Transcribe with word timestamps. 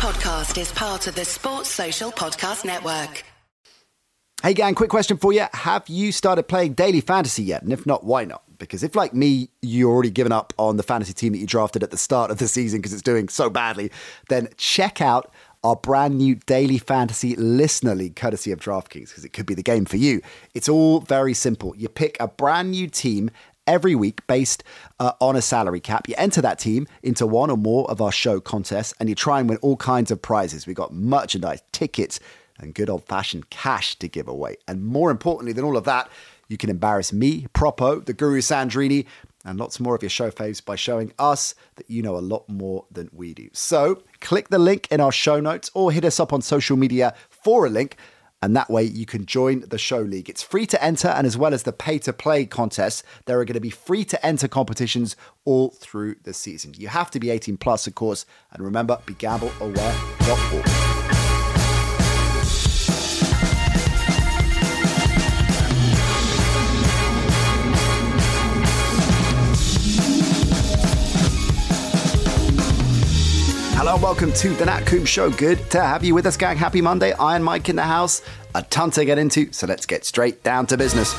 podcast 0.00 0.58
is 0.58 0.72
part 0.72 1.06
of 1.08 1.14
the 1.14 1.26
Sports 1.26 1.68
Social 1.68 2.10
Podcast 2.10 2.64
Network. 2.64 3.22
Hey, 4.42 4.54
gang, 4.54 4.74
quick 4.74 4.88
question 4.88 5.18
for 5.18 5.30
you. 5.30 5.44
Have 5.52 5.86
you 5.90 6.10
started 6.10 6.44
playing 6.44 6.72
daily 6.72 7.02
fantasy 7.02 7.42
yet? 7.42 7.62
And 7.62 7.70
if 7.70 7.84
not, 7.84 8.02
why 8.02 8.24
not? 8.24 8.42
Because 8.56 8.82
if, 8.82 8.94
like 8.94 9.12
me, 9.12 9.50
you're 9.60 9.92
already 9.92 10.08
given 10.08 10.32
up 10.32 10.54
on 10.56 10.78
the 10.78 10.82
fantasy 10.82 11.12
team 11.12 11.34
that 11.34 11.38
you 11.38 11.46
drafted 11.46 11.82
at 11.82 11.90
the 11.90 11.98
start 11.98 12.30
of 12.30 12.38
the 12.38 12.48
season 12.48 12.78
because 12.78 12.94
it's 12.94 13.02
doing 13.02 13.28
so 13.28 13.50
badly, 13.50 13.90
then 14.30 14.48
check 14.56 15.02
out 15.02 15.34
our 15.62 15.76
brand 15.76 16.16
new 16.16 16.34
daily 16.46 16.78
fantasy 16.78 17.36
listener 17.36 17.94
league 17.94 18.16
courtesy 18.16 18.52
of 18.52 18.58
DraftKings 18.58 19.08
because 19.08 19.26
it 19.26 19.34
could 19.34 19.44
be 19.44 19.52
the 19.54 19.62
game 19.62 19.84
for 19.84 19.98
you. 19.98 20.22
It's 20.54 20.70
all 20.70 21.00
very 21.00 21.34
simple. 21.34 21.76
You 21.76 21.90
pick 21.90 22.16
a 22.18 22.26
brand 22.26 22.70
new 22.70 22.86
team 22.86 23.30
every 23.70 23.94
week 23.94 24.26
based 24.26 24.64
uh, 24.98 25.12
on 25.20 25.36
a 25.36 25.40
salary 25.40 25.80
cap. 25.80 26.08
You 26.08 26.16
enter 26.18 26.42
that 26.42 26.58
team 26.58 26.88
into 27.04 27.24
one 27.24 27.50
or 27.50 27.56
more 27.56 27.88
of 27.88 28.02
our 28.02 28.10
show 28.10 28.40
contests 28.40 28.92
and 28.98 29.08
you 29.08 29.14
try 29.14 29.38
and 29.38 29.48
win 29.48 29.58
all 29.62 29.76
kinds 29.76 30.10
of 30.10 30.20
prizes. 30.20 30.66
We've 30.66 30.74
got 30.74 30.92
merchandise, 30.92 31.62
tickets, 31.70 32.18
and 32.58 32.74
good 32.74 32.90
old 32.90 33.04
fashioned 33.06 33.48
cash 33.48 33.94
to 34.00 34.08
give 34.08 34.26
away. 34.26 34.56
And 34.66 34.84
more 34.84 35.12
importantly 35.12 35.52
than 35.52 35.64
all 35.64 35.76
of 35.76 35.84
that, 35.84 36.10
you 36.48 36.56
can 36.56 36.68
embarrass 36.68 37.12
me, 37.12 37.46
Propo, 37.54 38.04
the 38.04 38.12
Guru 38.12 38.40
Sandrini, 38.40 39.06
and 39.44 39.56
lots 39.56 39.78
more 39.78 39.94
of 39.94 40.02
your 40.02 40.10
show 40.10 40.32
faves 40.32 40.62
by 40.62 40.74
showing 40.74 41.12
us 41.18 41.54
that 41.76 41.88
you 41.88 42.02
know 42.02 42.16
a 42.16 42.18
lot 42.18 42.48
more 42.48 42.86
than 42.90 43.08
we 43.12 43.32
do. 43.32 43.48
So 43.52 44.02
click 44.20 44.48
the 44.48 44.58
link 44.58 44.88
in 44.90 45.00
our 45.00 45.12
show 45.12 45.38
notes 45.38 45.70
or 45.74 45.92
hit 45.92 46.04
us 46.04 46.18
up 46.18 46.32
on 46.32 46.42
social 46.42 46.76
media 46.76 47.14
for 47.30 47.66
a 47.66 47.70
link. 47.70 47.96
And 48.42 48.56
that 48.56 48.70
way 48.70 48.84
you 48.84 49.04
can 49.06 49.26
join 49.26 49.60
the 49.60 49.78
show 49.78 50.00
league. 50.00 50.30
It's 50.30 50.42
free 50.42 50.66
to 50.66 50.82
enter, 50.82 51.08
and 51.08 51.26
as 51.26 51.36
well 51.36 51.52
as 51.52 51.64
the 51.64 51.72
pay 51.72 51.98
to 52.00 52.12
play 52.12 52.46
contests, 52.46 53.02
there 53.26 53.38
are 53.38 53.44
going 53.44 53.54
to 53.54 53.60
be 53.60 53.70
free 53.70 54.04
to 54.04 54.26
enter 54.26 54.48
competitions 54.48 55.14
all 55.44 55.70
through 55.70 56.16
the 56.22 56.32
season. 56.32 56.74
You 56.76 56.88
have 56.88 57.10
to 57.10 57.20
be 57.20 57.30
18 57.30 57.58
plus, 57.58 57.86
of 57.86 57.94
course, 57.94 58.24
and 58.52 58.64
remember, 58.64 58.98
begambleaware.org. 59.06 60.89
Hello 73.80 73.94
and 73.94 74.02
welcome 74.02 74.30
to 74.34 74.50
the 74.50 74.66
Nat 74.66 74.84
Coombs 74.84 75.08
Show. 75.08 75.30
Good 75.30 75.70
to 75.70 75.80
have 75.80 76.04
you 76.04 76.14
with 76.14 76.26
us, 76.26 76.36
gang. 76.36 76.58
Happy 76.58 76.82
Monday. 76.82 77.12
Iron 77.14 77.42
Mike 77.42 77.70
in 77.70 77.76
the 77.76 77.82
house. 77.82 78.20
A 78.54 78.60
ton 78.64 78.90
to 78.90 79.06
get 79.06 79.16
into, 79.16 79.50
so 79.54 79.66
let's 79.66 79.86
get 79.86 80.04
straight 80.04 80.42
down 80.42 80.66
to 80.66 80.76
business. 80.76 81.14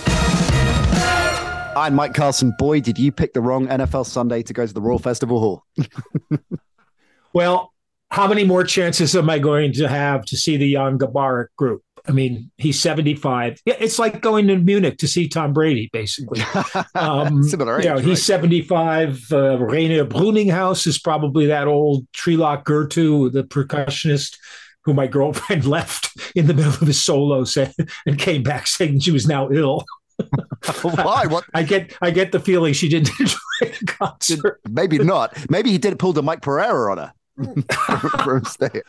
I'm 1.75 1.95
Mike 1.95 2.13
Carlson. 2.13 2.53
Boy, 2.59 2.79
did 2.79 2.99
you 2.99 3.11
pick 3.11 3.33
the 3.33 3.41
wrong 3.41 3.67
NFL 3.67 4.05
Sunday 4.05 4.43
to 4.43 4.53
go 4.53 4.63
to 4.67 4.71
the 4.71 4.79
Royal 4.79 4.99
Festival 4.99 5.39
Hall. 5.39 5.65
well, 7.33 7.73
how 8.11 8.27
many 8.27 8.43
more 8.43 8.63
chances 8.63 9.15
am 9.15 9.27
I 9.27 9.39
going 9.39 9.73
to 9.73 9.87
have 9.87 10.23
to 10.25 10.37
see 10.37 10.55
the 10.55 10.73
Jan 10.73 10.99
Garbarek 10.99 11.47
group? 11.57 11.81
I 12.07 12.11
mean, 12.11 12.51
he's 12.57 12.79
75. 12.79 13.61
Yeah, 13.65 13.75
it's 13.79 13.99
like 13.99 14.21
going 14.21 14.47
to 14.47 14.57
Munich 14.57 14.97
to 14.99 15.07
see 15.07 15.27
Tom 15.27 15.53
Brady, 15.53 15.89
basically. 15.93 16.41
Um, 16.95 17.43
Similar 17.43 17.79
age, 17.79 17.85
you 17.85 17.89
know, 17.89 17.95
right? 17.97 18.05
he's 18.05 18.23
75. 18.23 19.31
Uh, 19.31 19.57
Rainer 19.59 20.05
Bruninghaus 20.05 20.85
is 20.87 20.99
probably 20.99 21.47
that 21.47 21.67
old 21.67 22.05
Trilok 22.11 22.63
Gurtu, 22.63 23.31
the 23.31 23.43
percussionist 23.43 24.37
who 24.83 24.93
my 24.93 25.07
girlfriend 25.07 25.65
left 25.77 26.17
in 26.35 26.47
the 26.47 26.53
middle 26.53 26.73
of 26.73 26.79
his 26.79 27.03
solo 27.03 27.43
set 27.43 27.75
and 28.05 28.17
came 28.17 28.43
back 28.43 28.67
saying 28.67 28.99
she 28.99 29.11
was 29.11 29.27
now 29.27 29.49
ill. 29.51 29.85
Why? 30.81 31.25
What? 31.27 31.45
I 31.53 31.63
get 31.63 31.95
I 32.01 32.11
get 32.11 32.31
the 32.31 32.39
feeling 32.39 32.73
she 32.73 32.89
didn't 32.89 33.19
enjoy 33.19 33.37
the 33.61 33.85
concert. 33.85 34.61
Maybe 34.69 34.99
not. 34.99 35.35
Maybe 35.49 35.71
he 35.71 35.77
did 35.77 35.97
pull 35.97 36.13
the 36.13 36.21
Mike 36.21 36.41
Pereira 36.41 36.91
on 36.91 36.97
her. 36.99 37.13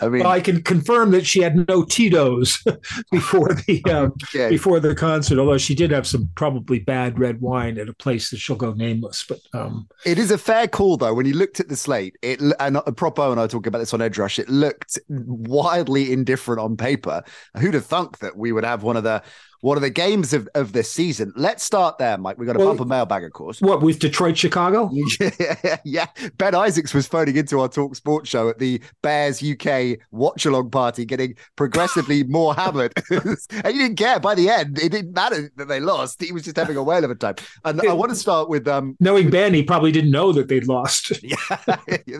I 0.01 0.09
mean, 0.09 0.27
I 0.27 0.41
can 0.41 0.63
confirm 0.63 1.11
that 1.13 1.27
she 1.27 1.41
had 1.41 1.69
no 1.69 1.85
Tito's 1.85 2.63
before 3.11 3.55
the 3.55 3.83
um, 3.91 4.15
okay. 4.35 4.49
before 4.49 4.81
the 4.81 4.95
concert. 4.95 5.39
Although 5.39 5.59
she 5.59 5.75
did 5.75 5.91
have 5.91 6.07
some 6.07 6.29
probably 6.35 6.81
bad 6.81 7.19
red 7.19 7.41
wine 7.41 7.79
at 7.79 7.89
a 7.89 7.95
place 7.95 8.31
that 8.31 8.39
she'll 8.39 8.57
go 8.57 8.73
nameless. 8.73 9.25
But 9.29 9.41
um, 9.53 9.89
it 10.05 10.19
is 10.19 10.31
a 10.31 10.39
fair 10.39 10.69
call, 10.69 10.97
though. 10.97 11.15
When 11.15 11.27
you 11.27 11.35
looked 11.35 11.61
at 11.61 11.69
the 11.69 11.77
slate, 11.77 12.17
it 12.23 12.41
and 12.61 12.77
uh, 12.77 12.83
Propo 12.89 13.31
and 13.31 13.41
I 13.41 13.47
talking 13.47 13.69
about 13.69 13.79
this 13.79 13.95
on 13.95 14.03
Edge 14.03 14.19
Rush, 14.19 14.39
it 14.39 14.49
looked 14.49 14.99
wildly 15.09 16.13
indifferent 16.13 16.61
on 16.61 16.77
paper. 16.77 17.23
Who'd 17.59 17.75
have 17.75 17.87
thunk 17.87 18.19
that 18.19 18.37
we 18.37 18.53
would 18.53 18.65
have 18.65 18.83
one 18.83 18.97
of 18.97 19.05
the 19.05 19.23
one 19.63 19.79
of 19.79 19.81
the 19.81 19.91
games 19.91 20.33
of, 20.33 20.49
of 20.55 20.73
this 20.73 20.91
season. 20.91 21.33
Let's 21.37 21.63
start 21.63 21.97
there, 21.99 22.19
Mike. 22.19 22.37
We've 22.37 22.49
got 22.49 22.57
a 22.57 22.59
well, 22.59 22.69
bumper 22.69 22.85
mailbag, 22.85 23.23
of 23.25 23.33
course. 23.33 23.61
What, 23.61 23.81
with 23.81 24.01
Detroit, 24.01 24.37
Chicago? 24.37 24.91
yeah, 25.21 25.79
yeah. 25.85 26.07
Ben 26.37 26.55
Isaacs 26.55 26.93
was 26.93 27.07
phoning 27.07 27.37
into 27.37 27.61
our 27.61 27.69
Talk 27.69 27.95
Sports 27.95 28.29
show 28.29 28.49
at 28.49 28.59
the 28.59 28.83
Bears 29.03 29.43
UK 29.43 29.99
watch 30.11 30.47
along 30.47 30.71
party, 30.71 31.05
getting 31.05 31.37
progressively 31.55 32.25
more 32.29 32.55
hammered. 32.55 32.93
and 33.11 33.39
he 33.49 33.73
didn't 33.73 33.97
care. 33.97 34.19
By 34.19 34.35
the 34.35 34.51
end, 34.51 34.81
it 34.81 34.91
didn't 34.91 35.15
matter 35.15 35.51
that 35.57 35.69
they 35.69 35.79
lost. 35.79 36.21
He 36.21 36.33
was 36.33 36.43
just 36.43 36.57
having 36.57 36.77
a 36.77 36.83
whale 36.83 37.05
of 37.05 37.13
a 37.13 37.15
time. 37.15 37.37
And 37.65 37.81
I 37.89 37.93
want 37.93 38.11
to 38.11 38.17
start 38.17 38.49
with. 38.49 38.67
um 38.67 38.97
Knowing 38.99 39.31
Ben, 39.31 39.55
he 39.55 39.63
probably 39.63 39.93
didn't 39.93 40.11
know 40.11 40.33
that 40.33 40.49
they'd 40.49 40.67
lost. 40.67 41.23
yeah, 41.23 41.37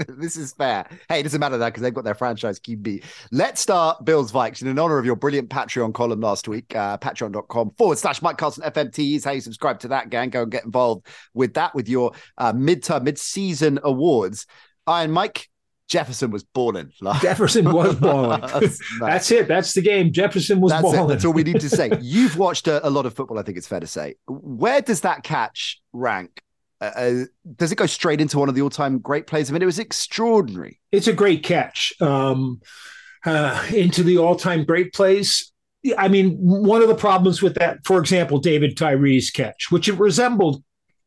this 0.09 0.37
is 0.37 0.53
fair. 0.53 0.87
Hey, 1.09 1.21
it 1.21 1.23
doesn't 1.25 1.41
matter 1.41 1.59
that 1.59 1.71
because 1.71 1.83
they've 1.83 1.93
got 1.93 2.05
their 2.05 2.15
franchise 2.15 2.61
QB. 2.61 3.03
Let's 3.33 3.61
start 3.61 4.05
Bills 4.05 4.31
Vikes 4.31 4.63
in 4.63 4.79
honor 4.79 4.99
of 4.99 5.05
your 5.05 5.17
brilliant 5.17 5.51
Patreon 5.51 5.93
column 5.93 6.21
last 6.21 6.47
week. 6.47 6.75
Uh, 6.77 6.99
Patreon 6.99 7.32
patreon.com 7.33 7.73
forward 7.77 7.99
slash 7.99 8.23
Mike 8.23 8.39
Carlson 8.39 8.65
FMT 8.65 9.17
is 9.17 9.25
how 9.25 9.33
you 9.33 9.41
subscribe 9.41 9.81
to 9.81 9.89
that 9.89 10.11
gang. 10.11 10.31
Go 10.31 10.43
and 10.43 10.53
get 10.53 10.65
involved 10.65 11.07
with 11.35 11.55
that 11.55 11.75
with 11.75 11.89
your 11.89 12.13
uh, 12.39 12.53
mid-term, 12.53 13.05
mid-season 13.05 13.79
awards. 13.83 14.47
Iron 14.87 15.11
Mike, 15.11 15.49
Jefferson 15.89 16.31
was 16.31 16.43
balling. 16.43 16.93
Jefferson 17.21 17.71
was 17.71 17.95
balling. 17.97 18.41
that's, 18.47 18.81
that's, 19.01 19.31
it. 19.31 19.49
That's 19.49 19.73
the 19.75 19.83
game. 19.83 20.13
Jefferson 20.13 20.61
was 20.61 20.73
that's 20.73 20.83
balling. 20.83 21.05
It. 21.05 21.09
That's 21.09 21.25
all 21.25 21.33
we 21.33 21.45
need 21.45 21.61
to 21.61 21.69
say. 21.69 21.91
You've 22.01 22.39
watched 22.39 22.69
a, 22.69 22.87
a, 22.87 22.91
lot 22.91 23.07
of 23.07 23.15
football, 23.15 23.39
I 23.39 23.43
think 23.43 23.59
it's 23.59 23.67
fair 23.67 23.81
to 23.81 23.87
say. 23.87 24.17
Where 24.27 24.81
does 24.81 25.03
that 25.03 25.23
catch 25.23 25.81
rank? 25.93 26.43
Uh, 26.81 26.85
uh, 26.85 27.25
does 27.57 27.71
it 27.71 27.77
go 27.77 27.87
straight 27.87 28.21
into 28.21 28.39
one 28.39 28.49
of 28.49 28.55
the 28.55 28.63
all-time 28.63 28.99
great 28.99 29.27
plays? 29.27 29.51
I 29.51 29.53
mean, 29.53 29.63
it 29.63 29.67
was 29.67 29.79
extraordinary. 29.79 30.81
It's 30.91 31.07
a 31.07 31.13
great 31.13 31.45
catch. 31.45 31.93
Um, 32.01 32.61
uh, 33.25 33.65
into 33.73 34.03
the 34.03 34.19
all-time 34.19 34.65
great 34.65 34.93
plays. 34.93 35.52
I 35.99 36.09
mean, 36.09 36.37
one 36.37 36.83
of 36.83 36.89
the 36.89 36.95
problems 36.95 37.43
with 37.43 37.55
that, 37.57 37.85
for 37.85 37.99
example, 37.99 38.39
David 38.39 38.77
Tyree's 38.77 39.31
catch, 39.31 39.71
which 39.71 39.89
it 39.89 39.99
resembled 39.99 40.63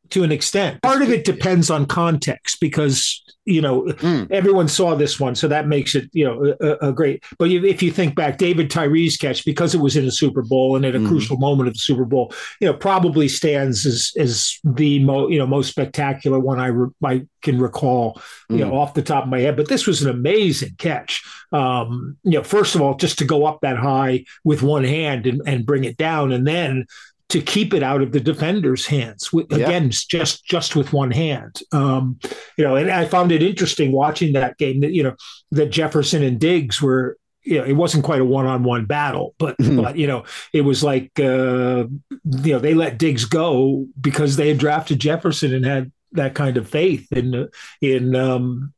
to 0.09 0.23
an 0.23 0.31
extent. 0.31 0.81
Part 0.81 1.01
of 1.01 1.09
it 1.09 1.25
depends 1.25 1.69
on 1.69 1.85
context 1.85 2.59
because 2.59 3.21
you 3.45 3.61
know 3.61 3.83
mm. 3.83 4.29
everyone 4.31 4.67
saw 4.67 4.95
this 4.95 5.19
one, 5.19 5.35
so 5.35 5.47
that 5.47 5.67
makes 5.67 5.95
it 5.95 6.09
you 6.13 6.25
know 6.25 6.55
a, 6.61 6.89
a 6.89 6.93
great. 6.93 7.23
But 7.38 7.51
if 7.51 7.81
you 7.81 7.91
think 7.91 8.16
back, 8.16 8.38
David 8.38 8.69
Tyree's 8.69 9.17
catch 9.17 9.45
because 9.45 9.75
it 9.75 9.81
was 9.81 9.95
in 9.95 10.05
a 10.05 10.11
Super 10.11 10.41
Bowl 10.41 10.75
and 10.75 10.85
at 10.85 10.95
a 10.95 10.99
mm. 10.99 11.07
crucial 11.07 11.38
moment 11.38 11.67
of 11.67 11.73
the 11.73 11.79
Super 11.79 12.05
Bowl, 12.05 12.33
you 12.59 12.67
know, 12.67 12.73
probably 12.73 13.27
stands 13.27 13.85
as 13.85 14.11
as 14.17 14.59
the 14.63 14.99
mo, 14.99 15.27
you 15.27 15.39
know 15.39 15.47
most 15.47 15.69
spectacular 15.69 16.39
one 16.39 16.59
I 16.59 16.67
re, 16.67 16.89
I 17.03 17.27
can 17.41 17.59
recall, 17.59 18.22
you 18.49 18.57
mm. 18.57 18.59
know, 18.59 18.77
off 18.77 18.93
the 18.93 19.01
top 19.01 19.23
of 19.23 19.29
my 19.29 19.39
head. 19.39 19.55
But 19.55 19.69
this 19.69 19.85
was 19.85 20.01
an 20.01 20.09
amazing 20.09 20.75
catch. 20.77 21.23
Um, 21.51 22.17
you 22.23 22.31
know, 22.31 22.43
first 22.43 22.75
of 22.75 22.81
all, 22.81 22.95
just 22.95 23.19
to 23.19 23.25
go 23.25 23.45
up 23.45 23.61
that 23.61 23.77
high 23.77 24.25
with 24.43 24.63
one 24.63 24.83
hand 24.83 25.27
and, 25.27 25.41
and 25.45 25.66
bring 25.66 25.83
it 25.83 25.97
down, 25.97 26.31
and 26.31 26.45
then 26.45 26.85
to 27.29 27.41
keep 27.41 27.73
it 27.73 27.83
out 27.83 28.01
of 28.01 28.11
the 28.11 28.19
defender's 28.19 28.85
hands. 28.85 29.29
Again, 29.33 29.85
yeah. 29.85 29.89
just 30.09 30.45
just 30.45 30.75
with 30.75 30.93
one 30.93 31.11
hand. 31.11 31.59
Um, 31.71 32.19
you 32.57 32.63
know, 32.63 32.75
and 32.75 32.89
I 32.89 33.05
found 33.05 33.31
it 33.31 33.43
interesting 33.43 33.91
watching 33.91 34.33
that 34.33 34.57
game 34.57 34.81
that 34.81 34.93
you 34.93 35.03
know 35.03 35.15
that 35.51 35.67
Jefferson 35.67 36.23
and 36.23 36.39
Diggs 36.39 36.81
were. 36.81 37.17
You 37.47 37.59
know, 37.59 37.65
it 37.65 37.73
wasn't 37.73 38.03
quite 38.03 38.21
a 38.21 38.25
one-on-one 38.25 38.85
battle, 38.85 39.35
but 39.37 39.55
mm-hmm. 39.59 39.79
but 39.79 39.97
you 39.97 40.07
know, 40.07 40.23
it 40.51 40.61
was 40.61 40.83
like 40.83 41.11
uh, 41.19 41.85
you 41.85 42.53
know 42.53 42.57
they 42.57 42.73
let 42.73 42.97
Diggs 42.97 43.25
go 43.25 43.85
because 44.01 44.35
they 44.35 44.47
had 44.47 44.57
drafted 44.57 44.97
Jefferson 44.97 45.53
and 45.53 45.63
had 45.63 45.91
that 46.13 46.33
kind 46.33 46.57
of 46.57 46.67
faith 46.67 47.11
in 47.11 47.47
in 47.81 48.15
um, 48.15 48.73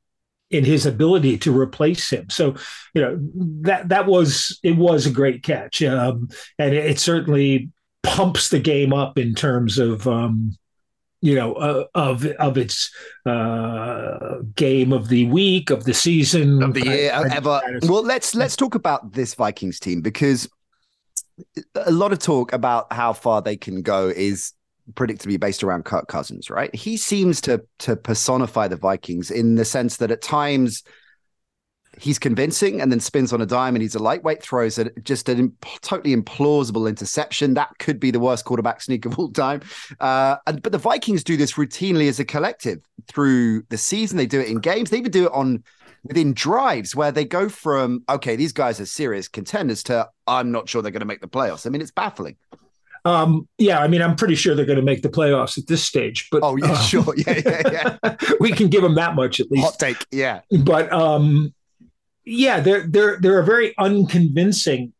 in 0.49 0.63
his 0.63 0.85
ability 0.85 1.37
to 1.39 1.57
replace 1.57 2.09
him. 2.09 2.29
So, 2.29 2.55
you 2.93 3.01
know, 3.01 3.17
that 3.61 3.89
that 3.89 4.05
was 4.05 4.59
it 4.63 4.77
was 4.77 5.05
a 5.05 5.11
great 5.11 5.43
catch, 5.43 5.81
um, 5.83 6.29
and 6.59 6.73
it, 6.73 6.85
it, 6.91 7.00
certainly 7.00 7.69
pumps 8.03 8.49
the 8.49 8.59
game 8.59 8.94
up 8.94 9.17
in 9.17 9.35
terms 9.35 9.77
of 9.77 10.07
um, 10.07 10.55
you 11.21 11.35
know 11.35 11.53
uh, 11.53 11.85
of 11.95 12.25
of 12.25 12.57
its 12.57 12.94
uh, 13.25 14.38
game 14.55 14.94
of 14.94 15.09
the 15.09 15.25
week 15.25 15.69
of 15.69 15.83
the 15.83 15.94
season 15.94 16.61
of 16.63 16.73
the 16.73 16.85
year 16.85 17.11
ever. 17.13 17.61
Well, 17.83 18.03
let's 18.03 18.35
let's 18.35 18.55
talk 18.55 18.75
about 18.75 19.13
this 19.13 19.33
Vikings 19.33 19.79
team 19.79 20.01
because 20.01 20.49
a 21.75 21.91
lot 21.91 22.11
of 22.11 22.19
talk 22.19 22.53
about 22.53 22.91
how 22.91 23.13
far 23.13 23.41
they 23.41 23.57
can 23.57 23.81
go 23.81 24.09
is 24.09 24.53
predictably 24.93 25.39
based 25.39 25.63
around 25.63 25.85
Kirk 25.85 26.07
Cousins, 26.07 26.50
right? 26.50 26.73
He 26.73 26.97
seems 26.97 27.41
to 27.41 27.63
to 27.79 27.95
personify 27.95 28.67
the 28.67 28.77
Vikings 28.77 29.31
in 29.31 29.55
the 29.55 29.65
sense 29.65 29.97
that 29.97 30.11
at 30.11 30.21
times 30.21 30.83
he's 31.99 32.19
convincing 32.19 32.81
and 32.81 32.91
then 32.91 32.99
spins 32.99 33.33
on 33.33 33.41
a 33.41 33.45
dime 33.45 33.75
and 33.75 33.81
he's 33.81 33.95
a 33.95 33.99
lightweight 33.99 34.41
throws 34.41 34.77
a, 34.77 34.89
just 35.01 35.27
a 35.29 35.51
totally 35.81 36.15
implausible 36.15 36.88
interception 36.88 37.53
that 37.53 37.69
could 37.79 37.99
be 37.99 38.11
the 38.11 38.19
worst 38.19 38.45
quarterback 38.45 38.81
sneak 38.81 39.05
of 39.05 39.17
all 39.17 39.31
time 39.31 39.61
uh, 39.99 40.38
and, 40.45 40.61
but 40.61 40.71
the 40.71 40.77
vikings 40.77 41.23
do 41.23 41.38
this 41.38 41.53
routinely 41.53 42.07
as 42.07 42.19
a 42.19 42.25
collective 42.25 42.79
through 43.07 43.61
the 43.69 43.77
season 43.77 44.17
they 44.17 44.25
do 44.25 44.39
it 44.39 44.47
in 44.47 44.59
games 44.59 44.89
they 44.89 44.97
even 44.97 45.11
do 45.11 45.25
it 45.25 45.31
on 45.31 45.63
within 46.07 46.33
drives 46.33 46.95
where 46.95 47.11
they 47.11 47.25
go 47.25 47.49
from 47.49 48.03
okay, 48.09 48.35
these 48.35 48.53
guys 48.53 48.79
are 48.79 48.85
serious 48.85 49.27
contenders 49.27 49.83
to 49.83 50.07
I'm 50.25 50.51
not 50.51 50.69
sure 50.69 50.81
they're 50.81 50.91
going 50.91 51.01
to 51.01 51.05
make 51.05 51.21
the 51.21 51.27
playoffs. 51.27 51.65
I 51.65 51.69
mean, 51.69 51.81
it's 51.81 51.91
baffling. 51.91 52.38
Um, 53.05 53.47
yeah, 53.57 53.79
I 53.79 53.88
mean, 53.88 54.01
I'm 54.01 54.15
pretty 54.15 54.35
sure 54.35 54.53
they're 54.53 54.65
going 54.65 54.79
to 54.79 54.85
make 54.85 55.01
the 55.01 55.09
playoffs 55.09 55.57
at 55.57 55.67
this 55.67 55.83
stage. 55.83 56.27
But 56.31 56.43
oh 56.43 56.55
yeah, 56.57 56.71
uh, 56.71 56.81
sure, 56.81 57.13
yeah, 57.15 57.41
yeah, 57.45 57.97
yeah. 58.03 58.15
we 58.39 58.51
can 58.51 58.67
give 58.67 58.81
them 58.81 58.95
that 58.95 59.15
much 59.15 59.39
at 59.39 59.50
least. 59.51 59.63
Hot 59.63 59.79
take, 59.79 60.05
yeah. 60.11 60.41
But 60.63 60.91
um, 60.91 61.53
yeah, 62.27 62.59
they're 62.59 62.85
they're 62.85 63.18
they're 63.19 63.39
a 63.39 63.45
very 63.45 63.74
unconvincing 63.77 64.94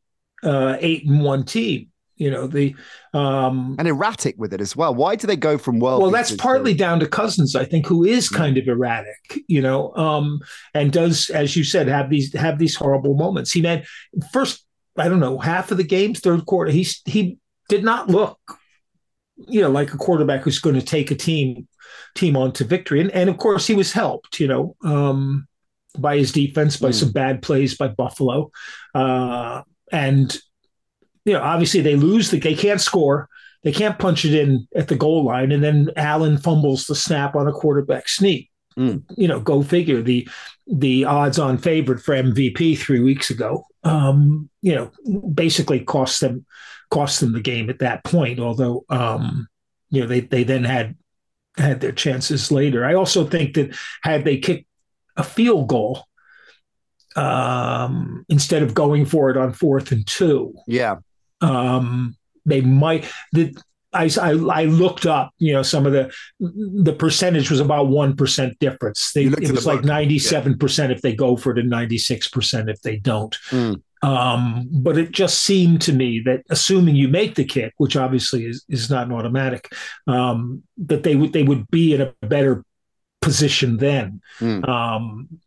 uh, 0.44 0.78
eight 0.80 1.06
and 1.06 1.22
one 1.22 1.44
team. 1.44 1.92
You 2.16 2.32
know 2.32 2.48
the 2.48 2.76
um, 3.14 3.76
and 3.78 3.88
erratic 3.88 4.36
with 4.38 4.54
it 4.54 4.62
as 4.62 4.76
well. 4.76 4.96
Why 4.96 5.16
do 5.16 5.28
they 5.28 5.36
go 5.36 5.58
from 5.58 5.80
world? 5.80 6.02
Well, 6.02 6.10
that's 6.10 6.36
partly 6.36 6.72
to... 6.72 6.78
down 6.78 7.00
to 7.02 7.08
Cousins, 7.08 7.56
I 7.56 7.66
think, 7.66 7.86
who 7.86 8.04
is 8.04 8.30
mm. 8.30 8.36
kind 8.36 8.58
of 8.58 8.68
erratic. 8.68 9.44
You 9.48 9.62
know, 9.62 9.94
um, 9.96 10.40
and 10.74 10.92
does, 10.92 11.30
as 11.30 11.56
you 11.56 11.64
said, 11.64 11.88
have 11.88 12.10
these 12.10 12.34
have 12.34 12.58
these 12.58 12.76
horrible 12.76 13.16
moments. 13.16 13.52
He 13.52 13.62
had 13.62 13.86
first, 14.32 14.66
I 14.98 15.10
don't 15.10 15.20
know, 15.20 15.38
half 15.38 15.70
of 15.70 15.78
the 15.78 15.84
games, 15.84 16.22
third 16.22 16.46
quarter, 16.46 16.72
he 16.72 16.88
he 17.06 17.38
did 17.70 17.84
not 17.84 18.10
look, 18.10 18.40
you 19.38 19.62
know, 19.62 19.70
like 19.70 19.94
a 19.94 19.98
quarterback 19.98 20.42
who's 20.42 20.60
going 20.60 20.76
to 20.80 20.82
take 20.82 21.12
a 21.12 21.16
team 21.16 21.68
team 22.16 22.36
on 22.36 22.52
to 22.54 22.64
victory. 22.64 23.00
And 23.00 23.12
and 23.12 23.30
of 23.30 23.38
course, 23.38 23.68
he 23.68 23.76
was 23.76 23.92
helped. 23.92 24.40
You 24.40 24.48
know. 24.48 24.76
Um, 24.84 25.47
by 26.00 26.18
his 26.18 26.32
defense, 26.32 26.78
by 26.78 26.90
mm. 26.90 26.94
some 26.94 27.12
bad 27.12 27.42
plays 27.42 27.76
by 27.76 27.88
Buffalo, 27.88 28.52
uh, 28.96 29.62
and 29.92 30.38
you 31.26 31.34
know, 31.34 31.42
obviously 31.42 31.82
they 31.82 31.96
lose 31.96 32.32
the 32.32 32.40
they 32.40 32.56
can't 32.56 32.82
score. 32.82 33.30
They 33.64 33.72
can't 33.72 34.00
punch 34.00 34.24
it 34.24 34.34
in 34.34 34.68
at 34.76 34.88
the 34.88 34.96
goal 34.96 35.26
line, 35.26 35.52
and 35.52 35.64
then 35.64 35.90
Allen 35.98 36.38
fumbles 36.38 36.86
the 36.86 36.96
snap 36.96 37.36
on 37.36 37.48
a 37.48 37.52
quarterback 37.52 38.08
sneak. 38.08 38.50
Mm. 38.78 39.04
You 39.18 39.28
know, 39.28 39.40
go 39.40 39.62
figure. 39.64 40.02
The 40.02 40.28
the 40.68 41.06
odds-on 41.06 41.58
favorite 41.58 42.00
for 42.00 42.14
MVP 42.14 42.78
three 42.78 43.02
weeks 43.02 43.30
ago. 43.30 43.66
Um, 43.84 44.50
you 44.62 44.76
know, 44.76 44.92
basically 45.34 45.82
cost 45.82 46.22
them 46.22 46.46
cost 46.90 47.20
them 47.20 47.34
the 47.34 47.42
game 47.42 47.70
at 47.70 47.80
that 47.80 48.04
point. 48.04 48.40
Although, 48.40 48.86
um, 48.90 49.48
you 49.90 50.02
know, 50.02 50.08
they 50.08 50.22
they 50.22 50.44
then 50.44 50.64
had 50.64 50.96
had 51.58 51.82
their 51.82 51.92
chances 51.92 52.52
later. 52.52 52.86
I 52.86 52.94
also 52.94 53.26
think 53.26 53.56
that 53.56 53.76
had 54.04 54.24
they 54.24 54.38
kicked 54.38 54.68
a 55.18 55.24
field 55.24 55.68
goal 55.68 56.06
um, 57.16 58.26
instead 58.30 58.64
of 58.64 58.74
going 58.74 59.06
for 59.06 59.30
it 59.30 59.38
on 59.38 59.52
fourth 59.52 59.92
and 59.92 60.06
two, 60.08 60.54
yeah, 60.68 60.96
um, 61.42 62.16
they 62.46 62.62
might 62.62 63.12
the 63.34 63.56
I, 63.94 64.10
I, 64.22 64.32
I 64.32 64.66
looked 64.66 65.06
up, 65.06 65.32
you 65.40 65.54
know, 65.54 65.64
some 65.64 65.86
of 65.86 65.94
the 65.94 66.14
the 66.40 66.94
percentage 66.94 67.50
was 67.50 67.60
about 67.60 67.88
one 67.88 68.16
percent 68.16 68.60
difference. 68.60 69.12
They, 69.14 69.26
it 69.26 69.52
was 69.52 69.64
the 69.64 69.76
like 69.76 69.84
ninety 69.84 70.20
seven 70.20 70.58
percent 70.58 70.92
if 70.92 71.02
they 71.02 71.16
go 71.16 71.36
for 71.36 71.52
it, 71.52 71.60
and 71.60 71.70
ninety 71.70 71.98
six 71.98 72.28
percent 72.28 72.70
if 72.70 72.82
they 72.82 72.98
don't. 72.98 73.36
Mm. 73.50 73.82
Um, 74.04 74.68
but 74.72 74.98
it 74.98 75.12
just 75.12 75.44
seemed 75.44 75.82
to 75.82 75.94
me 75.94 76.22
that 76.26 76.44
assuming 76.50 76.96
you 76.96 77.08
make 77.08 77.36
the 77.36 77.46
kick, 77.46 77.74
which 77.78 77.96
obviously 77.96 78.46
is 78.46 78.64
is 78.70 78.90
not 78.90 79.08
an 79.08 79.14
automatic, 79.14 79.74
um, 80.06 80.62
that 80.78 81.04
they 81.04 81.16
would 81.16 81.34
they 81.34 81.44
would 81.44 81.70
be 81.72 81.94
in 81.94 82.02
a 82.02 82.14
better 82.22 82.64
position 83.22 83.78
then. 83.78 84.22
Mm. 84.40 84.68
Um, 84.68 85.40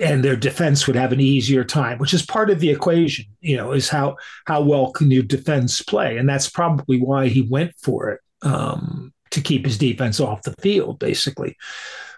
and 0.00 0.24
their 0.24 0.36
defense 0.36 0.86
would 0.86 0.96
have 0.96 1.12
an 1.12 1.20
easier 1.20 1.64
time, 1.64 1.98
which 1.98 2.14
is 2.14 2.24
part 2.24 2.50
of 2.50 2.60
the 2.60 2.70
equation. 2.70 3.26
You 3.40 3.56
know, 3.56 3.72
is 3.72 3.88
how 3.88 4.16
how 4.46 4.62
well 4.62 4.92
can 4.92 5.10
your 5.10 5.22
defense 5.22 5.82
play, 5.82 6.16
and 6.16 6.28
that's 6.28 6.50
probably 6.50 7.00
why 7.00 7.28
he 7.28 7.42
went 7.42 7.72
for 7.82 8.10
it 8.10 8.20
um, 8.42 9.12
to 9.30 9.40
keep 9.40 9.64
his 9.64 9.78
defense 9.78 10.20
off 10.20 10.42
the 10.42 10.54
field, 10.60 10.98
basically. 10.98 11.56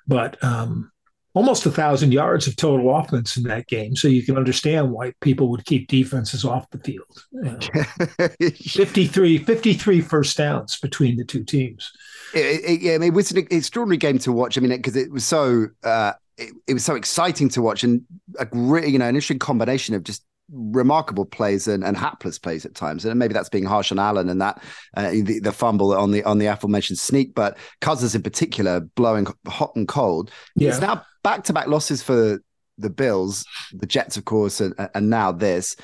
But 0.06 0.42
um, 0.42 0.90
almost 1.38 1.64
a 1.66 1.70
thousand 1.70 2.10
yards 2.10 2.48
of 2.48 2.56
total 2.56 2.96
offense 2.96 3.36
in 3.36 3.44
that 3.44 3.68
game, 3.68 3.94
so 3.94 4.08
you 4.08 4.24
can 4.24 4.36
understand 4.36 4.90
why 4.90 5.12
people 5.20 5.48
would 5.48 5.64
keep 5.64 5.86
defenses 5.86 6.44
off 6.44 6.68
the 6.70 6.78
field. 6.78 7.24
Know, 7.30 7.56
53, 8.56 9.38
53 9.38 10.00
first 10.00 10.36
downs 10.36 10.80
between 10.80 11.16
the 11.16 11.24
two 11.24 11.44
teams. 11.44 11.92
It, 12.34 12.64
it, 12.64 12.80
yeah, 12.80 12.94
I 12.94 12.98
mean, 12.98 13.12
it 13.12 13.14
was 13.14 13.30
an 13.30 13.46
extraordinary 13.52 13.98
game 13.98 14.18
to 14.18 14.32
watch. 14.32 14.58
I 14.58 14.60
mean, 14.60 14.70
because 14.72 14.96
it 14.96 15.12
was 15.12 15.24
so. 15.24 15.68
Uh, 15.84 16.14
it, 16.38 16.52
it, 16.66 16.74
was 16.74 16.84
so 16.84 16.96
exciting 16.96 17.48
to 17.50 17.62
watch 17.62 17.84
and 17.84 18.02
a 18.40 18.46
you 18.52 18.98
know, 18.98 19.06
an 19.06 19.14
interesting 19.14 19.38
combination 19.38 19.94
of 19.94 20.02
just 20.02 20.24
remarkable 20.50 21.24
plays 21.24 21.68
and, 21.68 21.84
and 21.84 21.96
hapless 21.96 22.38
plays 22.38 22.64
at 22.64 22.74
times. 22.74 23.04
And 23.04 23.18
maybe 23.18 23.34
that's 23.34 23.48
being 23.48 23.64
harsh 23.64 23.92
on 23.92 23.98
Allen 23.98 24.28
and 24.28 24.40
that 24.40 24.62
uh, 24.96 25.10
the, 25.10 25.40
the, 25.40 25.52
fumble 25.52 25.92
on 25.92 26.10
the 26.10 26.24
on 26.24 26.38
the 26.38 26.46
aforementioned 26.46 26.98
sneak, 26.98 27.34
but 27.34 27.58
Cousins 27.80 28.14
in 28.14 28.22
particular 28.22 28.80
blowing 28.80 29.26
hot 29.46 29.74
and 29.76 29.86
cold. 29.86 30.30
Yeah. 30.56 30.70
It's 30.70 30.80
now 30.80 31.04
back 31.28 31.44
to 31.44 31.52
back 31.52 31.66
losses 31.66 32.02
for 32.02 32.40
the 32.78 32.88
Bills, 32.88 33.44
the 33.74 33.86
Jets, 33.86 34.16
of 34.16 34.24
course, 34.24 34.62
and, 34.62 34.74
and 34.94 35.10
now 35.10 35.30
this. 35.30 35.76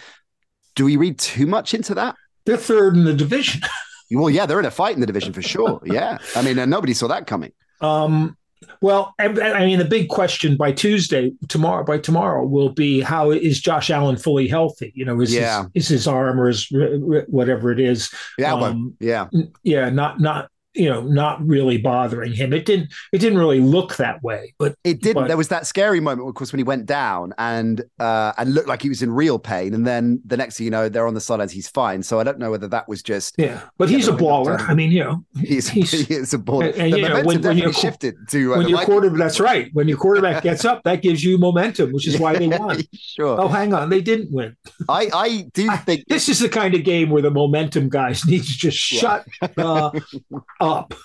Do 0.75 0.87
we 0.87 0.97
read 0.97 1.19
too 1.19 1.47
much 1.47 1.75
into 1.75 1.95
that? 1.97 2.15
They're 2.47 2.57
third 2.57 2.97
in 2.97 3.05
the 3.05 3.13
division. 3.13 3.61
well, 4.11 4.31
yeah, 4.31 4.47
they're 4.47 4.59
in 4.59 4.65
a 4.65 4.71
fight 4.71 4.95
in 4.95 5.01
the 5.01 5.07
division 5.07 5.35
for 5.35 5.43
sure. 5.43 5.83
Yeah, 5.85 6.17
I 6.35 6.41
mean, 6.41 6.57
nobody 6.71 6.95
saw 6.95 7.09
that 7.09 7.27
coming. 7.27 7.53
Um, 7.83 8.39
well, 8.81 9.15
I 9.19 9.29
mean, 9.29 9.79
the 9.79 9.85
big 9.85 10.09
question 10.09 10.57
by 10.57 10.73
Tuesday, 10.73 11.33
tomorrow, 11.49 11.85
by 11.85 11.99
tomorrow, 11.99 12.47
will 12.47 12.71
be 12.71 13.03
how 13.03 13.31
is 13.31 13.61
Josh 13.61 13.91
Allen 13.91 14.17
fully 14.17 14.49
healthy? 14.49 14.93
You 14.95 15.05
know, 15.05 15.21
is 15.21 15.35
yeah. 15.35 15.65
his, 15.75 15.85
is 15.85 15.89
his 15.89 16.09
arm 16.09 16.41
or 16.41 16.49
is 16.49 16.69
whatever 16.71 17.71
it 17.71 17.81
is? 17.81 18.11
Yeah, 18.39 18.55
um, 18.55 18.97
yeah, 18.99 19.29
yeah, 19.63 19.91
not 19.91 20.21
not 20.21 20.51
you 20.75 20.89
know 20.89 21.03
not 21.03 21.45
really 21.47 21.79
bothering 21.79 22.33
him. 22.33 22.53
It 22.53 22.67
didn't 22.67 22.93
it 23.13 23.19
didn't 23.19 23.39
really 23.39 23.61
look 23.61 23.97
that 23.97 24.23
way 24.23 24.55
but 24.59 24.75
it 24.85 25.01
didn't. 25.01 25.23
but, 25.23 25.29
there 25.29 25.37
was 25.37 25.49
that 25.49 25.67
scary 25.67 26.01
moment 26.01 26.29
of 26.29 26.35
course 26.35 26.53
when 26.53 26.59
he 26.59 26.65
went 26.65 26.87
down 26.87 27.33
and 27.39 27.83
uh 27.99 28.33
and 28.39 28.55
looked 28.55 28.69
like 28.69 28.83
he 28.83 28.89
was 28.89 29.03
in 29.03 29.11
real 29.11 29.39
pain. 29.39 29.75
And 29.75 29.87
then 29.87 30.21
the 30.25 30.37
next 30.37 30.59
thing 30.59 30.65
you 30.65 30.71
know 30.71 30.89
they're 30.89 31.07
on 31.07 31.15
the 31.15 31.21
sidelines. 31.21 31.53
He's 31.53 31.69
fine. 31.69 32.03
So 32.03 32.21
i 32.21 32.25
don't 32.25 32.39
know 32.39 32.51
whether 32.51 32.69
that 32.69 32.89
was 32.89 33.03
just 33.03 33.35
yeah 33.39 33.61
but 33.79 33.89
he's 33.89 34.09
a 34.09 34.13
baller. 34.13 34.61
i 34.69 34.75
mean 34.75 34.91
you 34.91 35.05
know 35.05 35.25
he's, 35.41 35.69
he's 35.69 35.91
he 36.09 36.15
is 36.15 36.35
a 36.35 36.39
baller. 36.39 36.73
and, 36.73 36.77
and 36.77 36.97
you 36.97 37.09
know, 37.09 37.23
when, 37.23 37.41
when 37.43 37.57
you're 37.57 37.73
shifted 37.73 38.17
to 38.31 38.55
uh, 38.55 38.59
when 38.59 38.69
your 38.69 38.79
like, 38.79 38.87
quarterback 38.87 39.19
that's 39.19 39.41
right 39.41 39.71
when 39.73 39.89
your 39.89 39.99
quarterback 39.99 40.43
gets 40.49 40.65
up 40.65 40.83
that 40.85 41.03
gives 41.03 41.23
you 41.23 41.39
momentum 41.39 41.93
which 41.93 42.07
is 42.07 42.15
yeah, 42.15 42.21
why 42.21 42.37
they 42.37 42.49
won. 42.49 42.83
sure. 42.93 43.41
Oh 43.41 43.49
hang 43.49 43.73
on 43.73 43.91
they 43.91 44.01
didn't 44.01 44.33
win. 44.33 44.57
I 44.89 45.09
i 45.13 45.47
do 45.53 45.71
think 45.85 46.01
I, 46.01 46.05
this 46.09 46.29
is 46.29 46.41
the 46.41 46.49
kind 46.49 46.75
of 46.75 46.85
game 46.85 47.11
where 47.11 47.23
the 47.23 47.31
momentum 47.31 47.89
guys 47.89 48.27
need 48.27 48.43
to 48.43 48.59
just 48.59 48.79
shut 48.79 49.27
uh, 49.57 49.91
up 50.65 50.95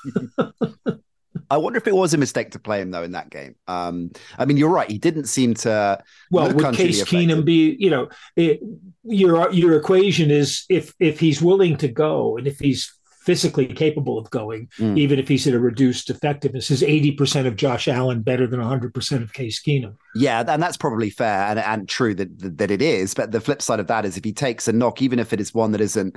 I 1.51 1.57
wonder 1.57 1.77
if 1.77 1.87
it 1.87 1.95
was 1.95 2.13
a 2.13 2.17
mistake 2.17 2.51
to 2.51 2.59
play 2.59 2.81
him 2.81 2.91
though 2.91 3.03
in 3.03 3.13
that 3.13 3.29
game. 3.29 3.55
Um, 3.67 4.11
I 4.37 4.45
mean, 4.45 4.57
you're 4.57 4.69
right; 4.69 4.89
he 4.89 4.97
didn't 4.97 5.25
seem 5.25 5.55
to. 5.55 6.01
Well, 6.31 6.53
would 6.53 6.75
Case 6.75 7.03
Keenum 7.03 7.43
be? 7.43 7.75
You 7.79 7.89
know, 7.89 8.09
it, 8.35 8.59
your 9.03 9.51
your 9.51 9.75
equation 9.75 10.29
is 10.29 10.65
if 10.69 10.93
if 10.99 11.19
he's 11.19 11.41
willing 11.41 11.77
to 11.77 11.87
go 11.87 12.37
and 12.37 12.45
if 12.45 12.59
he's 12.59 12.93
physically 13.21 13.67
capable 13.67 14.17
of 14.17 14.29
going, 14.29 14.67
mm. 14.77 14.97
even 14.97 15.19
if 15.19 15.27
he's 15.27 15.45
at 15.45 15.53
a 15.53 15.59
reduced 15.59 16.09
effectiveness, 16.11 16.69
is 16.69 16.83
eighty 16.83 17.11
percent 17.11 17.47
of 17.47 17.55
Josh 17.55 17.87
Allen 17.87 18.21
better 18.21 18.45
than 18.45 18.59
hundred 18.59 18.93
percent 18.93 19.23
of 19.23 19.33
Case 19.33 19.61
Keenum? 19.61 19.95
Yeah, 20.15 20.43
and 20.47 20.61
that's 20.61 20.77
probably 20.77 21.09
fair 21.09 21.45
and, 21.45 21.59
and 21.59 21.89
true 21.89 22.13
that 22.13 22.57
that 22.57 22.69
it 22.69 22.81
is. 22.83 23.15
But 23.15 23.31
the 23.31 23.41
flip 23.41 23.63
side 23.63 23.79
of 23.79 23.87
that 23.87 24.05
is 24.05 24.17
if 24.17 24.23
he 24.23 24.33
takes 24.33 24.67
a 24.67 24.71
knock, 24.71 25.01
even 25.01 25.17
if 25.17 25.33
it 25.33 25.41
is 25.41 25.53
one 25.53 25.71
that 25.71 25.81
isn't 25.81 26.15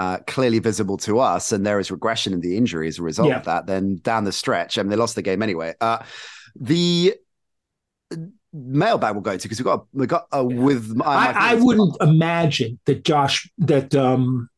uh, 0.00 0.18
clearly 0.26 0.60
visible 0.60 0.96
to 0.96 1.18
us, 1.18 1.52
and 1.52 1.66
there 1.66 1.78
is 1.78 1.90
regression 1.90 2.32
in 2.32 2.40
the 2.40 2.56
injury 2.56 2.88
as 2.88 2.98
a 2.98 3.02
result 3.02 3.28
yeah. 3.28 3.36
of 3.36 3.44
that, 3.44 3.66
then 3.66 3.96
down 3.96 4.24
the 4.24 4.32
stretch, 4.32 4.78
I 4.78 4.82
mean, 4.82 4.88
they 4.88 4.96
lost 4.96 5.14
the 5.14 5.20
game 5.20 5.42
anyway. 5.42 5.74
Uh, 5.78 5.98
the 6.58 7.16
mailbag 8.50 9.14
will 9.14 9.20
go 9.20 9.36
to 9.36 9.42
because 9.42 9.58
we've 9.58 9.66
got 9.66 9.84
we 9.92 10.06
got 10.06 10.26
uh, 10.34 10.42
with. 10.42 10.96
My, 10.96 11.04
my 11.04 11.38
I, 11.38 11.50
I, 11.50 11.54
wouldn't 11.56 11.98
imagine 12.00 12.80
that 12.86 13.04
Josh 13.04 13.50
that 13.58 13.94
um, 13.94 14.48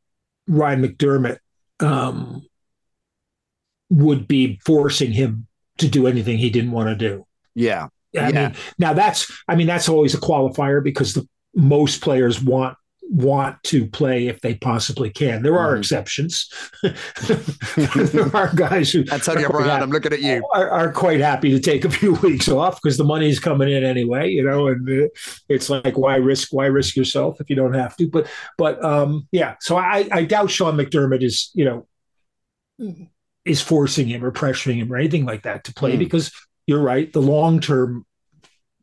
Ryan 0.46 0.86
McDermott 0.86 1.38
um, 1.80 2.46
would 3.90 4.28
be 4.28 4.60
forcing 4.64 5.10
him 5.10 5.48
to 5.78 5.88
do 5.88 6.06
anything 6.06 6.38
he 6.38 6.50
didn't 6.50 6.70
want 6.70 6.88
to 6.88 6.94
do. 6.94 7.26
Yeah. 7.56 7.88
I 8.16 8.28
yeah. 8.28 8.30
mean, 8.30 8.56
now 8.78 8.92
that's 8.92 9.28
I 9.48 9.56
mean 9.56 9.66
that's 9.66 9.88
always 9.88 10.14
a 10.14 10.20
qualifier 10.20 10.84
because 10.84 11.14
the 11.14 11.26
most 11.52 12.00
players 12.00 12.40
want 12.40 12.76
want 13.12 13.62
to 13.62 13.86
play 13.86 14.26
if 14.26 14.40
they 14.40 14.54
possibly 14.54 15.10
can. 15.10 15.42
There 15.42 15.58
are 15.58 15.76
mm. 15.76 15.78
exceptions. 15.80 16.50
there 16.82 18.34
are 18.34 18.50
guys 18.54 18.90
who 18.90 19.04
Antonio 19.12 19.50
Brown, 19.50 19.68
happy, 19.68 19.82
I'm 19.82 19.90
looking 19.90 20.14
at 20.14 20.22
you. 20.22 20.42
Are, 20.54 20.70
are, 20.70 20.92
quite 20.92 21.20
happy 21.20 21.50
to 21.50 21.60
take 21.60 21.84
a 21.84 21.90
few 21.90 22.14
weeks 22.22 22.48
off 22.48 22.80
because 22.82 22.96
the 22.96 23.04
money's 23.04 23.38
coming 23.38 23.68
in 23.68 23.84
anyway, 23.84 24.30
you 24.30 24.42
know, 24.42 24.68
and 24.68 24.88
uh, 24.88 25.08
it's 25.50 25.68
like 25.68 25.98
why 25.98 26.16
risk 26.16 26.54
why 26.54 26.66
risk 26.66 26.96
yourself 26.96 27.38
if 27.38 27.50
you 27.50 27.56
don't 27.56 27.74
have 27.74 27.94
to. 27.98 28.08
But 28.08 28.28
but 28.56 28.82
um 28.82 29.28
yeah, 29.30 29.56
so 29.60 29.76
I 29.76 30.08
I 30.10 30.24
doubt 30.24 30.50
Sean 30.50 30.78
McDermott 30.78 31.22
is, 31.22 31.50
you 31.54 31.66
know, 31.66 33.06
is 33.44 33.60
forcing 33.60 34.08
him 34.08 34.24
or 34.24 34.32
pressuring 34.32 34.76
him 34.76 34.90
or 34.90 34.96
anything 34.96 35.26
like 35.26 35.42
that 35.42 35.64
to 35.64 35.74
play 35.74 35.96
mm. 35.96 35.98
because 35.98 36.32
you're 36.66 36.80
right, 36.80 37.12
the 37.12 37.20
long 37.20 37.60
term 37.60 38.06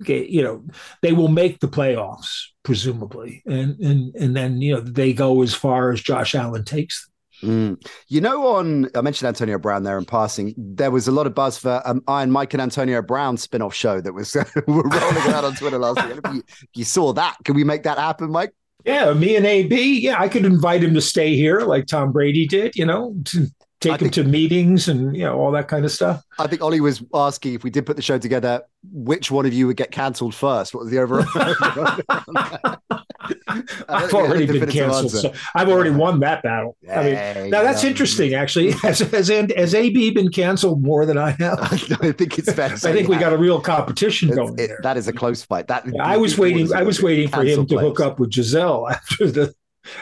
you 0.07 0.41
know 0.41 0.63
they 1.01 1.11
will 1.11 1.27
make 1.27 1.59
the 1.59 1.67
playoffs 1.67 2.45
presumably 2.69 3.41
and 3.47 3.79
and 3.79 4.13
and 4.13 4.35
then 4.35 4.61
you 4.61 4.75
know 4.75 4.79
they 4.79 5.11
go 5.11 5.41
as 5.41 5.55
far 5.55 5.91
as 5.91 5.99
Josh 5.99 6.35
Allen 6.35 6.63
takes 6.63 7.03
them. 7.41 7.79
Mm. 7.79 7.89
You 8.09 8.21
know, 8.21 8.45
on 8.45 8.91
I 8.93 9.01
mentioned 9.01 9.27
Antonio 9.27 9.57
Brown 9.57 9.81
there 9.81 9.97
in 9.97 10.05
passing. 10.05 10.53
There 10.55 10.91
was 10.91 11.07
a 11.07 11.11
lot 11.11 11.25
of 11.25 11.33
buzz 11.33 11.57
for 11.57 11.81
um, 11.83 12.03
Iron 12.07 12.29
Mike 12.29 12.53
and 12.53 12.61
Antonio 12.61 13.01
Brown 13.01 13.37
spin-off 13.37 13.73
show 13.73 14.01
that 14.01 14.13
was 14.13 14.37
rolling 14.67 14.91
around 14.93 15.45
on 15.45 15.55
Twitter 15.55 15.79
last 15.79 16.05
week. 16.05 16.19
You, 16.31 16.43
you 16.75 16.83
saw 16.83 17.11
that, 17.13 17.37
can 17.43 17.55
we 17.55 17.63
make 17.63 17.81
that 17.83 17.97
happen, 17.97 18.29
Mike? 18.29 18.53
Yeah, 18.85 19.13
me 19.13 19.35
and 19.35 19.47
AB. 19.47 19.99
Yeah, 19.99 20.21
I 20.21 20.29
could 20.29 20.45
invite 20.45 20.83
him 20.83 20.93
to 20.93 21.01
stay 21.01 21.35
here, 21.35 21.61
like 21.61 21.87
Tom 21.87 22.11
Brady 22.11 22.45
did. 22.45 22.75
You 22.75 22.85
know, 22.85 23.15
to 23.25 23.47
take 23.79 23.91
I 23.91 23.95
him 23.95 23.99
think, 23.99 24.13
to 24.13 24.23
meetings 24.23 24.87
and 24.87 25.15
you 25.15 25.23
know 25.23 25.39
all 25.39 25.51
that 25.51 25.67
kind 25.67 25.85
of 25.85 25.91
stuff. 25.91 26.23
I 26.37 26.47
think 26.47 26.61
Ollie 26.61 26.81
was 26.81 27.03
asking 27.13 27.53
if 27.53 27.63
we 27.63 27.69
did 27.69 27.85
put 27.85 27.95
the 27.95 28.01
show 28.01 28.17
together, 28.17 28.63
which 28.91 29.31
one 29.31 29.45
of 29.45 29.53
you 29.53 29.67
would 29.67 29.77
get 29.77 29.91
cancelled 29.91 30.35
first? 30.35 30.73
What 30.73 30.83
was 30.83 30.91
the 30.91 30.99
overall? 30.99 31.25
I've 33.89 34.13
already 34.13 34.45
been 34.45 34.69
canceled. 34.69 35.11
So 35.11 35.33
I've 35.55 35.69
already 35.69 35.89
won 35.91 36.19
that 36.21 36.43
battle. 36.43 36.77
I 36.91 37.03
mean, 37.03 37.49
now 37.49 37.63
that's 37.63 37.83
interesting. 37.83 38.33
Actually, 38.33 38.71
has 38.83 38.99
has, 38.99 39.27
has 39.29 39.73
AB 39.73 40.11
been 40.11 40.29
canceled 40.29 40.83
more 40.83 41.05
than 41.05 41.17
I 41.17 41.31
have? 41.31 41.59
I 41.61 42.11
think 42.11 42.37
it's 42.37 42.51
fair. 42.51 42.71
I 42.71 42.77
think 42.77 43.07
we 43.07 43.17
got 43.17 43.33
a 43.33 43.37
real 43.37 43.59
competition 43.61 44.29
going. 44.29 44.57
It, 44.57 44.71
that 44.83 44.97
is 44.97 45.07
a 45.07 45.13
close 45.13 45.43
fight. 45.43 45.67
That 45.67 45.85
yeah, 45.87 46.03
I 46.03 46.17
was 46.17 46.37
waiting. 46.37 46.73
I 46.73 46.83
was 46.83 47.01
waiting 47.01 47.29
for 47.29 47.43
him 47.43 47.65
to 47.67 47.77
hook 47.77 47.99
up 47.99 48.19
with 48.19 48.33
Giselle 48.33 48.89
after 48.89 49.31
the 49.31 49.53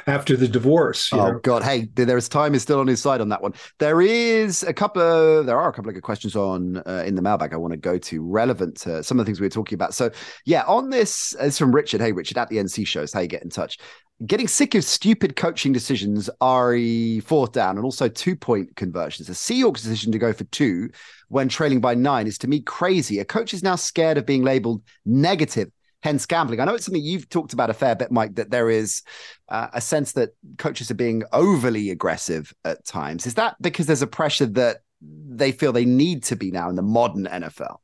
after 0.06 0.36
the 0.36 0.48
divorce. 0.48 1.12
oh 1.14 1.18
know? 1.18 1.40
God! 1.40 1.64
Hey, 1.64 1.88
there's 1.94 2.30
time 2.30 2.54
is 2.56 2.62
still 2.62 2.80
on 2.80 2.88
his 2.88 3.02
side 3.02 3.22
on 3.22 3.30
that 3.30 3.42
one. 3.42 3.54
There 3.80 4.02
is 4.02 4.64
a 4.64 4.74
couple 4.74 5.02
of 5.02 5.46
there 5.46 5.60
are 5.60 5.70
a 5.70 5.74
couple 5.74 5.90
of 5.90 5.96
good 5.96 6.04
questions 6.04 6.36
on 6.36 6.78
uh, 6.86 7.04
in 7.06 7.16
the 7.16 7.22
mailbag. 7.22 7.54
I 7.54 7.58
want 7.58 7.72
to 7.72 7.78
go 7.78 7.98
to 7.98 8.22
relevant 8.24 8.78
to 8.78 9.04
some 9.04 9.20
of 9.20 9.26
the 9.26 9.30
things 9.30 9.40
we 9.40 9.46
were 9.46 9.52
talking 9.52 9.76
about. 9.76 9.94
So 9.94 10.12
yeah, 10.46 10.64
on 10.64 10.90
this 10.90 11.36
is 11.36 11.58
from 11.58 11.74
Richard. 11.74 12.02
Hey, 12.02 12.12
Richard 12.12 12.38
at 12.38 12.50
the 12.50 12.58
NC 12.58 12.88
shows. 12.88 13.14
How 13.14 13.22
you 13.22 13.28
get 13.28 13.44
in 13.44 13.50
touch? 13.50 13.78
Getting 14.26 14.48
sick 14.48 14.74
of 14.74 14.84
stupid 14.84 15.36
coaching 15.36 15.74
decisions, 15.74 16.28
RE 16.42 17.20
fourth 17.20 17.52
down, 17.52 17.76
and 17.76 17.86
also 17.86 18.08
two 18.08 18.36
point 18.36 18.76
conversions. 18.76 19.28
The 19.28 19.34
Seahawks 19.34 19.84
decision 19.84 20.12
to 20.12 20.20
go 20.20 20.34
for 20.34 20.44
two 20.46 20.90
when 21.30 21.50
trailing 21.50 21.82
by 21.82 21.94
nine 21.94 22.26
is 22.26 22.38
to 22.40 22.48
me 22.48 22.62
crazy. 22.62 23.20
A 23.20 23.26
coach 23.26 23.54
is 23.54 23.62
now 23.62 23.76
scared 23.76 24.18
of 24.18 24.26
being 24.26 24.44
labeled 24.44 24.82
negative 25.06 25.70
hence 26.04 26.26
gambling. 26.26 26.60
I 26.60 26.66
know 26.66 26.76
it's 26.76 26.86
something 26.86 27.04
you've 27.04 27.30
talked 27.30 27.54
about 27.54 27.70
a 27.70 27.74
fair 27.74 27.96
bit, 27.96 28.12
Mike, 28.12 28.36
that 28.36 28.52
there 28.52 28.70
is 28.70 29.02
uh, 29.50 29.68
a 29.74 29.82
sense 29.82 30.14
that 30.14 30.32
coaches 30.58 30.92
are 30.92 30.96
being 30.96 31.24
overly 31.34 31.90
aggressive 31.90 32.54
at 32.66 32.86
times. 32.86 33.26
Is 33.26 33.34
that 33.36 33.56
because 33.62 33.86
there's 33.88 34.02
a 34.02 34.08
pressure 34.08 34.46
that 34.46 34.78
they 35.02 35.52
feel 35.52 35.72
they 35.72 35.86
need 35.86 36.24
to 36.24 36.36
be 36.36 36.52
now 36.52 36.70
in 36.70 36.76
the 36.76 36.82
modern 36.82 37.26
NFL? 37.26 37.78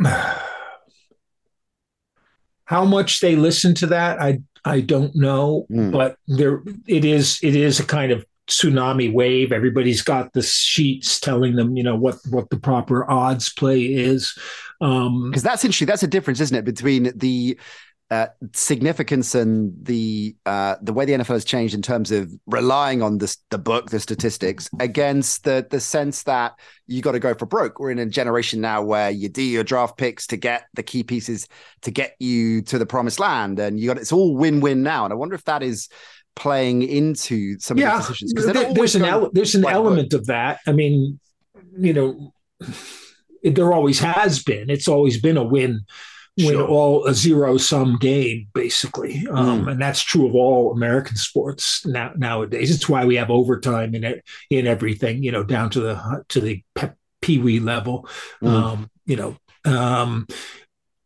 How 2.66 2.84
much 2.86 3.20
they 3.20 3.36
listen 3.36 3.74
to 3.76 3.86
that, 3.88 4.20
I 4.20 4.40
I 4.64 4.80
don't 4.80 5.14
know, 5.14 5.66
mm. 5.70 5.92
but 5.92 6.16
there 6.26 6.62
it 6.86 7.04
is 7.04 7.38
it 7.42 7.54
is 7.54 7.78
a 7.78 7.84
kind 7.84 8.10
of 8.10 8.24
tsunami 8.46 9.12
wave. 9.12 9.52
Everybody's 9.52 10.02
got 10.02 10.32
the 10.32 10.42
sheets 10.42 11.20
telling 11.20 11.56
them, 11.56 11.76
you 11.76 11.82
know, 11.82 11.96
what 11.96 12.16
what 12.30 12.48
the 12.50 12.58
proper 12.58 13.08
odds 13.10 13.52
play 13.52 13.82
is. 13.82 14.36
Um, 14.80 15.30
because 15.30 15.42
that's 15.42 15.64
interesting. 15.64 15.86
That's 15.86 16.02
a 16.02 16.08
difference, 16.08 16.40
isn't 16.40 16.56
it, 16.56 16.64
between 16.64 17.12
the 17.16 17.58
uh, 18.10 18.26
significance 18.52 19.34
and 19.34 19.72
the 19.82 20.36
uh, 20.44 20.76
the 20.82 20.92
way 20.92 21.04
the 21.04 21.14
NFL 21.14 21.28
has 21.28 21.44
changed 21.44 21.74
in 21.74 21.82
terms 21.82 22.12
of 22.12 22.30
relying 22.46 23.02
on 23.02 23.18
the 23.18 23.34
the 23.50 23.58
book, 23.58 23.90
the 23.90 23.98
statistics, 23.98 24.68
against 24.78 25.44
the 25.44 25.66
the 25.70 25.80
sense 25.80 26.22
that 26.24 26.52
you 26.86 27.00
got 27.00 27.12
to 27.12 27.18
go 27.18 27.34
for 27.34 27.46
broke. 27.46 27.80
We're 27.80 27.90
in 27.90 27.98
a 27.98 28.06
generation 28.06 28.60
now 28.60 28.82
where 28.82 29.10
you 29.10 29.28
do 29.28 29.42
your 29.42 29.64
draft 29.64 29.96
picks 29.96 30.26
to 30.28 30.36
get 30.36 30.66
the 30.74 30.82
key 30.82 31.02
pieces 31.02 31.48
to 31.82 31.90
get 31.90 32.14
you 32.20 32.62
to 32.62 32.78
the 32.78 32.86
promised 32.86 33.20
land, 33.20 33.58
and 33.58 33.80
you 33.80 33.88
got 33.88 33.98
it's 33.98 34.12
all 34.12 34.36
win 34.36 34.60
win 34.60 34.82
now. 34.82 35.04
And 35.04 35.12
I 35.12 35.16
wonder 35.16 35.34
if 35.34 35.44
that 35.44 35.62
is 35.62 35.88
playing 36.36 36.82
into 36.82 37.58
some 37.58 37.78
yeah, 37.78 37.96
of 37.96 38.02
the 38.02 38.08
decisions 38.08 38.32
because 38.34 38.52
there, 38.52 38.74
there's 38.74 38.94
an 38.96 39.04
ele- 39.04 39.30
there's 39.32 39.54
an 39.54 39.64
element 39.64 40.12
of 40.12 40.26
that. 40.26 40.60
I 40.66 40.72
mean, 40.72 41.18
you 41.78 41.92
know, 41.92 42.34
it, 43.44 43.54
there 43.54 43.72
always 43.72 44.00
has 44.00 44.42
been. 44.42 44.70
It's 44.70 44.88
always 44.88 45.20
been 45.20 45.36
a 45.36 45.44
win 45.44 45.84
win 46.36 46.54
sure. 46.54 46.66
all 46.66 47.06
a 47.06 47.14
zero 47.14 47.56
sum 47.56 47.96
game 48.00 48.48
basically 48.54 49.24
um, 49.30 49.66
mm. 49.66 49.70
and 49.70 49.80
that's 49.80 50.02
true 50.02 50.26
of 50.26 50.34
all 50.34 50.72
american 50.72 51.14
sports 51.14 51.86
now 51.86 52.10
nowadays 52.16 52.74
it's 52.74 52.88
why 52.88 53.04
we 53.04 53.14
have 53.14 53.30
overtime 53.30 53.94
in 53.94 54.02
it 54.02 54.24
in 54.50 54.66
everything 54.66 55.22
you 55.22 55.30
know 55.30 55.44
down 55.44 55.70
to 55.70 55.78
the 55.78 56.24
to 56.26 56.40
the 56.40 56.60
pee 57.22 57.38
wee 57.38 57.60
level 57.60 58.08
mm. 58.42 58.48
um, 58.48 58.90
you 59.06 59.14
know 59.14 59.36
um, 59.64 60.26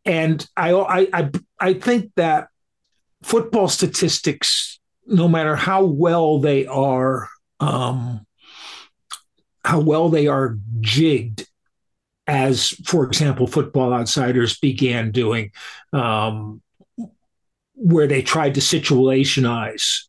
and 0.03 0.47
I, 0.57 0.73
I 1.13 1.31
i 1.59 1.73
think 1.75 2.11
that 2.15 2.47
football 3.21 3.67
statistics 3.67 4.79
no 5.09 5.27
matter 5.27 5.55
how 5.55 5.83
well 5.83 6.39
they 6.39 6.67
are, 6.67 7.27
um, 7.59 8.25
how 9.65 9.79
well 9.79 10.09
they 10.09 10.27
are 10.27 10.57
jigged, 10.79 11.47
as 12.29 12.69
for 12.85 13.05
example, 13.05 13.47
Football 13.47 13.93
Outsiders 13.93 14.57
began 14.59 15.11
doing, 15.11 15.51
um, 15.93 16.61
where 17.73 18.07
they 18.07 18.21
tried 18.21 18.53
to 18.55 18.61
situationize 18.61 20.03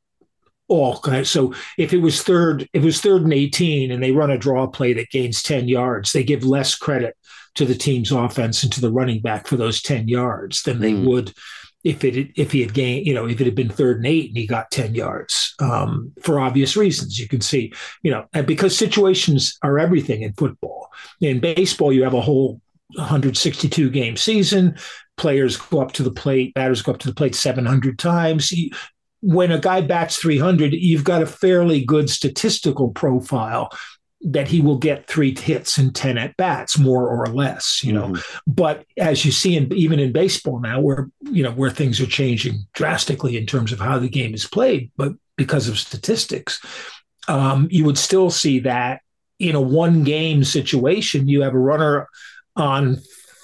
all 0.68 0.98
kinds. 1.00 1.30
So 1.30 1.54
if 1.78 1.92
it 1.92 1.98
was 1.98 2.22
third, 2.22 2.68
if 2.72 2.82
it 2.82 2.84
was 2.84 3.00
third 3.00 3.22
and 3.22 3.32
eighteen, 3.32 3.90
and 3.90 4.02
they 4.02 4.12
run 4.12 4.30
a 4.30 4.38
draw 4.38 4.66
play 4.66 4.92
that 4.92 5.10
gains 5.10 5.42
ten 5.42 5.66
yards, 5.66 6.12
they 6.12 6.22
give 6.22 6.44
less 6.44 6.74
credit 6.74 7.16
to 7.54 7.64
the 7.64 7.74
team's 7.74 8.12
offense 8.12 8.62
and 8.62 8.72
to 8.72 8.80
the 8.80 8.92
running 8.92 9.20
back 9.20 9.46
for 9.46 9.56
those 9.56 9.82
ten 9.82 10.06
yards 10.06 10.62
than 10.62 10.80
they 10.80 10.92
mm. 10.92 11.06
would 11.06 11.32
if 11.84 12.04
it 12.04 12.30
if 12.36 12.52
he 12.52 12.60
had 12.60 12.74
gained, 12.74 13.06
you 13.06 13.14
know, 13.14 13.26
if 13.26 13.40
it 13.40 13.46
had 13.46 13.54
been 13.54 13.70
third 13.70 13.98
and 13.98 14.06
eight 14.06 14.28
and 14.28 14.36
he 14.36 14.46
got 14.46 14.70
10 14.70 14.94
yards 14.94 15.54
um, 15.60 16.12
for 16.22 16.38
obvious 16.38 16.76
reasons. 16.76 17.18
You 17.18 17.26
can 17.26 17.40
see, 17.40 17.72
you 18.02 18.10
know, 18.10 18.26
and 18.32 18.46
because 18.46 18.76
situations 18.76 19.58
are 19.62 19.78
everything 19.78 20.22
in 20.22 20.32
football. 20.34 20.79
In 21.20 21.40
baseball, 21.40 21.92
you 21.92 22.04
have 22.04 22.14
a 22.14 22.20
whole 22.20 22.60
162 22.94 23.90
game 23.90 24.16
season. 24.16 24.76
Players 25.16 25.56
go 25.56 25.80
up 25.80 25.92
to 25.92 26.02
the 26.02 26.10
plate, 26.10 26.54
batters 26.54 26.82
go 26.82 26.92
up 26.92 26.98
to 27.00 27.08
the 27.08 27.14
plate 27.14 27.34
700 27.34 27.98
times. 27.98 28.52
When 29.20 29.52
a 29.52 29.58
guy 29.58 29.82
bats 29.82 30.16
300, 30.16 30.72
you've 30.72 31.04
got 31.04 31.22
a 31.22 31.26
fairly 31.26 31.84
good 31.84 32.08
statistical 32.08 32.90
profile 32.90 33.70
that 34.22 34.48
he 34.48 34.60
will 34.60 34.76
get 34.76 35.06
three 35.06 35.36
hits 35.38 35.78
and 35.78 35.94
10 35.94 36.18
at 36.18 36.36
bats 36.36 36.78
more 36.78 37.08
or 37.08 37.26
less 37.28 37.82
you 37.82 37.92
know 37.92 38.08
mm-hmm. 38.08 38.40
but 38.46 38.84
as 38.98 39.24
you 39.24 39.32
see 39.32 39.56
in 39.56 39.72
even 39.72 39.98
in 39.98 40.12
baseball 40.12 40.60
now 40.60 40.78
where 40.78 41.08
you 41.22 41.42
know 41.42 41.52
where 41.52 41.70
things 41.70 42.00
are 42.00 42.06
changing 42.06 42.58
drastically 42.74 43.38
in 43.38 43.46
terms 43.46 43.72
of 43.72 43.80
how 43.80 43.98
the 43.98 44.08
game 44.08 44.34
is 44.34 44.46
played 44.46 44.90
but 44.96 45.12
because 45.36 45.68
of 45.68 45.78
statistics 45.78 46.60
um, 47.28 47.66
you 47.70 47.84
would 47.84 47.96
still 47.96 48.30
see 48.30 48.60
that 48.60 49.00
in 49.40 49.56
a 49.56 49.60
one 49.60 50.04
game 50.04 50.44
situation 50.44 51.28
you 51.28 51.42
have 51.42 51.54
a 51.54 51.58
runner 51.58 52.06
on 52.56 53.00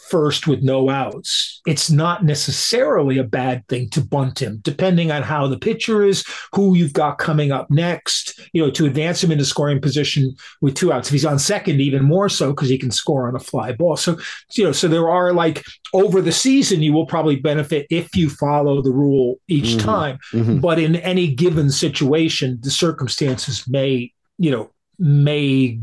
first 0.08 0.46
with 0.46 0.62
no 0.62 0.88
outs, 0.88 1.60
it's 1.66 1.90
not 1.90 2.24
necessarily 2.24 3.18
a 3.18 3.24
bad 3.24 3.66
thing 3.68 3.88
to 3.90 4.00
bunt 4.00 4.40
him, 4.40 4.60
depending 4.62 5.10
on 5.10 5.22
how 5.22 5.46
the 5.46 5.58
pitcher 5.58 6.04
is, 6.04 6.24
who 6.54 6.76
you've 6.76 6.92
got 6.92 7.18
coming 7.18 7.50
up 7.50 7.68
next, 7.70 8.40
you 8.52 8.62
know, 8.62 8.70
to 8.70 8.86
advance 8.86 9.22
him 9.22 9.32
into 9.32 9.44
scoring 9.44 9.80
position 9.80 10.34
with 10.60 10.74
two 10.74 10.92
outs. 10.92 11.08
If 11.08 11.12
he's 11.12 11.24
on 11.24 11.38
second, 11.38 11.80
even 11.80 12.04
more 12.04 12.28
so 12.28 12.50
because 12.50 12.68
he 12.68 12.78
can 12.78 12.90
score 12.90 13.28
on 13.28 13.36
a 13.36 13.40
fly 13.40 13.72
ball. 13.72 13.96
So, 13.96 14.18
you 14.54 14.64
know, 14.64 14.72
so 14.72 14.88
there 14.88 15.08
are 15.08 15.32
like 15.32 15.64
over 15.92 16.20
the 16.20 16.32
season, 16.32 16.82
you 16.82 16.92
will 16.92 17.06
probably 17.06 17.36
benefit 17.36 17.86
if 17.90 18.14
you 18.14 18.30
follow 18.30 18.82
the 18.82 18.92
rule 18.92 19.40
each 19.48 19.76
mm-hmm. 19.76 19.86
time. 19.86 20.18
Mm-hmm. 20.32 20.60
But 20.60 20.78
in 20.78 20.96
any 20.96 21.34
given 21.34 21.70
situation, 21.70 22.58
the 22.62 22.70
circumstances 22.70 23.66
may, 23.68 24.12
you 24.38 24.50
know, 24.50 24.70
may 24.98 25.78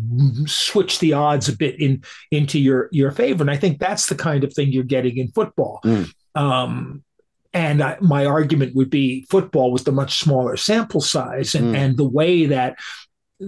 switch 0.46 1.00
the 1.00 1.14
odds 1.14 1.48
a 1.48 1.56
bit 1.56 1.80
in 1.80 2.04
into 2.32 2.60
your 2.60 2.90
your 2.92 3.12
favor 3.12 3.44
and 3.44 3.52
i 3.52 3.58
think 3.58 3.80
that's 3.80 4.08
the 4.08 4.16
kind 4.16 4.44
of 4.44 4.54
thing 4.54 4.72
you're 4.72 4.84
getting 4.84 5.18
in 5.18 5.28
football 5.30 5.80
mm. 5.84 6.12
um, 6.36 7.04
and 7.56 7.84
I, 7.84 7.98
my 8.02 8.26
argument 8.26 8.76
would 8.76 8.90
be 8.90 9.28
football 9.30 9.72
was 9.72 9.84
the 9.84 9.92
much 9.92 10.20
smaller 10.20 10.58
sample 10.58 11.02
size 11.02 11.54
and, 11.54 11.76
mm. 11.76 11.78
and 11.78 11.98
the 11.98 12.08
way 12.08 12.48
that 12.48 12.80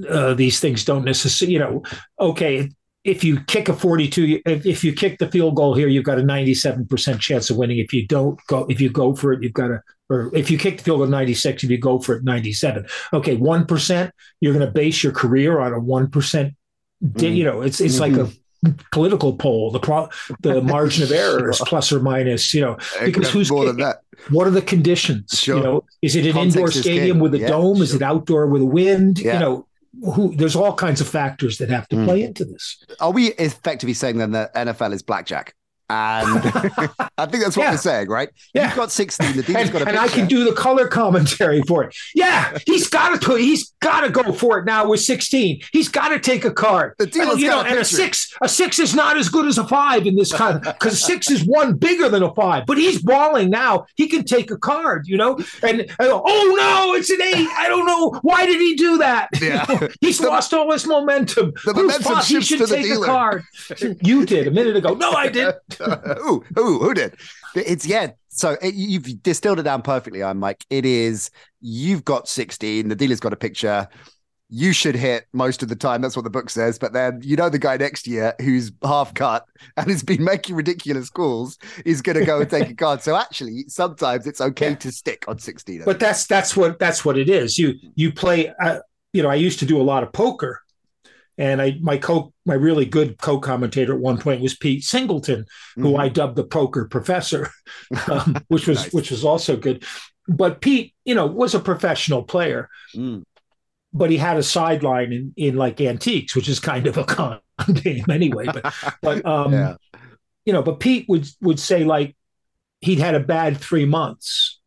uh, 0.07 0.33
these 0.35 0.59
things 0.59 0.85
don't 0.85 1.05
necessarily 1.05 1.53
you 1.53 1.59
know 1.59 1.83
okay 2.19 2.69
if 3.05 3.23
you 3.23 3.39
kick 3.41 3.69
a 3.69 3.73
42 3.73 4.41
if, 4.45 4.65
if 4.65 4.83
you 4.83 4.91
kick 4.91 5.19
the 5.19 5.29
field 5.31 5.55
goal 5.55 5.73
here 5.73 5.87
you've 5.87 6.03
got 6.03 6.19
a 6.19 6.23
97% 6.23 7.19
chance 7.19 7.49
of 7.49 7.55
winning 7.55 7.77
if 7.77 7.93
you 7.93 8.05
don't 8.05 8.39
go 8.47 8.65
if 8.67 8.81
you 8.81 8.89
go 8.89 9.15
for 9.15 9.31
it 9.31 9.41
you've 9.41 9.53
got 9.53 9.71
a 9.71 9.81
or 10.09 10.29
if 10.35 10.51
you 10.51 10.57
kick 10.57 10.77
the 10.77 10.83
field 10.83 10.99
goal 10.99 11.07
96 11.07 11.63
if 11.63 11.69
you 11.69 11.77
go 11.77 11.99
for 11.99 12.15
it 12.15 12.23
97 12.23 12.85
okay 13.13 13.37
1% 13.37 14.11
you're 14.41 14.53
going 14.53 14.65
to 14.65 14.71
base 14.71 15.03
your 15.03 15.13
career 15.13 15.59
on 15.59 15.73
a 15.73 15.79
1% 15.79 16.55
mm. 17.03 17.35
you 17.35 17.43
know 17.43 17.61
it's 17.61 17.79
it's 17.79 17.99
mm-hmm. 17.99 18.01
like 18.01 18.27
a 18.27 18.29
mm-hmm. 18.29 18.71
political 18.91 19.35
poll 19.37 19.71
the 19.71 19.79
pro, 19.79 20.09
the 20.41 20.61
margin 20.63 21.03
of 21.03 21.11
error 21.11 21.49
is 21.49 21.61
plus 21.65 21.91
or 21.91 21.99
minus 21.99 22.53
you 22.53 22.61
know 22.61 22.75
because 23.03 23.29
who's 23.29 23.51
more 23.51 23.65
than 23.65 23.77
that 23.77 24.01
what 24.29 24.47
are 24.47 24.51
the 24.51 24.61
conditions 24.61 25.39
sure. 25.39 25.57
you 25.57 25.63
know 25.63 25.83
is 26.01 26.15
it 26.15 26.25
an 26.25 26.33
Context 26.33 26.57
indoor 26.57 26.71
stadium 26.71 27.19
with 27.19 27.35
a 27.35 27.39
yeah, 27.39 27.47
dome 27.47 27.75
sure. 27.75 27.83
is 27.83 27.93
it 27.93 28.01
outdoor 28.01 28.47
with 28.47 28.63
a 28.63 28.65
wind 28.65 29.19
yeah. 29.19 29.33
you 29.33 29.39
know 29.39 29.67
who 30.13 30.35
there's 30.35 30.55
all 30.55 30.73
kinds 30.73 31.01
of 31.01 31.07
factors 31.07 31.57
that 31.57 31.69
have 31.69 31.87
to 31.89 32.03
play 32.03 32.21
mm. 32.21 32.27
into 32.27 32.45
this. 32.45 32.83
Are 32.99 33.11
we 33.11 33.27
effectively 33.33 33.93
saying 33.93 34.17
then 34.17 34.31
that 34.31 34.53
NFL 34.55 34.93
is 34.93 35.03
blackjack? 35.03 35.55
And 35.89 36.39
I 37.17 37.25
think 37.27 37.43
that's 37.43 37.55
what 37.55 37.63
Yeah. 37.63 37.71
we're 37.71 37.77
saying, 37.77 38.09
right? 38.09 38.29
Yeah. 38.53 38.67
You've 38.67 38.75
got 38.75 38.91
16. 38.91 39.35
The 39.35 39.43
dealer's 39.43 39.63
and, 39.63 39.71
got 39.71 39.81
a 39.83 39.87
and 39.89 39.97
I 39.97 40.07
can 40.07 40.27
do 40.27 40.43
the 40.43 40.53
color 40.53 40.87
commentary 40.87 41.61
for 41.63 41.83
it. 41.83 41.95
Yeah, 42.15 42.57
he's 42.65 42.87
got 42.89 43.21
to 43.21 43.35
he's 43.35 43.71
got 43.81 44.01
to 44.01 44.09
go 44.09 44.31
for 44.33 44.57
it 44.59 44.65
now 44.65 44.87
with 44.89 45.01
16. 45.01 45.61
He's 45.71 45.87
got 45.89 46.09
to 46.09 46.19
take 46.19 46.43
a 46.43 46.51
card. 46.51 46.93
The 46.97 47.05
dealer's 47.05 47.33
and, 47.33 47.39
you 47.41 47.49
know, 47.49 47.61
a 47.61 47.65
and 47.65 47.77
a 47.79 47.85
six 47.85 48.33
a 48.41 48.49
six 48.49 48.79
is 48.79 48.95
not 48.95 49.17
as 49.17 49.29
good 49.29 49.45
as 49.45 49.57
a 49.59 49.67
five 49.67 50.07
in 50.07 50.15
this 50.15 50.31
kind 50.31 50.59
because 50.61 51.03
six 51.03 51.29
is 51.29 51.43
one 51.45 51.75
bigger 51.75 52.09
than 52.09 52.23
a 52.23 52.33
five. 52.33 52.65
But 52.65 52.77
he's 52.77 53.01
balling 53.01 53.49
now. 53.51 53.85
He 53.95 54.07
can 54.07 54.23
take 54.23 54.49
a 54.51 54.57
card, 54.57 55.05
you 55.07 55.17
know. 55.17 55.37
And, 55.61 55.81
and, 55.81 55.91
oh 55.99 56.55
no, 56.57 56.95
it's 56.95 57.09
an 57.11 57.21
eight. 57.21 57.47
I 57.57 57.67
don't 57.67 57.85
know 57.85 58.19
why 58.23 58.45
did 58.47 58.59
he 58.59 58.75
do 58.75 58.97
that. 58.97 59.29
Yeah. 59.39 59.65
he's 60.01 60.17
The- 60.17 60.27
lost 60.27 60.53
all 60.53 60.71
his 60.71 60.87
momentum. 60.87 61.53
the 61.65 61.73
momentum 61.73 62.01
Foss, 62.03 62.27
he 62.27 62.35
shifts 62.35 62.47
should 62.47 62.57
to 62.59 62.65
the 62.65 62.75
take 62.75 62.85
a 62.85 62.89
dealer. 62.89 63.05
card. 63.05 63.43
You 64.01 64.25
did 64.25 64.47
a 64.47 64.51
minute 64.51 64.75
ago. 64.75 64.93
No, 64.95 65.11
I 65.11 65.27
did. 65.29 65.53
who, 66.21 66.43
who, 66.55 66.79
who 66.79 66.93
did? 66.93 67.15
It's 67.55 67.85
yeah. 67.85 68.11
So 68.29 68.57
it, 68.61 68.73
you've 68.73 69.21
distilled 69.23 69.59
it 69.59 69.63
down 69.63 69.81
perfectly. 69.81 70.23
I'm 70.23 70.39
like, 70.39 70.65
it 70.69 70.85
is. 70.85 71.31
You've 71.61 72.03
got 72.03 72.27
16. 72.27 72.87
The 72.89 72.95
dealer's 72.95 73.19
got 73.19 73.33
a 73.33 73.37
picture. 73.37 73.87
You 74.49 74.73
should 74.73 74.95
hit 74.95 75.25
most 75.33 75.63
of 75.63 75.69
the 75.69 75.75
time. 75.75 76.01
That's 76.01 76.15
what 76.15 76.23
the 76.23 76.29
book 76.29 76.49
says. 76.51 76.77
But 76.77 76.93
then 76.93 77.19
you 77.23 77.35
know 77.35 77.49
the 77.49 77.57
guy 77.57 77.77
next 77.77 78.05
year 78.07 78.35
who's 78.41 78.71
half 78.83 79.13
cut 79.13 79.43
and 79.77 79.89
has 79.89 80.03
been 80.03 80.23
making 80.23 80.55
ridiculous 80.55 81.09
calls 81.09 81.57
is 81.85 82.01
going 82.01 82.17
to 82.19 82.25
go 82.25 82.41
and 82.41 82.49
take 82.49 82.69
a 82.69 82.75
card. 82.75 83.01
So 83.01 83.15
actually, 83.15 83.65
sometimes 83.67 84.27
it's 84.27 84.41
okay 84.41 84.69
Yeah. 84.71 84.75
to 84.75 84.91
stick 84.91 85.25
on 85.27 85.39
16. 85.39 85.81
but 85.85 85.99
that's 85.99 86.27
that's 86.27 86.55
what 86.55 86.77
that's 86.77 87.03
what 87.03 87.17
it 87.17 87.29
is 87.29 87.57
you 87.57 87.73
you 87.95 88.11
play 88.11 88.53
uh, 88.63 88.79
you 89.13 89.23
know 89.23 89.29
i 89.29 89.35
used 89.35 89.59
to 89.59 89.65
do 89.65 89.81
a 89.81 89.83
lot 89.83 90.03
of 90.03 90.11
poker 90.13 90.61
and 91.37 91.61
i 91.61 91.77
my 91.81 91.97
co 91.97 92.33
my 92.45 92.53
really 92.53 92.85
good 92.85 93.17
co-commentator 93.17 93.93
at 93.93 93.99
one 93.99 94.17
point 94.17 94.41
was 94.41 94.55
pete 94.55 94.83
singleton 94.83 95.45
who 95.75 95.93
Mhm. 95.93 95.99
i 95.99 96.09
dubbed 96.09 96.35
the 96.35 96.43
poker 96.43 96.85
professor 96.85 97.49
um, 98.11 98.37
which 98.47 98.67
was 98.67 98.77
Nice. 98.83 98.93
which 98.93 99.11
was 99.11 99.23
also 99.25 99.57
good 99.57 99.83
but 100.27 100.61
pete 100.61 100.93
you 101.05 101.15
know 101.15 101.25
was 101.27 101.53
a 101.55 101.59
professional 101.59 102.23
player 102.23 102.69
Mm. 102.95 103.23
but 103.93 104.09
he 104.11 104.17
had 104.17 104.37
a 104.37 104.43
sideline 104.43 105.11
in 105.13 105.33
in 105.35 105.55
like 105.55 105.79
antiques 105.81 106.35
which 106.35 106.47
is 106.49 106.59
kind 106.59 106.87
of 106.87 106.97
a 106.97 107.03
con 107.03 107.39
game 107.73 108.05
anyway 108.09 108.45
but 108.45 108.73
but 109.01 109.25
um 109.35 109.51
Yeah. 109.53 109.75
you 110.45 110.53
know 110.53 110.61
but 110.63 110.79
pete 110.79 111.05
would 111.09 111.27
would 111.41 111.59
say 111.59 111.83
like 111.83 112.15
he'd 112.81 112.99
had 112.99 113.15
a 113.15 113.19
bad 113.19 113.57
three 113.57 113.85
months 113.85 114.59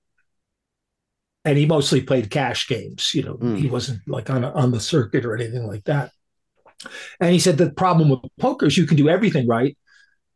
and 1.45 1.57
he 1.57 1.67
mostly 1.67 2.01
played 2.01 2.31
cash 2.31 2.69
games 2.69 3.13
you 3.15 3.23
know 3.23 3.35
Mm. 3.37 3.59
he 3.59 3.69
wasn't 3.69 4.01
like 4.07 4.29
on 4.31 4.45
a, 4.45 4.51
on 4.53 4.71
the 4.73 4.81
circuit 4.81 5.25
or 5.25 5.35
anything 5.35 5.67
like 5.67 5.85
that 5.85 6.11
and 7.21 7.33
he 7.33 7.39
said 7.39 7.59
the 7.59 7.71
problem 7.71 8.09
with 8.09 8.21
poker 8.39 8.67
is 8.67 8.77
you 8.79 8.87
can 8.87 8.97
do 8.97 9.09
everything 9.09 9.47
right 9.47 9.77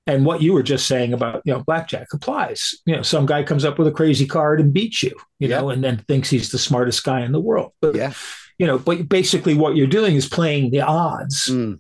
and 0.07 0.27
what 0.27 0.43
you 0.43 0.53
were 0.53 0.63
just 0.65 0.87
saying 0.87 1.13
about 1.13 1.41
you 1.45 1.53
know 1.53 1.63
blackjack 1.65 2.09
applies 2.13 2.75
you 2.87 2.95
know 2.97 3.03
some 3.03 3.27
guy 3.27 3.43
comes 3.43 3.65
up 3.65 3.79
with 3.79 3.87
a 3.87 3.93
crazy 3.93 4.27
card 4.27 4.61
and 4.61 4.73
beats 4.73 5.03
you 5.03 5.15
you 5.39 5.49
know 5.49 5.71
and 5.71 5.83
then 5.85 5.99
thinks 6.09 6.29
he's 6.31 6.51
the 6.51 6.59
smartest 6.59 7.05
guy 7.05 7.21
in 7.25 7.33
the 7.33 7.41
world 7.41 7.73
but 7.81 7.95
Yeah. 7.95 8.13
you 8.59 8.67
know 8.67 8.79
but 8.79 9.09
basically 9.09 9.55
what 9.55 9.77
you're 9.77 9.87
doing 9.87 10.17
is 10.17 10.29
playing 10.29 10.71
the 10.71 10.81
odds 10.81 11.49
Mm. 11.49 11.79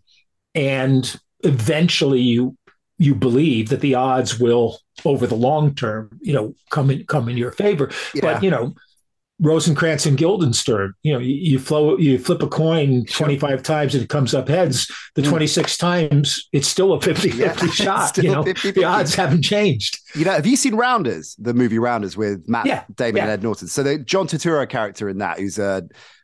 and 0.55 1.21
eventually 1.45 2.21
you 2.21 2.57
you 2.99 3.15
believe 3.17 3.71
that 3.71 3.81
the 3.81 3.97
odds 3.97 4.39
will 4.39 4.79
over 5.05 5.27
the 5.27 5.35
long 5.35 5.75
term 5.75 6.11
you 6.21 6.33
know 6.33 6.55
come 6.71 6.91
in 6.91 7.05
come 7.07 7.29
in 7.29 7.37
your 7.37 7.51
favor 7.51 7.91
Yeah. 8.15 8.21
but 8.23 8.43
you 8.45 8.51
know 8.51 8.75
Rosencrantz 9.43 10.07
and 10.07 10.17
Guildenstern, 10.17 10.95
you 11.03 11.13
know, 11.13 11.19
you, 11.19 11.35
you 11.35 11.59
flow, 11.59 11.97
you 11.99 12.19
flip 12.19 12.43
a 12.43 12.47
coin 12.49 13.05
25 13.07 13.63
times 13.63 13.95
and 13.95 14.03
it 14.05 14.09
comes 14.09 14.35
up 14.35 14.49
heads. 14.49 14.91
The 15.17 15.23
Mm. 15.23 15.29
26 15.31 15.77
times, 15.77 16.49
it's 16.53 16.69
still 16.69 16.93
a 16.95 17.01
50 17.01 17.31
Yeah, 17.31 17.53
50 17.53 17.67
it's 17.67 17.75
shot. 17.75 18.17
You 18.19 18.31
know, 18.31 18.45
50-50. 18.45 18.75
the 18.75 18.85
odds 18.85 19.15
haven't 19.15 19.43
changed. 19.43 19.99
You 20.15 20.25
know, 20.25 20.33
have 20.33 20.47
you 20.47 20.57
seen 20.57 20.75
Rounders, 20.75 21.37
the 21.39 21.53
movie 21.55 21.79
Rounders 21.79 22.17
with 22.17 22.49
Matt 22.49 22.67
Yeah, 22.67 22.85
Damon 22.95 23.17
yeah. 23.17 23.23
and 23.25 23.33
Ed 23.33 23.43
Norton? 23.43 23.69
So 23.69 23.83
the 23.83 23.99
John 23.99 24.27
Turturro 24.27 24.69
character 24.69 25.09
in 25.09 25.19
that, 25.19 25.39
who's 25.39 25.59
a, 25.59 25.83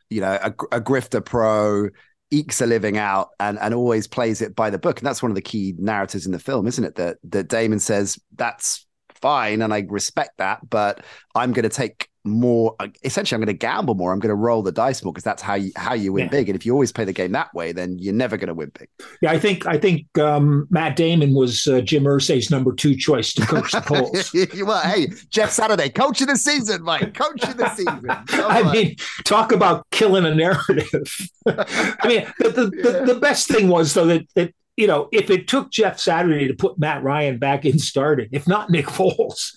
you 0.09 0.21
know, 0.21 0.31
a, 0.41 0.47
a 0.77 0.81
grifter 0.81 1.23
pro, 1.23 1.89
ekes 2.31 2.61
a 2.61 2.65
living 2.65 2.97
out, 2.97 3.29
and 3.39 3.59
and 3.59 3.73
always 3.73 4.07
plays 4.07 4.41
it 4.41 4.55
by 4.55 4.69
the 4.69 4.77
book, 4.79 4.99
and 4.99 5.05
that's 5.07 5.21
one 5.23 5.31
of 5.31 5.35
the 5.35 5.41
key 5.41 5.75
narratives 5.77 6.25
in 6.25 6.31
the 6.31 6.39
film, 6.39 6.67
isn't 6.67 6.83
it? 6.83 6.95
That 6.95 7.17
that 7.25 7.47
Damon 7.47 7.79
says 7.79 8.19
that's 8.35 8.85
fine, 9.21 9.61
and 9.61 9.73
I 9.73 9.85
respect 9.87 10.37
that, 10.39 10.67
but 10.69 11.03
I'm 11.35 11.53
going 11.53 11.63
to 11.63 11.69
take 11.69 12.08
more. 12.23 12.75
Essentially, 13.03 13.35
I'm 13.35 13.41
going 13.41 13.47
to 13.47 13.59
gamble 13.59 13.95
more. 13.95 14.11
I'm 14.11 14.19
going 14.19 14.29
to 14.29 14.35
roll 14.35 14.61
the 14.61 14.71
dice 14.71 15.03
more 15.03 15.13
because 15.13 15.23
that's 15.23 15.41
how 15.41 15.55
you 15.55 15.71
how 15.75 15.93
you 15.93 16.13
win 16.13 16.25
Yeah. 16.25 16.31
big. 16.31 16.49
And 16.49 16.55
if 16.55 16.65
you 16.65 16.73
always 16.73 16.91
play 16.91 17.05
the 17.05 17.13
game 17.13 17.31
that 17.31 17.53
way, 17.53 17.71
then 17.71 17.97
you're 17.99 18.13
never 18.13 18.37
going 18.37 18.47
to 18.47 18.53
win 18.53 18.71
big. 18.77 18.89
Yeah, 19.21 19.31
I 19.31 19.39
think 19.39 19.65
I 19.65 19.77
think 19.77 20.05
um, 20.17 20.67
Matt 20.69 20.95
Damon 20.95 21.33
was 21.33 21.67
uh, 21.67 21.81
Jim 21.81 22.03
Irsay's 22.03 22.51
number 22.51 22.73
two 22.73 22.95
choice 22.95 23.33
to 23.33 23.45
coach 23.45 23.71
the 23.71 23.81
Colts. 23.81 24.33
well, 24.63 24.81
hey, 24.81 25.07
Jeff 25.29 25.51
Saturday, 25.51 25.89
coach 25.89 26.21
of 26.21 26.27
the 26.27 26.35
season, 26.35 26.83
Mike, 26.83 27.13
coach 27.13 27.43
of 27.43 27.57
the 27.57 27.69
season. 27.75 28.01
Come 28.27 28.51
I 28.51 28.71
mean, 28.71 28.95
talk 29.25 29.51
about 29.51 29.85
killing 29.91 30.25
a 30.25 30.35
narrative. 30.35 31.29
I 31.47 32.07
mean, 32.07 32.25
the, 32.39 32.49
the, 32.49 32.65
the, 32.65 33.13
the 33.13 33.19
best 33.19 33.47
thing 33.47 33.67
was 33.69 33.93
though 33.93 34.05
that 34.05 34.27
that 34.35 34.53
you 34.79 34.87
know 34.87 35.09
if 35.11 35.29
it 35.29 35.47
took 35.47 35.69
Jeff 35.71 35.99
Saturday 35.99 36.47
to 36.47 36.53
put 36.53 36.79
Matt 36.79 37.03
Ryan 37.03 37.37
back 37.37 37.65
in 37.65 37.77
starting, 37.79 38.29
if 38.31 38.47
not 38.47 38.69
Nick 38.69 38.85
Foles, 38.87 39.51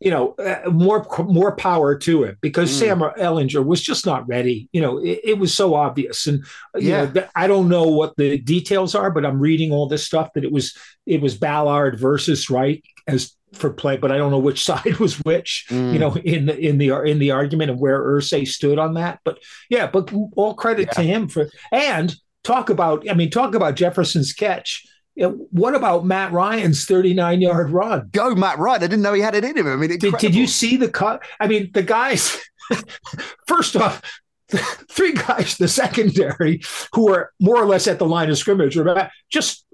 you 0.00 0.10
know, 0.10 0.34
uh, 0.34 0.68
more 0.70 1.06
more 1.20 1.54
power 1.56 1.96
to 1.98 2.24
it 2.24 2.38
because 2.40 2.70
Mm. 2.70 2.78
Sam 2.78 2.98
Ehlinger 3.00 3.64
was 3.64 3.80
just 3.80 4.04
not 4.04 4.26
ready. 4.28 4.68
You 4.72 4.80
know, 4.82 4.98
it, 4.98 5.20
it 5.24 5.38
was 5.38 5.54
so 5.54 5.74
obvious, 5.74 6.26
and 6.26 6.38
you 6.74 6.90
Yeah. 6.90 7.04
know, 7.14 7.26
I 7.36 7.46
don't 7.46 7.68
know 7.68 7.84
what 7.84 8.16
the 8.16 8.38
details 8.38 8.94
are, 8.94 9.10
but 9.10 9.24
I'm 9.24 9.38
reading 9.40 9.70
all 9.72 9.88
this 9.88 10.04
stuff 10.04 10.30
that 10.34 10.44
it 10.44 10.52
was 10.52 10.76
it 11.06 11.20
was 11.20 11.36
Ballard 11.36 11.98
versus 12.00 12.50
Reich 12.50 12.82
as 13.06 13.32
for 13.52 13.70
play, 13.70 13.96
but 13.96 14.10
I 14.10 14.16
don't 14.18 14.32
know 14.32 14.38
which 14.48 14.64
side 14.70 14.96
was 14.98 15.14
which 15.20 15.66
Mm. 15.70 15.92
you 15.92 15.98
know, 16.00 16.14
in 16.16 16.46
the 16.46 16.58
in 16.58 16.78
the 16.78 16.90
in 17.02 17.18
the 17.20 17.30
argument 17.30 17.70
of 17.70 17.78
where 17.78 18.02
Irsay 18.02 18.46
stood 18.48 18.78
on 18.80 18.94
that. 18.94 19.20
But 19.24 19.38
yeah, 19.70 19.86
but 19.86 20.12
all 20.36 20.54
credit 20.54 20.90
to 20.92 21.02
him 21.02 21.28
for 21.28 21.48
and 21.70 22.12
talk 22.44 22.70
about. 22.70 23.08
I 23.10 23.14
mean, 23.14 23.30
talk 23.30 23.54
about 23.54 23.74
Jefferson's 23.74 24.32
catch. 24.32 24.86
You 25.16 25.28
know, 25.28 25.46
what 25.50 25.74
about 25.74 26.04
Matt 26.04 26.32
Ryan's 26.32 26.86
39 26.86 27.40
yard 27.40 27.70
run? 27.70 28.08
go 28.12 28.34
Matt 28.34 28.58
Ryan. 28.58 28.82
I 28.82 28.86
didn't 28.86 29.02
know 29.02 29.12
he 29.12 29.20
had 29.22 29.34
it 29.34 29.44
in 29.44 29.56
him. 29.56 29.66
I 29.66 29.76
mean, 29.76 29.96
Did, 29.98 30.16
did 30.18 30.34
you 30.34 30.46
see 30.46 30.76
the 30.76 30.88
cut? 30.88 31.22
I 31.40 31.46
mean, 31.46 31.70
the 31.72 31.82
guys. 31.82 32.40
first 33.46 33.76
off, 33.76 34.02
three 34.90 35.12
guys, 35.12 35.56
the 35.56 35.68
secondary, 35.68 36.62
who 36.92 37.12
are 37.12 37.32
more 37.40 37.56
or 37.62 37.66
less 37.66 37.86
at 37.86 37.98
the 37.98 38.06
line 38.06 38.30
of 38.30 38.38
scrimmage, 38.38 38.76
are 38.76 39.10
just 39.30 39.64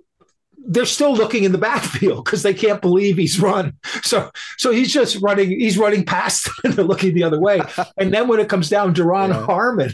they're 0.68 0.84
still 0.84 1.14
looking 1.14 1.44
in 1.44 1.52
the 1.52 1.58
backfield 1.58 2.22
because 2.24 2.42
they 2.42 2.52
can't 2.52 2.82
believe 2.82 3.16
he's 3.16 3.40
run. 3.40 3.72
So 4.02 4.30
so 4.58 4.70
he's 4.70 4.92
just 4.92 5.16
running, 5.22 5.48
he's 5.48 5.78
running 5.78 6.04
past 6.04 6.44
them 6.44 6.54
and 6.64 6.74
they're 6.74 6.84
looking 6.84 7.14
the 7.14 7.24
other 7.24 7.40
way. 7.40 7.60
And 7.96 8.12
then 8.12 8.28
when 8.28 8.40
it 8.40 8.48
comes 8.50 8.68
down, 8.68 8.94
Jerron 8.94 9.28
Yeah. 9.28 9.44
Harmon, 9.46 9.92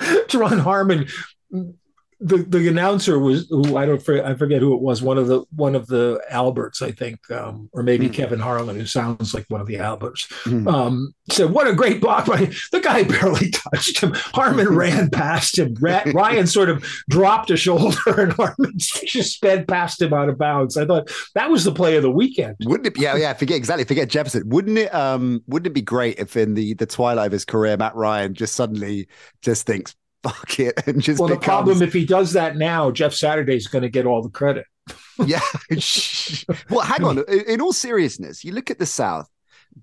Jerron 0.00 0.60
Harmon, 0.60 1.06
the, 2.22 2.36
the 2.36 2.68
announcer 2.68 3.18
was 3.18 3.46
who 3.48 3.78
I 3.78 3.86
don't 3.86 4.06
I 4.10 4.34
forget 4.34 4.60
who 4.60 4.74
it 4.74 4.82
was 4.82 5.00
one 5.00 5.16
of 5.16 5.26
the 5.26 5.42
one 5.56 5.74
of 5.74 5.86
the 5.86 6.20
Alberts 6.28 6.82
I 6.82 6.90
think 6.92 7.18
um, 7.30 7.70
or 7.72 7.82
maybe 7.82 8.08
Hmm. 8.08 8.12
Kevin 8.12 8.40
Harlan 8.40 8.76
who 8.76 8.84
sounds 8.84 9.32
like 9.32 9.46
one 9.48 9.62
of 9.62 9.66
the 9.66 9.78
Alberts 9.78 10.28
Hmm. 10.44 10.68
um, 10.68 11.14
said 11.30 11.50
what 11.50 11.66
a 11.66 11.72
great 11.72 11.98
block 12.02 12.26
by 12.26 12.50
the 12.72 12.80
guy 12.80 13.04
barely 13.20 13.48
touched 13.50 14.00
him 14.02 14.12
Harmon 14.14 14.68
ran 14.76 15.08
past 15.08 15.58
him 15.58 15.74
Ryan 15.80 16.46
sort 16.46 16.68
of 16.68 16.84
dropped 17.08 17.50
a 17.50 17.56
shoulder 17.56 17.96
and 18.18 18.34
Harmon 18.34 18.74
just 18.76 19.32
sped 19.36 19.66
past 19.66 20.02
him 20.02 20.12
out 20.12 20.28
of 20.28 20.36
bounds 20.36 20.76
I 20.76 20.84
thought 20.84 21.10
that 21.34 21.50
was 21.50 21.64
the 21.64 21.72
play 21.72 21.96
of 21.96 22.02
the 22.02 22.10
weekend 22.10 22.56
Wouldn't 22.64 22.86
it? 22.86 22.96
Be, 22.96 23.00
yeah, 23.00 23.16
yeah. 23.16 23.32
Forget 23.32 23.56
exactly. 23.56 23.84
Forget 23.84 24.10
Jefferson. 24.10 24.42
Wouldn't 24.46 24.76
it? 24.76 24.94
Um, 24.94 25.42
wouldn't 25.46 25.68
it 25.68 25.74
be 25.74 25.80
great 25.80 26.18
if 26.18 26.36
in 26.36 26.52
the 26.52 26.74
the 26.74 26.84
twilight 26.84 27.26
of 27.28 27.32
his 27.32 27.46
career, 27.46 27.78
Matt 27.78 27.94
Ryan 27.96 28.34
just 28.34 28.54
suddenly 28.54 29.08
just 29.40 29.66
thinks 29.66 29.94
fuck 30.22 30.60
it 30.60 30.74
and 30.86 31.00
just 31.00 31.18
well 31.18 31.28
the 31.28 31.36
problem 31.36 31.82
if 31.82 31.92
he 31.92 32.04
does 32.04 32.34
that 32.34 32.56
now 32.56 32.90
Jeff 32.90 33.14
Saturday's 33.14 33.66
going 33.68 33.82
to 33.82 33.88
get 33.88 34.06
all 34.06 34.22
the 34.22 34.28
credit 34.28 34.66
yeah. 35.26 35.40
well, 36.70 36.80
hang 36.80 37.04
on. 37.04 37.24
In, 37.46 37.60
all 37.60 37.72
seriousness, 37.72 38.44
you 38.44 38.52
look 38.52 38.70
at 38.70 38.78
the 38.78 38.86
South 38.86 39.28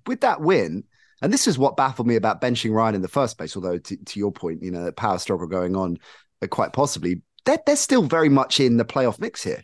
with 0.05 0.21
that 0.21 0.41
win, 0.41 0.83
and 1.21 1.33
this 1.33 1.47
is 1.47 1.57
what 1.57 1.77
baffled 1.77 2.07
me 2.07 2.15
about 2.15 2.41
benching 2.41 2.73
Ryan 2.73 2.95
in 2.95 3.01
the 3.01 3.07
first 3.07 3.37
place. 3.37 3.55
Although, 3.55 3.77
to, 3.77 3.97
to 3.97 4.19
your 4.19 4.31
point, 4.31 4.61
you 4.61 4.71
know, 4.71 4.83
the 4.83 4.91
power 4.91 5.17
struggle 5.17 5.47
going 5.47 5.75
on, 5.75 5.97
uh, 6.41 6.47
quite 6.47 6.73
possibly, 6.73 7.21
they're, 7.45 7.59
they're 7.65 7.75
still 7.75 8.03
very 8.03 8.29
much 8.29 8.59
in 8.59 8.77
the 8.77 8.85
playoff 8.85 9.19
mix 9.19 9.43
here. 9.43 9.63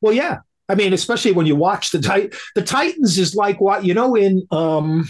Well, 0.00 0.12
yeah. 0.12 0.38
I 0.68 0.74
mean, 0.76 0.92
especially 0.92 1.32
when 1.32 1.46
you 1.46 1.56
watch 1.56 1.90
the 1.90 2.00
Tit- 2.00 2.34
the 2.54 2.62
Titans 2.62 3.18
is 3.18 3.34
like 3.34 3.60
what 3.60 3.84
you 3.84 3.92
know 3.92 4.14
in 4.14 4.46
um 4.52 5.04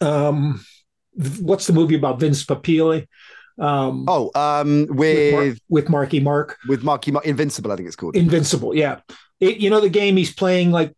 um 0.00 0.64
what's 1.40 1.68
the 1.68 1.72
movie 1.72 1.94
about 1.94 2.18
Vince 2.18 2.44
Papale? 2.44 3.06
Um, 3.58 4.04
Oh, 4.08 4.30
um, 4.34 4.86
with, 4.90 5.32
Mar- 5.32 5.42
with 5.42 5.60
with 5.68 5.88
Marky 5.88 6.20
Mark, 6.20 6.58
with 6.68 6.82
Marky 6.84 7.10
Mark, 7.10 7.26
Invincible, 7.26 7.72
I 7.72 7.76
think 7.76 7.86
it's 7.88 7.96
called. 7.96 8.16
Invincible. 8.16 8.74
Yeah, 8.74 9.00
it, 9.40 9.58
you 9.58 9.68
know 9.70 9.80
the 9.80 9.88
game 9.88 10.16
he's 10.16 10.32
playing 10.32 10.70
like 10.70 10.94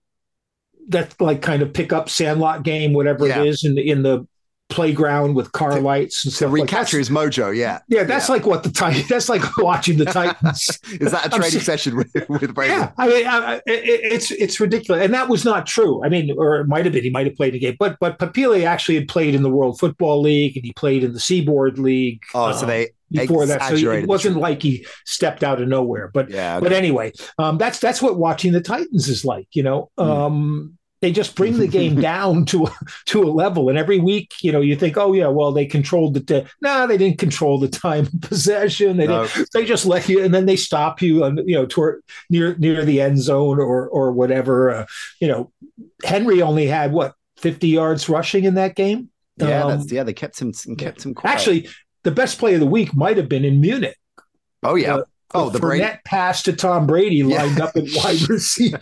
that, 0.89 1.15
like 1.21 1.41
kind 1.43 1.63
of 1.63 1.73
pick 1.73 1.93
up 1.93 2.09
Sandlot 2.11 2.63
game, 2.63 2.93
whatever 2.93 3.27
Yeah. 3.27 3.41
it 3.43 3.47
is 3.49 3.65
in 3.65 3.75
the 3.77 3.89
in 3.91 4.03
the 4.03 4.27
playground 4.71 5.35
with 5.35 5.53
car 5.53 5.81
lights 5.81 6.25
and 6.25 6.33
stuff. 6.33 6.51
like 6.53 6.63
recapture 6.63 6.97
that's- 6.97 7.09
his 7.09 7.11
mojo, 7.11 7.55
yeah. 7.55 7.81
Yeah, 7.89 8.05
that's 8.05 8.29
like 8.29 8.47
what 8.47 8.63
the 8.63 8.71
Titans. 8.71 9.09
That's 9.09 9.29
like 9.29 9.43
watching 9.59 9.99
the 9.99 10.05
Titans. 10.19 10.79
Is 10.93 11.13
that 11.13 11.27
a 11.27 11.29
training 11.29 11.51
se- 11.51 11.59
session 11.61 11.97
with, 11.97 12.15
with 12.29 12.55
Brady? 12.55 12.73
Yeah, 12.73 12.93
I 12.97 13.09
mean, 13.09 13.27
I, 13.27 13.39
I- 13.55 13.57
it, 13.67 14.13
it's 14.13 14.31
it's 14.31 14.61
ridiculous, 14.61 15.03
and 15.05 15.13
that 15.13 15.29
was 15.29 15.45
not 15.45 15.67
true. 15.67 16.03
I 16.05 16.09
mean, 16.09 16.35
or 16.39 16.61
it 16.61 16.67
might 16.69 16.85
have 16.87 16.95
been. 16.95 17.05
He 17.05 17.11
might 17.11 17.27
have 17.27 17.37
played 17.37 17.55
a 17.55 17.59
game, 17.59 17.77
but 17.79 17.97
but 18.01 18.19
Papale 18.19 18.65
actually 18.65 18.95
had 18.95 19.09
played 19.09 19.35
in 19.35 19.43
the 19.43 19.51
World 19.51 19.79
Football 19.79 20.21
League, 20.23 20.57
and 20.57 20.65
he 20.65 20.73
played 20.73 21.05
in 21.05 21.13
the 21.13 21.21
Seaboard 21.21 21.79
League. 21.79 22.23
Oh, 22.35 22.53
so 22.53 22.63
um, 22.63 22.69
they 22.69 22.91
before 23.11 23.45
that, 23.47 23.61
so 23.69 23.75
it 23.75 24.07
wasn't 24.07 24.37
like 24.37 24.63
he 24.63 24.87
stepped 25.05 25.43
out 25.43 25.61
of 25.61 25.67
nowhere. 25.69 26.09
But 26.15 26.31
Yeah, 26.31 26.57
okay. 26.59 26.63
but 26.65 26.73
anyway, 26.73 27.13
um, 27.39 27.59
that's 27.59 27.81
that's 27.81 28.01
what 28.01 28.17
watching 28.19 28.53
the 28.53 28.61
Titans 28.61 29.09
is 29.09 29.25
like. 29.25 29.49
You 29.53 29.65
know, 29.65 29.91
Hmm. 29.99 30.05
um, 30.05 30.79
they 31.01 31.13
just 31.13 31.35
bring 31.35 31.59
the 31.59 31.67
game 31.67 32.01
down 32.01 32.45
to 32.47 32.65
a, 32.67 32.77
to 33.07 33.23
a 33.23 33.31
level, 33.31 33.69
and 33.69 33.79
every 33.79 33.99
week, 33.99 34.35
you 34.43 34.53
know, 34.53 34.61
you 34.61 34.77
think, 34.77 34.97
oh 34.97 35.13
yeah, 35.13 35.29
well 35.29 35.53
they 35.53 35.65
controlled 35.67 36.15
the. 36.15 36.21
T-. 36.21 36.47
No, 36.61 36.87
they 36.87 36.99
didn't 36.99 37.19
control 37.19 37.59
the 37.59 37.69
time 37.69 38.07
of 38.07 38.21
possession. 38.21 38.97
They 38.99 39.07
No. 39.07 39.27
they 39.55 39.65
just 39.65 39.87
let 39.87 40.09
you 40.09 40.23
and 40.25 40.35
then 40.35 40.47
they 40.47 40.57
stop 40.57 41.01
you 41.03 41.25
on 41.25 41.39
you 41.49 41.55
know 41.57 41.67
toward 41.67 42.03
near 42.29 42.55
near 42.59 42.85
the 42.85 43.01
end 43.01 43.19
zone 43.21 43.59
or 43.59 43.89
or 43.89 44.13
whatever 44.13 44.71
uh, 44.71 44.87
you 45.21 45.29
know 45.29 45.51
henry 46.05 46.43
only 46.43 46.67
had 46.67 46.93
what 46.93 47.15
50 47.39 47.69
yards 47.69 48.09
rushing 48.09 48.45
in 48.45 48.55
that 48.55 48.75
game 48.77 49.09
yeah, 49.39 49.65
Um, 49.65 49.79
that's, 49.79 49.91
yeah, 49.93 50.03
they 50.03 50.13
kept 50.13 50.39
him 50.41 50.53
kept 50.77 51.05
him 51.05 51.15
quiet. 51.15 51.35
actually 51.35 51.69
the 52.05 52.11
best 52.11 52.39
play 52.39 52.55
of 52.55 52.61
the 52.61 52.67
week 52.67 52.95
might 52.95 53.17
have 53.17 53.29
been 53.29 53.45
in 53.45 53.61
munich 53.61 53.97
oh 54.63 54.75
yeah, 54.75 54.97
uh, 54.97 55.03
oh 55.35 55.51
the 55.51 55.59
Brady, 55.59 55.85
Fournette 55.85 56.05
pass 56.05 56.43
to 56.45 56.53
Tom 56.53 56.87
Brady 56.87 57.17
Yeah. 57.17 57.43
lined 57.45 57.61
up 57.61 57.77
at 57.77 57.85
wide 57.95 58.21
receiver. 58.29 58.79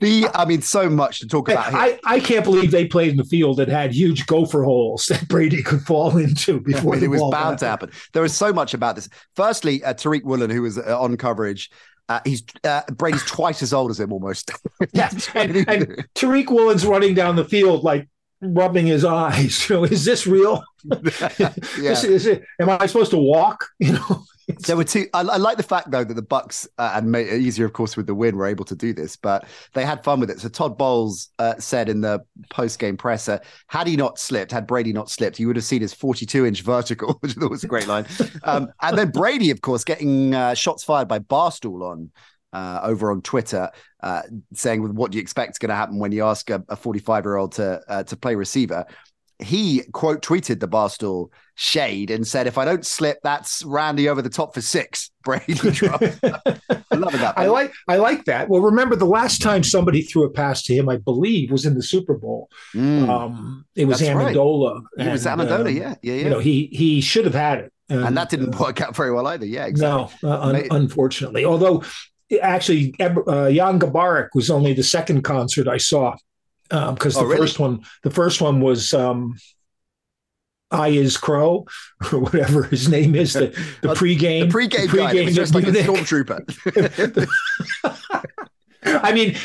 the 0.00 0.28
I 0.34 0.44
mean, 0.44 0.62
so 0.62 0.88
much 0.88 1.20
to 1.20 1.26
talk 1.26 1.48
about 1.50 1.70
here. 1.70 1.78
I, 1.78 1.98
I 2.04 2.20
can't 2.20 2.44
believe 2.44 2.70
they 2.70 2.86
played 2.86 3.10
in 3.10 3.16
the 3.16 3.24
field 3.24 3.58
that 3.58 3.68
had 3.68 3.92
huge 3.92 4.26
gopher 4.26 4.62
holes 4.64 5.06
that 5.06 5.26
Brady 5.28 5.62
could 5.62 5.82
fall 5.82 6.16
into 6.16 6.56
I 6.56 6.58
before 6.64 6.92
mean, 6.92 7.00
the 7.00 7.06
it 7.06 7.08
was 7.08 7.30
bound 7.30 7.58
to 7.58 7.66
happen. 7.66 7.90
There 8.12 8.24
is 8.24 8.34
so 8.36 8.52
much 8.52 8.74
about 8.74 8.96
this. 8.96 9.08
Firstly, 9.36 9.82
uh, 9.84 9.94
Tariq 9.94 10.24
Woolen, 10.24 10.50
who 10.50 10.62
was 10.62 10.78
uh, 10.78 11.00
on 11.00 11.16
coverage, 11.16 11.70
uh, 12.08 12.20
he's 12.24 12.42
uh, 12.64 12.82
Brady's 12.92 13.24
twice 13.24 13.62
as 13.62 13.72
old 13.72 13.90
as 13.90 14.00
him 14.00 14.12
almost. 14.12 14.50
Yeah, 14.92 15.10
and, 15.34 15.56
and 15.68 16.04
Tariq 16.14 16.48
Woolen's 16.50 16.84
running 16.86 17.14
down 17.14 17.36
the 17.36 17.44
field 17.44 17.84
like 17.84 18.08
rubbing 18.40 18.86
his 18.86 19.04
eyes. 19.04 19.68
You 19.68 19.76
know, 19.76 19.84
is 19.84 20.04
this 20.06 20.26
real? 20.26 20.64
yeah. 20.84 21.52
This 21.78 22.04
is 22.04 22.26
it. 22.26 22.42
Am 22.58 22.70
I 22.70 22.86
supposed 22.86 23.10
to 23.12 23.18
walk? 23.18 23.66
You 23.78 23.92
know, 23.92 24.24
There 24.58 24.76
were 24.76 24.84
two. 24.84 25.06
I, 25.14 25.20
I 25.20 25.36
like 25.36 25.56
the 25.56 25.62
fact 25.62 25.90
though 25.90 26.04
that 26.04 26.14
the 26.14 26.22
Bucks 26.22 26.68
uh, 26.78 26.92
and 26.94 27.10
made 27.10 27.28
it 27.28 27.40
easier, 27.40 27.66
of 27.66 27.72
course, 27.72 27.96
with 27.96 28.06
the 28.06 28.14
win, 28.14 28.36
were 28.36 28.46
able 28.46 28.64
to 28.66 28.74
do 28.74 28.92
this, 28.92 29.16
but 29.16 29.46
they 29.74 29.84
had 29.84 30.04
fun 30.04 30.20
with 30.20 30.30
it. 30.30 30.40
So 30.40 30.48
Todd 30.48 30.76
Bowles 30.76 31.30
uh, 31.38 31.54
said 31.58 31.88
in 31.88 32.00
the 32.00 32.20
post-game 32.50 32.96
presser, 32.96 33.40
had 33.68 33.86
he 33.86 33.96
not 33.96 34.18
slipped, 34.18 34.52
had 34.52 34.66
Brady 34.66 34.92
not 34.92 35.10
slipped, 35.10 35.38
you 35.38 35.46
would 35.46 35.56
have 35.56 35.64
seen 35.64 35.80
his 35.80 35.94
42-inch 35.94 36.62
vertical, 36.62 37.14
which 37.20 37.36
I 37.36 37.40
thought 37.40 37.50
was 37.50 37.64
a 37.64 37.68
great 37.68 37.86
line. 37.86 38.06
Um, 38.44 38.68
and 38.82 38.96
then 38.96 39.10
Brady, 39.10 39.50
of 39.50 39.60
course, 39.60 39.84
getting 39.84 40.34
uh, 40.34 40.54
shots 40.54 40.84
fired 40.84 41.08
by 41.08 41.18
Barstool 41.18 41.82
on 41.82 42.10
uh, 42.52 42.80
over 42.82 43.10
on 43.10 43.22
Twitter, 43.22 43.70
uh, 44.02 44.22
saying, 44.54 44.94
"What 44.94 45.12
do 45.12 45.18
you 45.18 45.22
expect 45.22 45.52
is 45.52 45.58
going 45.58 45.70
to 45.70 45.76
happen 45.76 45.98
when 45.98 46.12
you 46.12 46.24
ask 46.24 46.50
a 46.50 46.58
45-year-old 46.60 47.52
to 47.52 47.80
uh, 47.88 48.02
to 48.04 48.16
play 48.16 48.34
receiver?" 48.34 48.86
He 49.42 49.82
quote 49.92 50.22
tweeted 50.22 50.60
the 50.60 50.68
Barstool 50.68 51.28
shade 51.54 52.10
and 52.10 52.26
said, 52.26 52.46
"If 52.46 52.58
I 52.58 52.64
don't 52.64 52.84
slip, 52.84 53.18
that's 53.22 53.64
Randy 53.64 54.08
over 54.08 54.22
the 54.22 54.30
top 54.30 54.54
for 54.54 54.60
six. 54.60 55.10
Brady 55.24 55.54
drop." 55.54 56.02
I 56.02 56.96
love 56.96 57.12
that. 57.12 57.34
I 57.36 57.46
like 57.46 57.72
I 57.88 57.96
like 57.96 58.24
that. 58.24 58.48
Well, 58.48 58.62
remember 58.62 58.96
the 58.96 59.04
last 59.06 59.42
time 59.42 59.62
somebody 59.62 60.02
threw 60.02 60.24
a 60.24 60.30
pass 60.30 60.62
to 60.64 60.74
him, 60.74 60.88
I 60.88 60.96
believe, 60.96 61.50
was 61.50 61.66
in 61.66 61.74
the 61.74 61.82
Super 61.82 62.14
Bowl. 62.14 62.48
Mm. 62.74 63.08
Um, 63.08 63.66
it 63.74 63.86
was 63.86 64.00
That's 64.00 64.14
right. 64.14 64.34
Amendola. 64.34 64.82
He 64.98 65.08
was 65.08 65.26
and, 65.26 65.40
Amendola, 65.40 65.74
yeah, 65.74 65.94
yeah, 66.02 66.14
yeah. 66.14 66.24
You 66.24 66.30
know, 66.30 66.38
he 66.38 66.68
he 66.72 67.00
should 67.00 67.24
have 67.24 67.34
had 67.34 67.58
it, 67.58 67.72
and 67.88 68.16
that 68.16 68.30
didn't 68.30 68.54
uh, 68.54 68.58
work 68.58 68.80
out 68.80 68.96
very 68.96 69.12
well 69.12 69.26
either. 69.26 69.46
Yeah, 69.46 69.66
exactly. 69.66 70.16
No, 70.22 70.30
uh, 70.30 70.40
un- 70.40 70.66
unfortunately. 70.70 71.44
Although, 71.44 71.82
actually, 72.40 72.94
uh, 73.00 73.50
Jan 73.50 73.78
Garbarek 73.78 74.28
was 74.34 74.50
only 74.50 74.72
the 74.72 74.82
second 74.82 75.22
concert 75.22 75.68
I 75.68 75.78
saw 75.78 76.16
because 76.70 77.16
Oh, 77.16 77.20
the 77.20 77.26
really? 77.26 77.38
first 77.38 77.58
one, 77.58 77.80
the 78.02 78.10
first 78.10 78.40
one 78.40 78.60
was 78.60 78.94
um, 78.94 79.34
"I 80.70 80.88
Is 80.88 81.16
Crow" 81.16 81.66
or 82.12 82.20
whatever 82.20 82.62
his 82.64 82.88
name 82.88 83.14
is. 83.14 83.32
The 83.34 83.48
the 83.82 83.90
Uh, 83.90 83.94
pregame, 83.94 84.46
The 84.46 84.48
pre-game 84.50 84.86
guy 84.88 85.24
was 85.24 85.34
just 85.34 85.54
like 85.54 85.66
a 85.66 85.72
stormtrooper. 85.72 87.28
I 88.82 89.12
mean, 89.12 89.36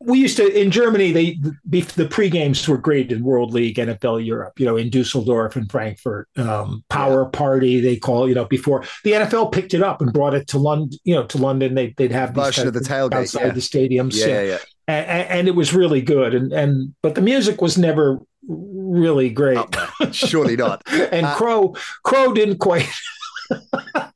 we 0.00 0.18
used 0.18 0.36
to 0.36 0.60
in 0.60 0.70
Germany. 0.70 1.12
They 1.12 1.38
the, 1.64 1.80
the 1.96 2.06
pre 2.06 2.28
games 2.30 2.66
were 2.68 2.78
great 2.78 3.10
in 3.12 3.22
World 3.22 3.52
League, 3.52 3.76
NFL 3.76 4.24
Europe. 4.24 4.58
You 4.58 4.66
know, 4.66 4.76
in 4.76 4.90
Dusseldorf 4.90 5.56
and 5.56 5.70
Frankfurt, 5.70 6.28
um, 6.36 6.84
Power 6.88 7.26
Party 7.26 7.80
they 7.80 7.96
call. 7.96 8.28
You 8.28 8.34
know, 8.34 8.44
before 8.44 8.84
the 9.02 9.12
NFL 9.12 9.52
picked 9.52 9.74
it 9.74 9.82
up 9.82 10.00
and 10.00 10.12
brought 10.12 10.34
it 10.34 10.48
to 10.48 10.58
London. 10.58 10.98
You 11.04 11.14
know, 11.16 11.24
to 11.26 11.38
London. 11.38 11.74
They 11.74 11.94
they'd 11.96 12.12
have 12.12 12.34
these 12.34 12.44
Version 12.44 12.68
of 12.68 12.74
the 12.74 12.80
tailgate, 12.80 13.14
outside 13.14 13.46
yeah. 13.46 13.52
the 13.52 13.60
stadiums. 13.60 14.14
yeah, 14.18 14.26
yeah, 14.26 14.42
yeah. 14.42 14.58
And, 14.88 15.28
and 15.30 15.48
it 15.48 15.54
was 15.54 15.72
really 15.74 16.02
good. 16.02 16.34
And 16.34 16.52
and 16.52 16.94
but 17.02 17.14
the 17.14 17.20
music 17.22 17.60
was 17.60 17.78
never 17.78 18.20
really 18.46 19.30
great. 19.30 19.58
There. 19.72 20.12
Surely 20.12 20.56
not. 20.56 20.82
and 20.90 21.26
uh, 21.26 21.34
Crow 21.36 21.74
Crow 22.02 22.32
didn't 22.32 22.58
quite. 22.58 22.88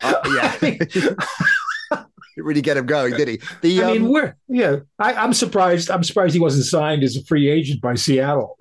Uh, 0.01 0.23
yeah. 0.63 1.15
Really 2.37 2.63
get 2.63 2.77
him 2.77 2.87
going, 2.87 3.15
did 3.17 3.27
he? 3.27 3.41
The 3.63 3.83
I 3.83 3.93
mean, 3.95 4.03
um, 4.07 4.13
we're 4.13 4.37
yeah. 4.49 4.77
I, 5.01 5.13
I'm 5.15 5.33
surprised. 5.33 5.91
I'm 5.91 6.05
surprised 6.05 6.35
he 6.35 6.41
wasn't 6.41 6.67
signed 6.67 7.03
as 7.03 7.17
a 7.17 7.25
free 7.25 7.49
agent 7.49 7.81
by 7.81 7.97
Seattle. 7.97 8.57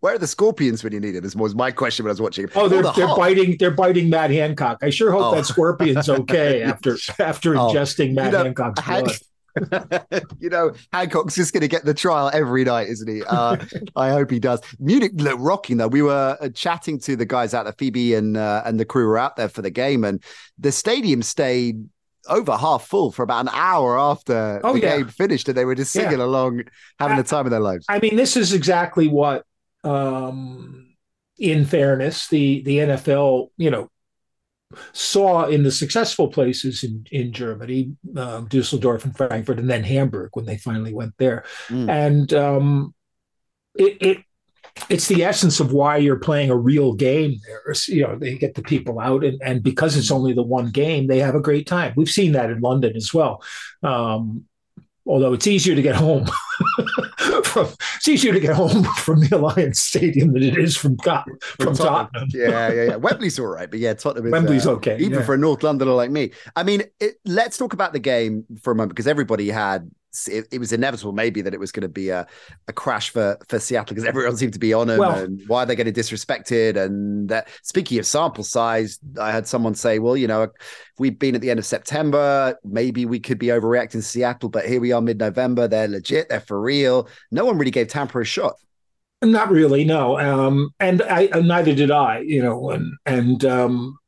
where 0.00 0.14
are 0.14 0.18
the 0.18 0.26
Scorpions 0.26 0.82
when 0.82 0.94
you 0.94 1.00
need 1.00 1.14
it? 1.14 1.24
Is 1.26 1.36
was 1.36 1.54
my 1.54 1.70
question 1.70 2.04
when 2.04 2.10
I 2.10 2.12
was 2.14 2.20
watching. 2.22 2.48
Oh, 2.54 2.66
they're 2.66 2.82
the 2.82 2.92
they're 2.92 3.14
biting 3.14 3.56
they're 3.58 3.70
biting 3.72 4.08
Matt 4.08 4.30
Hancock. 4.30 4.78
I 4.82 4.88
sure 4.88 5.12
hope 5.12 5.32
Oh. 5.32 5.34
that 5.34 5.44
scorpion's 5.44 6.08
okay 6.08 6.62
after 6.62 6.96
after 7.18 7.56
Oh, 7.56 7.68
ingesting 7.68 8.14
Matt 8.14 8.26
you 8.32 8.38
know, 8.38 8.44
Hancock's 8.44 8.80
Han- 8.80 9.04
blood. 9.04 9.16
you 10.38 10.48
know, 10.50 10.72
Hancock's 10.92 11.34
just 11.34 11.52
going 11.52 11.60
to 11.62 11.68
get 11.68 11.84
the 11.84 11.94
trial 11.94 12.30
every 12.32 12.64
night, 12.64 12.88
isn't 12.88 13.08
he? 13.08 13.22
Uh, 13.24 13.56
I 13.96 14.10
hope 14.10 14.30
he 14.30 14.38
does. 14.38 14.60
Munich 14.78 15.12
looked 15.14 15.40
rocking 15.40 15.76
though. 15.78 15.88
We 15.88 16.02
were 16.02 16.36
uh, 16.40 16.48
chatting 16.50 16.98
to 17.00 17.16
the 17.16 17.26
guys 17.26 17.54
out 17.54 17.64
there, 17.64 17.74
Phoebe 17.78 18.14
and 18.14 18.36
uh, 18.36 18.62
and 18.64 18.78
the 18.78 18.84
crew 18.84 19.06
were 19.06 19.18
out 19.18 19.36
there 19.36 19.48
for 19.48 19.62
the 19.62 19.70
game, 19.70 20.04
and 20.04 20.22
the 20.58 20.72
stadium 20.72 21.22
stayed 21.22 21.88
over 22.28 22.56
half 22.56 22.86
full 22.86 23.10
for 23.10 23.22
about 23.22 23.40
an 23.46 23.50
hour 23.52 23.98
after 23.98 24.60
Oh, 24.62 24.74
the 24.74 24.80
yeah. 24.80 24.96
game 24.98 25.08
finished, 25.08 25.48
and 25.48 25.56
they 25.56 25.64
were 25.64 25.74
just 25.74 25.94
Yeah. 25.94 26.02
singing 26.02 26.20
along, 26.20 26.62
having 26.98 27.16
the 27.16 27.22
time 27.24 27.46
of 27.46 27.50
their 27.50 27.60
lives. 27.60 27.86
I 27.88 27.98
mean, 27.98 28.14
this 28.16 28.36
is 28.36 28.52
exactly 28.52 29.08
what, 29.08 29.44
um, 29.84 30.86
in 31.38 31.64
fairness, 31.64 32.28
the 32.28 32.62
the 32.62 32.78
NFL, 32.78 33.48
you 33.56 33.70
know, 33.70 33.90
saw 34.92 35.46
in 35.46 35.62
the 35.62 35.70
successful 35.72 36.28
places 36.28 36.84
in 36.84 37.04
in 37.10 37.32
Germany, 37.32 37.96
um, 38.16 38.46
Dusseldorf 38.46 39.04
and 39.04 39.16
Frankfurt, 39.16 39.58
and 39.58 39.68
then 39.68 39.82
Hamburg 39.84 40.30
when 40.34 40.46
they 40.46 40.56
finally 40.56 40.94
went 40.94 41.14
there, 41.18 41.44
Mm. 41.68 41.88
and 41.88 42.32
um, 42.34 42.94
it 43.74 43.96
it. 44.00 44.18
It's 44.88 45.08
the 45.08 45.24
essence 45.24 45.58
of 45.58 45.72
why 45.72 45.96
you're 45.96 46.20
playing 46.20 46.48
a 46.50 46.56
real 46.56 46.92
game 46.94 47.34
there. 47.44 47.74
You 47.88 48.02
know, 48.06 48.16
they 48.16 48.38
get 48.38 48.54
the 48.54 48.62
people 48.62 49.00
out, 49.00 49.24
and, 49.24 49.38
and 49.42 49.62
because 49.64 49.96
it's 49.96 50.12
only 50.12 50.32
the 50.32 50.44
one 50.44 50.70
game, 50.70 51.08
they 51.08 51.18
have 51.18 51.34
a 51.34 51.40
great 51.40 51.66
time. 51.66 51.92
We've 51.96 52.08
seen 52.08 52.32
that 52.32 52.50
in 52.50 52.60
London 52.60 52.94
as 52.96 53.12
well. 53.12 53.42
Um, 53.82 54.44
although 55.04 55.32
it's 55.32 55.48
easier 55.48 55.74
to 55.74 55.82
get 55.82 55.96
home 55.96 56.24
from 57.50 57.68
it's 57.96 58.08
easier 58.08 58.32
to 58.32 58.40
get 58.40 58.54
home 58.54 58.84
from 58.96 59.20
the 59.20 59.36
Alliance 59.36 59.80
Stadium 59.80 60.32
than 60.32 60.42
it 60.42 60.56
is 60.56 60.76
from 60.76 60.96
Tot- 60.98 61.28
from 61.42 61.74
Tottenham. 61.74 62.28
Yeah, 62.32 62.72
yeah, 62.72 62.82
yeah. 62.84 62.96
Wembley's 62.96 63.38
all 63.38 63.46
right, 63.46 63.70
but 63.70 63.78
yeah, 63.78 63.94
Tottenham 63.94 64.26
is 64.26 64.32
Wembley's 64.32 64.66
uh, 64.66 64.72
okay. 64.72 64.96
even 64.98 65.18
yeah. 65.18 65.24
for 65.24 65.34
a 65.34 65.38
North 65.38 65.62
Londoner 65.62 65.92
like 65.92 66.10
me. 66.10 66.30
I 66.56 66.62
mean, 66.62 66.84
it, 67.00 67.20
let's 67.24 67.58
talk 67.58 67.72
about 67.72 67.92
the 67.92 67.98
game 67.98 68.44
for 68.62 68.72
a 68.72 68.74
moment 68.74 68.90
because 68.90 69.06
everybody 69.06 69.48
had 69.48 69.90
it, 70.26 70.46
it 70.50 70.58
was 70.58 70.72
inevitable 70.72 71.12
maybe 71.12 71.40
that 71.42 71.54
it 71.54 71.60
was 71.60 71.72
going 71.72 71.82
to 71.82 71.88
be 71.88 72.08
a, 72.08 72.26
a 72.68 72.72
crash 72.72 73.10
for 73.10 73.38
for 73.48 73.58
Seattle 73.58 73.94
because 73.94 74.04
everyone 74.04 74.36
seemed 74.38 74.52
to 74.54 74.58
be 74.58 74.72
on 74.72 74.88
them 74.88 74.98
Well- 74.98 75.18
and 75.18 75.40
why 75.46 75.62
are 75.62 75.66
they 75.66 75.76
getting 75.76 75.94
disrespected 75.94 76.76
and 76.76 77.28
that 77.28 77.48
speaking 77.62 77.98
of 77.98 78.06
sample 78.06 78.44
size 78.44 78.98
I 79.20 79.30
had 79.30 79.46
someone 79.46 79.74
say 79.74 79.98
well 79.98 80.16
you 80.16 80.26
know 80.26 80.42
if 80.42 80.50
we'd 80.98 81.18
been 81.18 81.34
at 81.34 81.40
the 81.40 81.50
end 81.50 81.58
of 81.58 81.66
September 81.66 82.56
maybe 82.64 83.06
we 83.06 83.20
could 83.20 83.38
be 83.38 83.48
overreacting 83.48 83.90
to 83.92 84.02
Seattle 84.02 84.48
but 84.48 84.66
here 84.66 84.80
we 84.80 84.92
are 84.92 85.00
mid-November 85.00 85.68
they're 85.68 85.88
legit 85.88 86.28
they're 86.28 86.40
for 86.40 86.60
real 86.60 87.08
no 87.30 87.44
one 87.44 87.58
really 87.58 87.70
gave 87.70 87.88
Tampa 87.88 88.20
a 88.20 88.24
shot 88.24 88.54
Not 89.22 89.50
really, 89.50 89.84
no. 89.84 90.18
Um, 90.18 90.70
and 90.80 91.02
I 91.02 91.28
and 91.34 91.46
neither 91.46 91.74
did 91.74 91.90
I. 91.90 92.20
You 92.20 92.42
know, 92.42 92.70
and 92.70 92.94
and 93.04 93.44
um, 93.44 93.98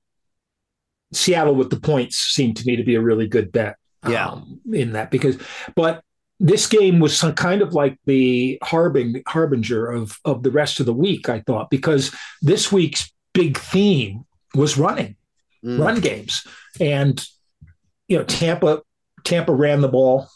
Seattle 1.12 1.54
with 1.54 1.68
the 1.68 1.78
points 1.78 2.16
seemed 2.16 2.56
to 2.56 2.64
me 2.66 2.76
to 2.76 2.82
be 2.82 2.94
a 2.94 3.00
really 3.02 3.28
good 3.28 3.52
bet. 3.52 3.76
Yeah. 4.08 4.28
um, 4.28 4.60
in 4.72 4.92
that 4.92 5.10
because, 5.10 5.38
but 5.76 6.02
this 6.40 6.66
game 6.66 6.98
was 6.98 7.16
some 7.16 7.34
kind 7.34 7.62
of 7.62 7.72
like 7.72 7.98
the 8.06 8.58
harbing 8.62 9.22
harbinger 9.28 9.86
of 9.90 10.18
of 10.24 10.42
the 10.42 10.50
rest 10.50 10.80
of 10.80 10.86
the 10.86 10.92
week. 10.94 11.28
I 11.28 11.40
thought 11.40 11.70
because 11.70 12.12
this 12.40 12.72
week's 12.72 13.12
big 13.32 13.58
theme 13.58 14.24
was 14.54 14.76
running. 14.76 15.16
Mm. 15.64 15.78
run 15.78 16.00
games. 16.00 16.44
And 16.80 17.24
you 18.08 18.18
know, 18.18 18.24
Tampa 18.24 18.82
Tampa 19.24 19.52
ran 19.52 19.80
the 19.80 19.88
ball 19.88 20.26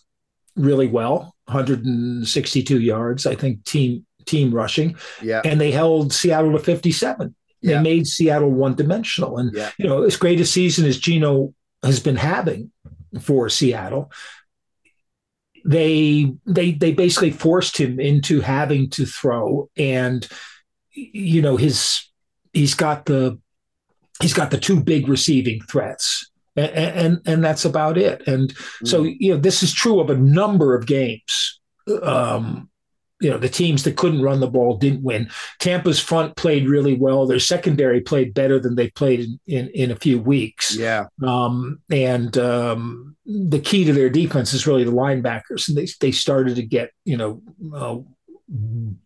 really 0.54 0.86
well, 0.86 1.34
162 1.46 2.80
yards. 2.80 3.26
I 3.26 3.34
think 3.34 3.64
team 3.64 4.06
team 4.26 4.52
rushing. 4.54 4.96
Yeah. 5.22 5.40
And 5.44 5.60
they 5.60 5.70
held 5.72 6.12
Seattle 6.12 6.52
to 6.52 6.58
57. 6.58 7.34
They 7.62 7.72
Yeah. 7.72 7.80
made 7.82 8.06
Seattle 8.06 8.50
one 8.50 8.74
dimensional. 8.74 9.38
And, 9.38 9.54
Yeah. 9.54 9.70
you 9.78 9.86
know, 9.86 10.02
as 10.02 10.16
great 10.16 10.40
a 10.40 10.44
season 10.44 10.84
as 10.86 10.98
Gino 10.98 11.54
has 11.84 12.00
been 12.00 12.16
having 12.16 12.70
for 13.20 13.48
Seattle, 13.48 14.10
they 15.64 16.32
they 16.46 16.72
they 16.72 16.92
basically 16.92 17.30
forced 17.30 17.76
him 17.76 17.98
into 17.98 18.40
having 18.40 18.88
to 18.90 19.04
throw 19.04 19.68
and 19.76 20.28
you 20.92 21.42
know 21.42 21.56
his 21.56 22.08
he's 22.52 22.74
got 22.74 23.06
the 23.06 23.38
he's 24.20 24.34
got 24.34 24.50
the 24.50 24.58
two 24.58 24.80
big 24.80 25.08
receiving 25.08 25.60
threats 25.62 26.30
and 26.56 26.70
and, 26.70 27.20
and 27.26 27.44
that's 27.44 27.64
about 27.64 27.98
it. 27.98 28.26
And 28.26 28.54
so 28.84 29.02
you 29.02 29.34
know 29.34 29.40
this 29.40 29.62
is 29.62 29.72
true 29.72 30.00
of 30.00 30.10
a 30.10 30.16
number 30.16 30.74
of 30.74 30.86
games 30.86 31.60
um 32.02 32.68
you 33.20 33.30
know 33.30 33.38
the 33.38 33.48
teams 33.48 33.82
that 33.84 33.96
couldn't 33.96 34.20
run 34.22 34.40
the 34.40 34.46
ball 34.46 34.76
didn't 34.76 35.02
win 35.02 35.28
tampa's 35.58 35.98
front 35.98 36.36
played 36.36 36.68
really 36.68 36.94
well 36.94 37.26
their 37.26 37.38
secondary 37.40 38.00
played 38.00 38.34
better 38.34 38.58
than 38.60 38.74
they 38.74 38.90
played 38.90 39.20
in 39.20 39.38
in, 39.46 39.68
in 39.68 39.90
a 39.90 39.96
few 39.96 40.18
weeks 40.20 40.76
Yeah. 40.76 41.06
um, 41.22 41.80
and 41.90 42.36
um, 42.36 43.16
the 43.24 43.58
key 43.58 43.84
to 43.84 43.92
their 43.92 44.10
defense 44.10 44.52
is 44.54 44.66
really 44.66 44.84
the 44.84 44.92
linebackers, 44.92 45.68
and 45.68 45.76
they 45.76 45.88
they 46.00 46.12
started 46.12 46.56
to 46.56 46.62
get 46.62 46.90
you 47.04 47.16
know 47.16 47.42
uh, 47.74 47.96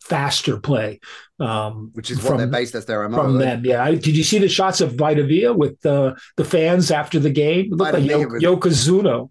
faster 0.03 0.59
play, 0.59 1.01
um, 1.39 1.91
Which 1.95 2.11
is 2.11 2.19
what 2.19 2.37
they're 2.37 2.41
from 2.47 2.51
based 2.51 2.75
as 2.75 2.85
their 2.87 3.09
MO. 3.09 3.17
from 3.17 3.37
right? 3.39 3.45
them. 3.45 3.65
Yeah, 3.65 3.83
I, 3.85 3.95
did 3.95 4.17
you 4.17 4.25
see 4.25 4.39
the 4.39 4.49
shots 4.49 4.81
of 4.81 4.95
Vita 4.97 5.25
Vea 5.25 5.49
with 5.51 5.85
uh, 5.87 6.15
the 6.37 6.45
fans 6.45 6.91
after 6.91 7.19
the 7.19 7.31
game? 7.31 7.67
It 7.67 7.71
looked 7.73 7.95
like 7.95 8.05
Yo- 8.05 8.57
Yokozuna. 8.57 9.29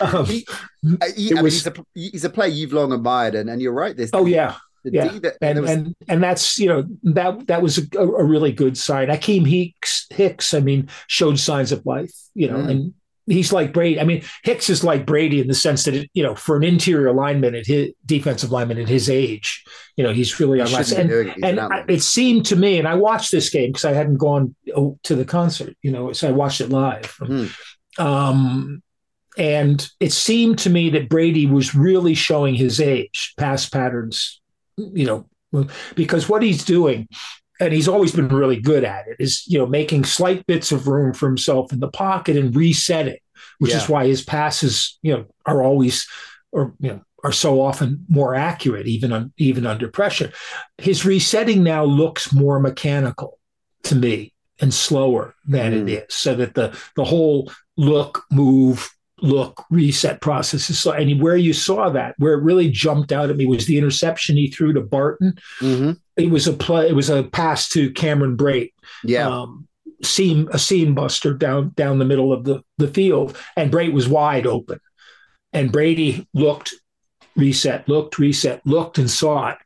Um, 0.00 0.26
He- 0.26 0.46
he- 1.16 1.32
I 1.32 1.36
mean, 1.36 1.44
he's, 1.44 1.66
a, 1.66 1.74
he's 1.94 2.24
a 2.24 2.30
player 2.30 2.50
you've 2.50 2.72
long 2.72 2.92
admired, 2.92 3.34
and, 3.34 3.48
and 3.48 3.60
you're 3.62 3.72
right. 3.72 3.96
This 3.96 4.10
oh 4.12 4.26
yeah, 4.26 4.56
yeah. 4.84 5.18
That, 5.18 5.36
and 5.40 5.60
was- 5.60 5.70
and 5.70 5.94
and 6.08 6.22
that's 6.22 6.58
you 6.58 6.68
know 6.68 6.84
that 7.14 7.46
that 7.46 7.62
was 7.62 7.78
a, 7.78 7.98
a 7.98 8.24
really 8.24 8.52
good 8.52 8.76
sign. 8.76 9.08
Akiem 9.08 9.46
Hicks 9.48 10.06
Hicks, 10.10 10.52
I 10.54 10.60
mean, 10.60 10.88
showed 11.06 11.38
signs 11.38 11.72
of 11.72 11.84
life. 11.86 12.12
You 12.34 12.48
know, 12.50 12.56
Mm. 12.58 12.70
and 12.70 12.94
he's 13.26 13.52
like 13.52 13.72
Brady. 13.72 13.98
I 13.98 14.04
mean, 14.04 14.22
Hicks 14.42 14.68
is 14.68 14.84
like 14.84 15.06
Brady 15.06 15.40
in 15.40 15.48
the 15.48 15.54
sense 15.54 15.84
that 15.84 15.94
it, 15.94 16.10
you 16.12 16.22
know, 16.22 16.34
for 16.34 16.56
an 16.56 16.62
interior 16.64 17.12
lineman 17.12 17.54
at 17.54 17.66
his 17.66 17.92
defensive 18.04 18.52
lineman 18.52 18.78
at 18.78 18.88
his 18.88 19.08
age, 19.08 19.64
you 19.96 20.04
know, 20.04 20.12
he's 20.12 20.38
really 20.38 20.58
he 20.58 20.64
unless 20.66 20.92
and 20.92 21.10
it. 21.10 21.34
And 21.42 21.58
I, 21.58 21.84
it 21.88 22.02
seemed 22.02 22.44
to 22.46 22.56
me, 22.56 22.78
and 22.78 22.86
I 22.86 22.94
watched 22.96 23.30
this 23.32 23.48
game 23.48 23.70
because 23.70 23.86
I 23.86 23.92
hadn't 23.94 24.18
gone 24.18 24.54
oh, 24.76 24.98
to 25.04 25.14
the 25.16 25.24
concert, 25.24 25.74
you 25.80 25.90
know, 25.92 26.12
so 26.12 26.28
I 26.28 26.32
watched 26.32 26.60
it 26.60 26.68
live. 26.68 27.16
Hmm. 27.18 27.46
Um, 27.96 28.82
and 29.36 29.88
it 30.00 30.12
seemed 30.12 30.58
to 30.60 30.70
me 30.70 30.90
that 30.90 31.08
Brady 31.08 31.46
was 31.46 31.74
really 31.74 32.14
showing 32.14 32.54
his 32.54 32.80
age, 32.80 33.34
past 33.38 33.72
patterns, 33.72 34.40
you 34.76 35.06
know, 35.06 35.66
because 35.94 36.28
what 36.28 36.42
he's 36.42 36.64
doing, 36.64 37.08
and 37.60 37.72
he's 37.72 37.88
always 37.88 38.12
been 38.12 38.28
really 38.28 38.60
good 38.60 38.84
at 38.84 39.06
it, 39.06 39.16
is, 39.18 39.44
you 39.46 39.58
know, 39.58 39.66
making 39.66 40.04
slight 40.04 40.46
bits 40.46 40.72
of 40.72 40.88
room 40.88 41.12
for 41.14 41.26
himself 41.26 41.72
in 41.72 41.80
the 41.80 41.88
pocket 41.88 42.36
and 42.36 42.54
resetting, 42.56 43.18
which 43.58 43.74
is 43.74 43.88
why 43.88 44.06
his 44.06 44.24
passes, 44.24 44.98
you 45.02 45.12
know, 45.12 45.26
are 45.46 45.62
always, 45.62 46.08
or, 46.52 46.74
you 46.80 46.88
know, 46.90 47.02
are 47.22 47.32
so 47.32 47.60
often 47.60 48.04
more 48.08 48.34
accurate, 48.34 48.86
even 48.86 49.12
on, 49.12 49.32
even 49.38 49.66
under 49.66 49.88
pressure. 49.88 50.32
His 50.78 51.06
resetting 51.06 51.62
now 51.62 51.84
looks 51.84 52.32
more 52.32 52.60
mechanical 52.60 53.38
to 53.84 53.94
me 53.94 54.32
and 54.60 54.74
slower 54.74 55.34
than 55.46 55.72
Mm. 55.72 55.82
it 55.82 55.88
is, 56.08 56.14
so 56.14 56.34
that 56.34 56.54
the 56.54 56.76
the 56.96 57.04
whole 57.04 57.50
look, 57.76 58.24
move, 58.30 58.90
look, 59.22 59.64
reset 59.70 60.20
processes. 60.20 60.78
So, 60.78 60.90
slow. 60.90 60.92
And 60.92 61.20
where 61.20 61.36
you 61.36 61.52
saw 61.52 61.88
that, 61.90 62.14
where 62.18 62.34
it 62.34 62.42
really 62.42 62.70
jumped 62.70 63.12
out 63.12 63.30
at 63.30 63.36
me, 63.36 63.46
was 63.46 63.66
the 63.66 63.78
interception 63.78 64.36
he 64.36 64.48
threw 64.48 64.72
to 64.72 64.80
Barton. 64.80 65.34
Mhm. 65.60 65.98
It 66.16 66.30
was 66.30 66.46
a 66.46 66.52
play. 66.52 66.88
It 66.88 66.94
was 66.96 67.10
a 67.10 67.22
pass 67.22 67.68
to 67.70 67.90
Cameron 67.90 68.36
Brate 68.36 68.72
Yeah. 69.04 69.28
um, 69.28 69.66
seam 70.02 70.48
a 70.52 70.58
seam 70.58 70.94
buster 70.94 71.32
down 71.32 71.72
down 71.76 71.98
the 71.98 72.04
middle 72.04 72.32
of 72.32 72.44
the 72.44 72.60
the 72.78 72.88
field, 72.88 73.36
and 73.56 73.72
Brate 73.72 73.92
was 73.92 74.08
wide 74.08 74.46
open, 74.46 74.78
and 75.52 75.72
Brady 75.72 76.26
looked, 76.34 76.74
reset, 77.36 77.88
looked, 77.88 78.18
reset, 78.18 78.60
looked, 78.66 78.98
and 78.98 79.10
saw 79.10 79.50
it, 79.50 79.58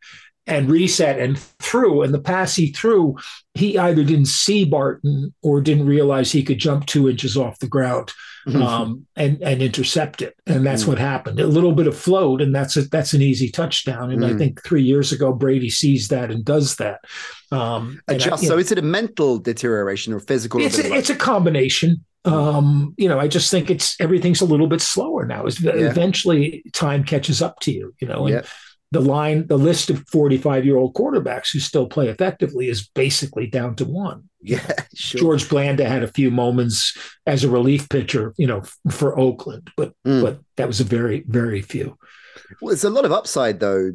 and 0.46 0.70
reset 0.70 1.18
and 1.18 1.38
threw, 1.60 2.02
and 2.02 2.14
the 2.14 2.20
pass 2.20 2.54
he 2.54 2.68
threw, 2.72 3.16
he 3.54 3.76
either 3.78 4.04
didn't 4.04 4.26
see 4.26 4.64
Barton 4.64 5.34
or 5.42 5.60
didn't 5.60 5.86
realize 5.86 6.30
he 6.30 6.42
could 6.42 6.58
jump 6.58 6.86
two 6.86 7.08
inches 7.08 7.36
off 7.36 7.58
the 7.58 7.66
ground 7.66 8.12
um, 8.56 9.06
and 9.16 9.40
and 9.42 9.62
intercept 9.62 10.22
it, 10.22 10.34
and 10.46 10.64
that's 10.66 10.84
Mm. 10.84 10.88
what 10.88 10.98
happened. 10.98 11.40
A 11.40 11.46
little 11.46 11.72
bit 11.72 11.86
of 11.86 11.96
float, 11.96 12.40
and 12.42 12.54
that's 12.54 12.76
a, 12.76 12.82
that's 12.82 13.12
an 13.12 13.22
easy 13.22 13.50
touchdown. 13.50 14.10
And 14.10 14.24
I 14.24 14.30
Mm. 14.30 14.38
think 14.38 14.62
three 14.64 14.82
years 14.82 15.12
ago 15.12 15.32
Brady 15.32 15.70
sees 15.70 16.08
that 16.08 16.30
and 16.30 16.44
does 16.44 16.76
that. 16.76 17.00
Um, 17.52 18.00
and 18.08 18.22
I- 18.22 18.26
Adjust. 18.26 18.44
So 18.44 18.50
know, 18.54 18.58
is 18.58 18.72
it 18.72 18.78
a 18.78 18.82
mental 18.82 19.38
deterioration 19.38 20.12
or 20.12 20.20
physical? 20.20 20.60
it's 20.60 20.78
a, 20.78 20.92
it's 20.94 21.10
a 21.10 21.14
combination. 21.16 22.04
Um, 22.24 22.94
you 22.98 23.08
know, 23.08 23.18
I 23.18 23.28
just 23.28 23.50
think 23.50 23.70
it's 23.70 23.98
everything's 24.00 24.40
a 24.40 24.44
little 24.44 24.66
bit 24.66 24.80
slower 24.80 25.24
now. 25.24 25.46
Is 25.46 25.64
eventually 25.64 26.62
time 26.72 27.04
catches 27.04 27.40
up 27.40 27.60
to 27.60 27.72
you. 27.72 27.94
You 28.00 28.08
know, 28.08 28.26
and 28.26 28.34
Yeah. 28.34 28.42
The 28.90 29.00
line, 29.00 29.46
the 29.46 29.58
list 29.58 29.90
of 29.90 30.06
forty-five 30.08 30.64
year 30.64 30.76
old 30.76 30.94
quarterbacks 30.94 31.52
who 31.52 31.58
still 31.58 31.86
play 31.86 32.08
effectively 32.08 32.68
is 32.68 32.88
basically 32.88 33.46
down 33.46 33.74
to 33.76 33.84
one. 33.84 34.24
Yeah, 34.40 34.72
sure. 34.94 35.20
George 35.20 35.48
Blanda 35.48 35.88
had 35.88 36.04
a 36.04 36.12
few 36.12 36.30
moments 36.30 36.96
as 37.26 37.42
a 37.42 37.50
relief 37.50 37.88
pitcher, 37.88 38.34
you 38.38 38.46
know, 38.46 38.62
for 38.88 39.18
Oakland, 39.18 39.68
but 39.76 39.92
Mm. 40.06 40.22
but 40.22 40.38
that 40.56 40.68
was 40.68 40.80
a 40.80 40.84
very 40.84 41.24
very 41.26 41.60
few. 41.60 41.98
Well, 42.62 42.68
there's 42.68 42.84
a 42.84 42.88
lot 42.90 43.04
of 43.04 43.10
upside 43.10 43.58
though, 43.58 43.90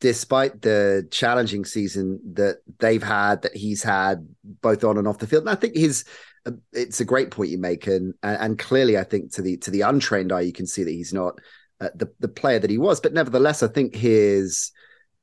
despite 0.00 0.62
the 0.62 1.06
challenging 1.10 1.66
season 1.66 2.18
that 2.32 2.58
they've 2.78 3.02
had, 3.02 3.42
that 3.42 3.54
he's 3.54 3.82
had 3.82 4.26
both 4.62 4.84
on 4.84 4.96
and 4.98 5.06
off 5.06 5.18
the 5.18 5.26
field. 5.26 5.42
And 5.42 5.50
I 5.50 5.54
think 5.54 5.76
his, 5.76 6.04
uh, 6.46 6.52
it's 6.72 7.00
a 7.00 7.04
great 7.04 7.30
point 7.30 7.50
you 7.50 7.58
make, 7.58 7.86
and, 7.86 8.14
and 8.22 8.58
clearly, 8.58 8.96
I 8.98 9.04
think 9.04 9.32
to 9.34 9.42
the 9.42 9.58
to 9.58 9.70
the 9.70 9.82
untrained 9.82 10.32
eye, 10.32 10.40
you 10.40 10.52
can 10.52 10.66
see 10.66 10.82
that 10.82 10.90
he's 10.90 11.12
not 11.12 11.38
uh, 11.80 11.88
the 11.94 12.10
the 12.20 12.28
player 12.28 12.58
that 12.58 12.70
he 12.70 12.78
was. 12.78 13.00
But 13.00 13.12
nevertheless, 13.12 13.62
I 13.62 13.68
think 13.68 13.94
his 13.94 14.72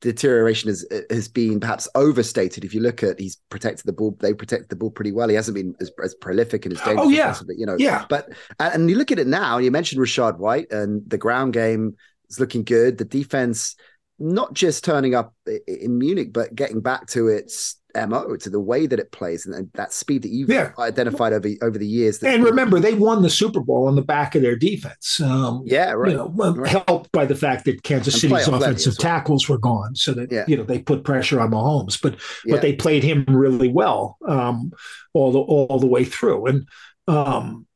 deterioration 0.00 0.68
has 0.68 0.84
has 1.10 1.28
been 1.28 1.60
perhaps 1.60 1.88
overstated. 1.94 2.64
If 2.64 2.74
you 2.74 2.80
look 2.80 3.02
at, 3.02 3.18
he's 3.18 3.36
protected 3.48 3.86
the 3.86 3.92
ball. 3.92 4.16
They 4.20 4.34
protected 4.34 4.68
the 4.68 4.76
ball 4.76 4.90
pretty 4.90 5.12
well. 5.12 5.28
He 5.28 5.34
hasn't 5.34 5.54
been 5.54 5.74
as, 5.80 5.90
as 6.02 6.14
prolific 6.14 6.66
and 6.66 6.74
as 6.74 6.82
dangerous. 6.82 7.06
Oh, 7.06 7.10
yeah. 7.10 7.28
as 7.28 7.38
possible, 7.38 7.54
you 7.56 7.66
know. 7.66 7.76
Yeah, 7.78 8.04
But 8.08 8.30
and 8.58 8.74
and 8.74 8.90
you 8.90 8.96
look 8.96 9.12
at 9.12 9.18
it 9.18 9.26
now, 9.26 9.58
you 9.58 9.70
mentioned 9.70 10.02
Rachaad 10.02 10.38
White, 10.38 10.70
and 10.72 11.08
the 11.08 11.18
ground 11.18 11.52
game 11.52 11.96
is 12.28 12.40
looking 12.40 12.64
good. 12.64 12.98
The 12.98 13.04
defense, 13.04 13.76
not 14.18 14.54
just 14.54 14.84
turning 14.84 15.14
up 15.14 15.34
in 15.66 15.98
Munich, 15.98 16.32
but 16.32 16.54
getting 16.54 16.80
back 16.80 17.06
to 17.08 17.28
its 17.28 17.76
mo, 17.94 18.36
to 18.36 18.48
the 18.48 18.60
way 18.60 18.86
that 18.86 18.98
it 18.98 19.12
plays, 19.12 19.44
and, 19.44 19.68
that 19.74 19.92
speed 19.92 20.22
that 20.22 20.30
you've 20.30 20.48
Yeah. 20.48 20.72
identified 20.78 21.32
over 21.32 21.48
over 21.60 21.76
the 21.76 21.86
years. 21.86 22.20
That, 22.20 22.34
and 22.34 22.44
remember 22.44 22.78
they 22.80 22.94
won 22.94 23.22
the 23.22 23.28
Super 23.28 23.60
Bowl 23.60 23.86
on 23.86 23.96
the 23.96 24.02
back 24.02 24.34
of 24.34 24.42
their 24.42 24.56
defense. 24.56 25.20
Um, 25.20 25.62
yeah, 25.66 25.90
right. 25.92 26.12
you 26.12 26.16
know, 26.16 26.28
Right. 26.36 26.82
helped 26.86 27.12
by 27.12 27.26
the 27.26 27.34
fact 27.34 27.64
that 27.66 27.82
Kansas 27.82 28.14
And 28.14 28.30
City's 28.32 28.48
offensive 28.48 28.92
well. 28.98 29.02
tackles 29.02 29.48
were 29.48 29.58
gone, 29.58 29.94
so 29.94 30.14
that 30.14 30.32
Yeah. 30.32 30.44
you 30.48 30.56
know 30.56 30.64
they 30.64 30.78
put 30.78 31.04
pressure 31.04 31.40
on 31.40 31.50
Mahomes. 31.50 32.00
But 32.00 32.14
Yeah. 32.46 32.54
but 32.54 32.62
they 32.62 32.74
played 32.74 33.02
him 33.02 33.24
really 33.28 33.68
well 33.68 34.16
um, 34.26 34.72
all 35.12 35.32
the 35.32 35.40
all 35.40 35.78
the 35.78 35.86
way 35.86 36.04
through. 36.04 36.46
And 36.46 36.66
um, 37.08 37.66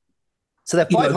so 0.66 0.76
they're 0.76 0.86
you 0.90 0.98
know, 0.98 1.12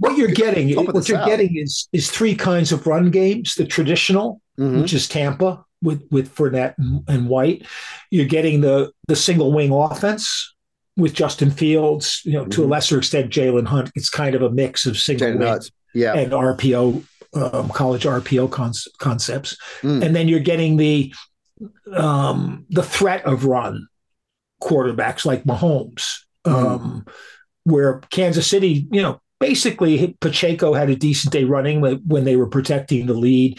what 0.00 0.16
you're 0.16 0.28
getting, 0.28 0.74
what 0.76 1.08
you're 1.08 1.18
South. 1.18 1.26
getting 1.28 1.56
is 1.56 1.88
is 1.92 2.10
three 2.10 2.34
kinds 2.34 2.72
of 2.72 2.86
run 2.86 3.10
games: 3.10 3.54
the 3.54 3.64
traditional, 3.66 4.40
Mhm. 4.58 4.80
which 4.82 4.92
is 4.92 5.08
Tampa 5.08 5.64
with 5.82 6.02
with 6.10 6.34
Fournette 6.34 6.74
and, 6.78 7.02
and 7.08 7.28
White. 7.28 7.66
You're 8.10 8.26
getting 8.26 8.60
the 8.62 8.90
the 9.08 9.16
single 9.16 9.52
wing 9.52 9.70
offense 9.72 10.54
with 10.96 11.12
Justin 11.12 11.50
Fields. 11.50 12.22
You 12.24 12.32
know, 12.34 12.46
to 12.46 12.62
a 12.62 12.66
Mhm. 12.66 12.70
lesser 12.70 12.98
extent, 12.98 13.30
Jalen 13.30 13.68
Hurts. 13.68 13.92
It's 13.94 14.08
kind 14.10 14.34
of 14.34 14.42
a 14.42 14.50
mix 14.50 14.86
of 14.86 14.96
single 14.98 15.28
wing 15.38 15.60
Yeah, 15.92 16.14
and 16.14 16.32
RPO, 16.32 17.02
um, 17.34 17.68
college 17.70 18.04
RPO 18.06 18.48
con- 18.50 18.72
concepts, 18.98 19.56
Mm. 19.82 20.02
and 20.04 20.16
then 20.16 20.28
you're 20.28 20.40
getting 20.40 20.76
the 20.78 21.12
um, 21.92 22.64
the 22.70 22.82
threat 22.82 23.24
of 23.24 23.44
run 23.44 23.86
quarterbacks 24.62 25.24
like 25.24 25.44
Mahomes, 25.44 26.06
um, 26.44 27.04
where 27.64 28.00
Kansas 28.10 28.46
City, 28.46 28.86
you 28.90 29.02
know, 29.02 29.20
basically 29.40 30.16
Pacheco 30.20 30.72
had 30.74 30.90
a 30.90 30.96
decent 30.96 31.32
day 31.32 31.44
running 31.44 31.80
when- 31.80 32.24
they 32.24 32.36
were 32.36 32.46
protecting 32.46 33.06
the 33.06 33.14
lead. 33.14 33.58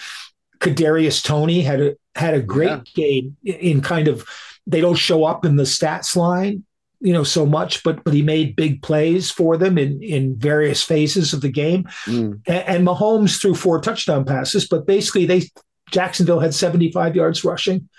Kadarius 0.59 1.23
Toney 1.23 1.61
had 1.61 1.81
a 1.81 1.95
had 2.15 2.33
a 2.33 2.41
great 2.41 2.69
Yeah. 2.69 2.81
game 2.95 3.35
in 3.43 3.81
kind 3.81 4.07
of 4.07 4.25
they 4.65 4.79
don't 4.81 4.95
show 4.95 5.25
up 5.25 5.45
in 5.45 5.57
the 5.57 5.63
stats 5.63 6.15
line 6.15 6.63
you 7.01 7.11
know 7.11 7.23
so 7.25 7.45
much 7.45 7.83
but 7.83 8.01
but 8.05 8.13
he 8.13 8.21
made 8.21 8.55
big 8.55 8.81
plays 8.81 9.29
for 9.29 9.57
them 9.57 9.77
in 9.77 10.01
in 10.01 10.33
various 10.37 10.81
phases 10.81 11.33
of 11.33 11.41
the 11.41 11.49
game 11.51 11.83
Mm. 12.05 12.39
and, 12.47 12.63
and 12.69 12.87
Mahomes 12.87 13.39
threw 13.39 13.53
four 13.53 13.81
touchdown 13.81 14.23
passes, 14.23 14.65
but 14.65 14.87
basically 14.87 15.25
they 15.25 15.49
Jacksonville 15.91 16.39
had 16.39 16.53
75 16.53 17.15
yards 17.17 17.43
rushing. 17.43 17.89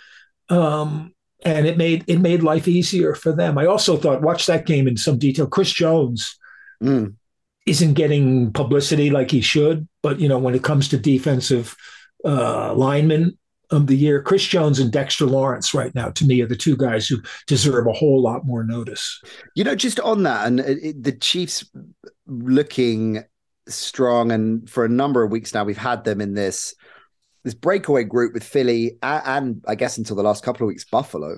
Um, 0.49 1.13
and 1.47 1.67
it 1.67 1.79
made 1.79 2.05
it 2.07 2.19
made 2.21 2.43
life 2.43 2.69
easier 2.69 3.15
for 3.15 3.33
them. 3.33 3.57
I 3.57 3.65
also 3.65 3.97
thought 3.97 4.21
watch 4.21 4.45
that 4.47 4.67
game 4.67 4.87
in 4.87 4.97
some 4.99 5.19
detail. 5.19 5.47
Chris 5.47 5.73
Jones 5.73 6.37
Mm. 6.83 7.15
isn't 7.65 7.95
getting 7.95 8.53
publicity 8.53 9.09
like 9.09 9.31
he 9.31 9.41
should, 9.41 9.89
but 10.03 10.21
you 10.21 10.29
know 10.29 10.39
when 10.39 10.55
it 10.55 10.63
comes 10.63 10.89
to 10.89 10.99
defensive 10.99 11.75
uh, 12.25 12.75
linemen, 12.75 13.39
of 13.71 13.87
the 13.87 13.97
year. 13.97 14.23
Chris 14.23 14.45
Jones 14.45 14.79
and 14.79 14.93
Dexter 14.93 15.27
Lawrence, 15.27 15.75
right 15.75 15.95
now, 15.95 16.11
to 16.11 16.25
me, 16.25 16.41
are 16.41 16.47
the 16.47 16.57
two 16.57 16.77
guys 16.77 17.09
who 17.09 17.17
deserve 17.47 17.87
a 17.87 17.93
whole 17.93 18.23
lot 18.23 18.47
more 18.47 18.63
notice. 18.63 19.21
You 19.55 19.65
know, 19.65 19.75
just 19.75 19.99
on 20.01 20.23
that, 20.23 20.47
and 20.47 20.61
it, 20.61 21.03
the 21.03 21.13
Chiefs 21.13 21.65
looking 22.27 23.25
strong, 23.69 24.31
and 24.33 24.69
for 24.69 24.85
a 24.85 24.89
number 24.89 25.23
of 25.23 25.31
weeks 25.31 25.55
now, 25.55 25.65
we've 25.65 25.77
had 25.77 26.05
them 26.05 26.21
in 26.21 26.35
this 26.35 26.75
this 27.47 27.55
breakaway 27.55 28.03
group 28.03 28.35
with 28.35 28.43
Philly 28.43 28.99
and, 29.05 29.23
and 29.25 29.65
I 29.69 29.77
guess 29.77 29.99
until 29.99 30.17
the 30.17 30.23
last 30.25 30.43
couple 30.43 30.67
of 30.67 30.69
weeks, 30.69 30.85
Buffalo. 30.85 31.37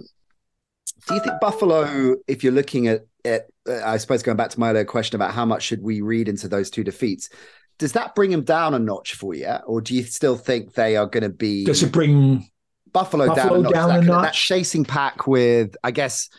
Do 1.07 1.15
you 1.15 1.21
think 1.21 1.39
Buffalo, 1.39 2.17
if 2.27 2.43
you're 2.43 2.55
looking 2.55 2.89
at 2.89 3.03
it, 3.25 3.53
uh, 3.69 3.83
I 3.85 3.99
suppose 3.99 4.23
going 4.23 4.39
back 4.39 4.49
to 4.49 4.59
my 4.59 4.71
earlier 4.71 4.87
question 4.87 5.17
about 5.17 5.35
how 5.35 5.45
much 5.45 5.65
should 5.65 5.83
we 5.83 6.01
read 6.01 6.31
into 6.31 6.49
those 6.49 6.71
two 6.71 6.83
defeats, 6.83 7.29
does 7.77 7.93
that 7.93 8.15
bring 8.15 8.31
them 8.31 8.43
down 8.43 8.73
a 8.73 8.79
notch 8.79 9.17
for 9.17 9.35
you, 9.35 9.55
or 9.67 9.83
do 9.83 9.95
you 9.95 10.03
still 10.03 10.39
think 10.39 10.73
they 10.73 10.97
are 10.97 11.05
going 11.05 11.25
to 11.25 11.29
be? 11.29 11.67
Does 11.67 11.83
it 11.83 11.93
bring 11.93 12.49
Buffalo, 12.91 13.27
Buffalo 13.27 13.61
down, 13.61 13.61
a 13.61 13.63
notch? 13.65 13.73
Down 13.75 13.89
that, 13.91 13.99
a 13.99 14.03
notch? 14.07 14.23
that 14.23 14.35
chasing 14.35 14.87
pack 14.87 15.27
with, 15.27 15.77
I 15.85 15.91
guess, 15.91 16.31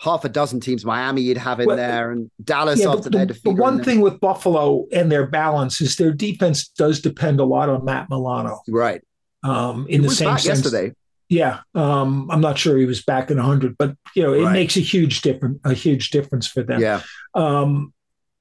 half 0.00 0.24
a 0.24 0.28
dozen 0.28 0.58
teams. 0.58 0.84
Miami, 0.84 1.22
you'd 1.22 1.38
have 1.38 1.60
in 1.60 1.66
well, 1.66 1.76
there, 1.76 2.10
and 2.10 2.28
Dallas 2.42 2.80
yeah, 2.80 2.90
after 2.90 3.08
their 3.08 3.26
defeat. 3.26 3.44
The 3.44 3.50
one 3.52 3.84
thing 3.84 4.00
with 4.00 4.18
Buffalo 4.18 4.86
and 4.92 5.12
their 5.12 5.28
balance 5.28 5.80
is 5.80 5.94
their 5.94 6.12
defense 6.12 6.68
does 6.68 7.00
depend 7.00 7.38
a 7.38 7.44
lot 7.44 7.68
on 7.68 7.84
Matt 7.84 8.10
Milano. 8.10 8.60
Right. 8.68 9.00
Um, 9.42 9.86
in 9.88 10.02
he 10.02 10.08
the 10.08 10.14
same 10.14 10.38
sense, 10.38 10.44
yesterday. 10.44 10.94
Yeah, 11.28 11.60
um, 11.74 12.30
I'm 12.30 12.40
not 12.40 12.58
sure 12.58 12.76
he 12.76 12.84
was 12.84 13.02
back 13.02 13.30
in 13.30 13.38
100, 13.38 13.76
but 13.78 13.96
you 14.14 14.22
know 14.22 14.34
it 14.34 14.44
right. 14.44 14.52
makes 14.52 14.76
a 14.76 14.80
huge 14.80 15.22
difference. 15.22 15.60
A 15.64 15.72
huge 15.72 16.10
difference 16.10 16.46
for 16.46 16.62
them. 16.62 16.80
Yeah. 16.80 17.02
Um, 17.34 17.92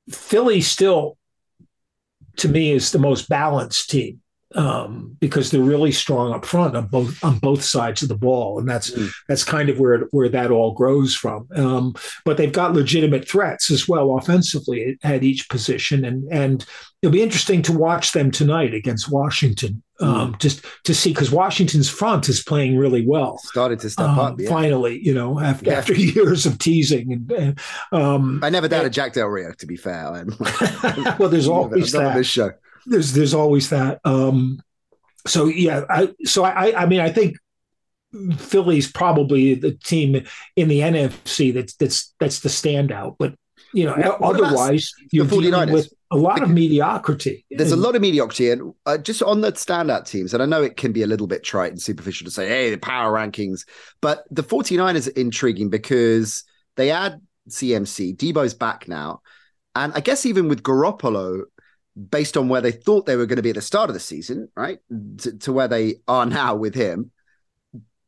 Philly 0.10 0.62
still, 0.62 1.18
to 2.38 2.50
me, 2.50 2.72
is 2.72 2.92
the 2.92 3.00
most 3.00 3.30
balanced 3.30 3.90
team 3.90 4.22
um, 4.56 5.16
because 5.20 5.52
they're 5.52 5.62
really 5.62 5.92
strong 5.92 6.34
up 6.34 6.46
front 6.46 6.76
on 6.76 6.88
both 6.88 7.24
on 7.24 7.40
both 7.40 7.64
sides 7.64 8.02
of 8.02 8.10
the 8.10 8.18
ball, 8.18 8.60
and 8.60 8.68
that's 8.68 8.92
mm. 8.92 9.10
that's 9.28 9.44
kind 9.44 9.70
of 9.70 9.80
where 9.80 10.00
where 10.12 10.30
that 10.30 10.52
all 10.52 10.74
grows 10.74 11.16
from. 11.16 11.48
Um, 11.56 11.94
but 12.26 12.38
they've 12.38 12.52
got 12.52 12.74
legitimate 12.74 13.28
threats 13.28 13.72
as 13.72 13.88
well 13.88 14.18
offensively 14.18 14.98
at 15.04 15.24
each 15.24 15.50
position, 15.50 16.04
and 16.06 16.32
and 16.32 16.66
it'll 17.02 17.14
be 17.14 17.24
interesting 17.24 17.62
to 17.64 17.78
watch 17.78 18.12
them 18.12 18.32
tonight 18.32 18.74
against 18.74 19.12
Washington. 19.12 19.84
Um, 20.02 20.34
mm. 20.34 20.40
just 20.40 20.66
to 20.86 20.96
see 20.96 21.12
because 21.14 21.32
Washington's 21.32 21.90
front 21.90 22.28
is 22.28 22.42
playing 22.42 22.76
really 22.76 23.06
well. 23.06 23.38
Started 23.38 23.80
to 23.82 23.90
step 23.90 24.10
um, 24.10 24.20
up 24.20 24.40
yeah. 24.40 24.50
finally, 24.50 25.00
you 25.04 25.14
know, 25.14 25.40
after, 25.40 25.66
yeah. 25.70 25.78
after 25.78 25.94
years 25.96 26.46
of 26.48 26.58
teasing. 26.58 27.14
And, 27.14 27.32
and 27.32 27.60
um, 27.92 28.40
I 28.44 28.50
never 28.50 28.68
doubted 28.68 28.86
and, 28.86 28.94
Jack 28.94 29.14
Del 29.14 29.28
Rio, 29.28 29.52
to 29.54 29.66
be 29.68 29.78
fair. 29.78 30.12
well, 31.20 31.30
there's 31.30 31.48
always 31.48 31.92
that. 31.92 32.16
This 32.16 32.28
show 32.28 32.52
there's 32.86 33.14
there's 33.14 33.34
always 33.34 33.70
that. 33.70 34.00
Um, 34.04 34.62
so 35.28 35.46
yeah, 35.46 35.84
I 35.90 36.14
so 36.24 36.44
I 36.44 36.84
I 36.84 36.86
mean 36.86 37.00
I 37.00 37.10
think 37.10 37.38
Philly's 38.38 38.92
probably 38.92 39.56
the 39.56 39.72
team 39.72 40.26
in 40.56 40.68
the 40.68 40.80
NFC 40.80 41.54
that's 41.54 41.76
that's 41.76 42.14
that's 42.20 42.40
the 42.40 42.50
standout. 42.50 43.16
But 43.20 43.36
you 43.74 43.86
know, 43.86 43.94
what 43.94 44.36
otherwise 44.36 44.92
you're 45.12 45.26
dealing 45.26 45.72
with 45.72 45.92
a 46.12 46.18
lot 46.18 46.44
of 46.44 46.50
mediocrity. 46.62 47.46
There's 47.50 47.72
a 47.72 47.78
lot 47.78 47.96
of 47.96 48.02
mediocrity, 48.02 48.52
and 48.52 48.74
uh, 48.86 48.98
just 48.98 49.24
on 49.24 49.42
the 49.42 49.52
standout 49.54 50.06
teams, 50.06 50.34
and 50.34 50.44
I 50.44 50.46
know 50.46 50.62
it 50.62 50.78
can 50.78 50.92
be 50.92 51.04
a 51.04 51.08
little 51.08 51.28
bit 51.28 51.44
trite 51.44 51.72
and 51.72 51.82
superficial 51.82 52.26
to 52.26 52.32
say, 52.32 52.48
"Hey, 52.48 52.72
the 52.72 52.78
power 52.78 53.14
rankings," 53.14 53.66
but 54.02 54.26
the 54.30 54.44
49ers 54.44 55.08
are 55.08 55.20
intriguing 55.20 55.70
because 55.70 56.44
they 56.76 56.92
add 56.92 57.22
CMC, 57.50 58.16
Deebo's 58.16 58.54
back 58.54 58.88
now, 58.88 59.22
and 59.76 59.94
I 59.94 60.02
guess 60.02 60.26
even 60.26 60.48
with 60.48 60.64
Garoppolo, 60.64 61.44
based 62.10 62.38
on 62.38 62.50
where 62.50 62.62
they 62.62 62.72
thought 62.72 63.06
they 63.06 63.16
were 63.16 63.26
going 63.26 63.38
to 63.38 63.44
be 63.44 63.50
at 63.50 63.56
the 63.56 63.62
start 63.62 63.90
of 63.90 63.94
the 63.94 64.00
season, 64.00 64.50
right, 64.56 64.80
to, 65.20 65.38
to 65.40 65.54
where 65.54 65.68
they 65.68 65.96
are 66.08 66.26
now 66.26 66.56
with 66.56 66.76
him. 66.76 67.12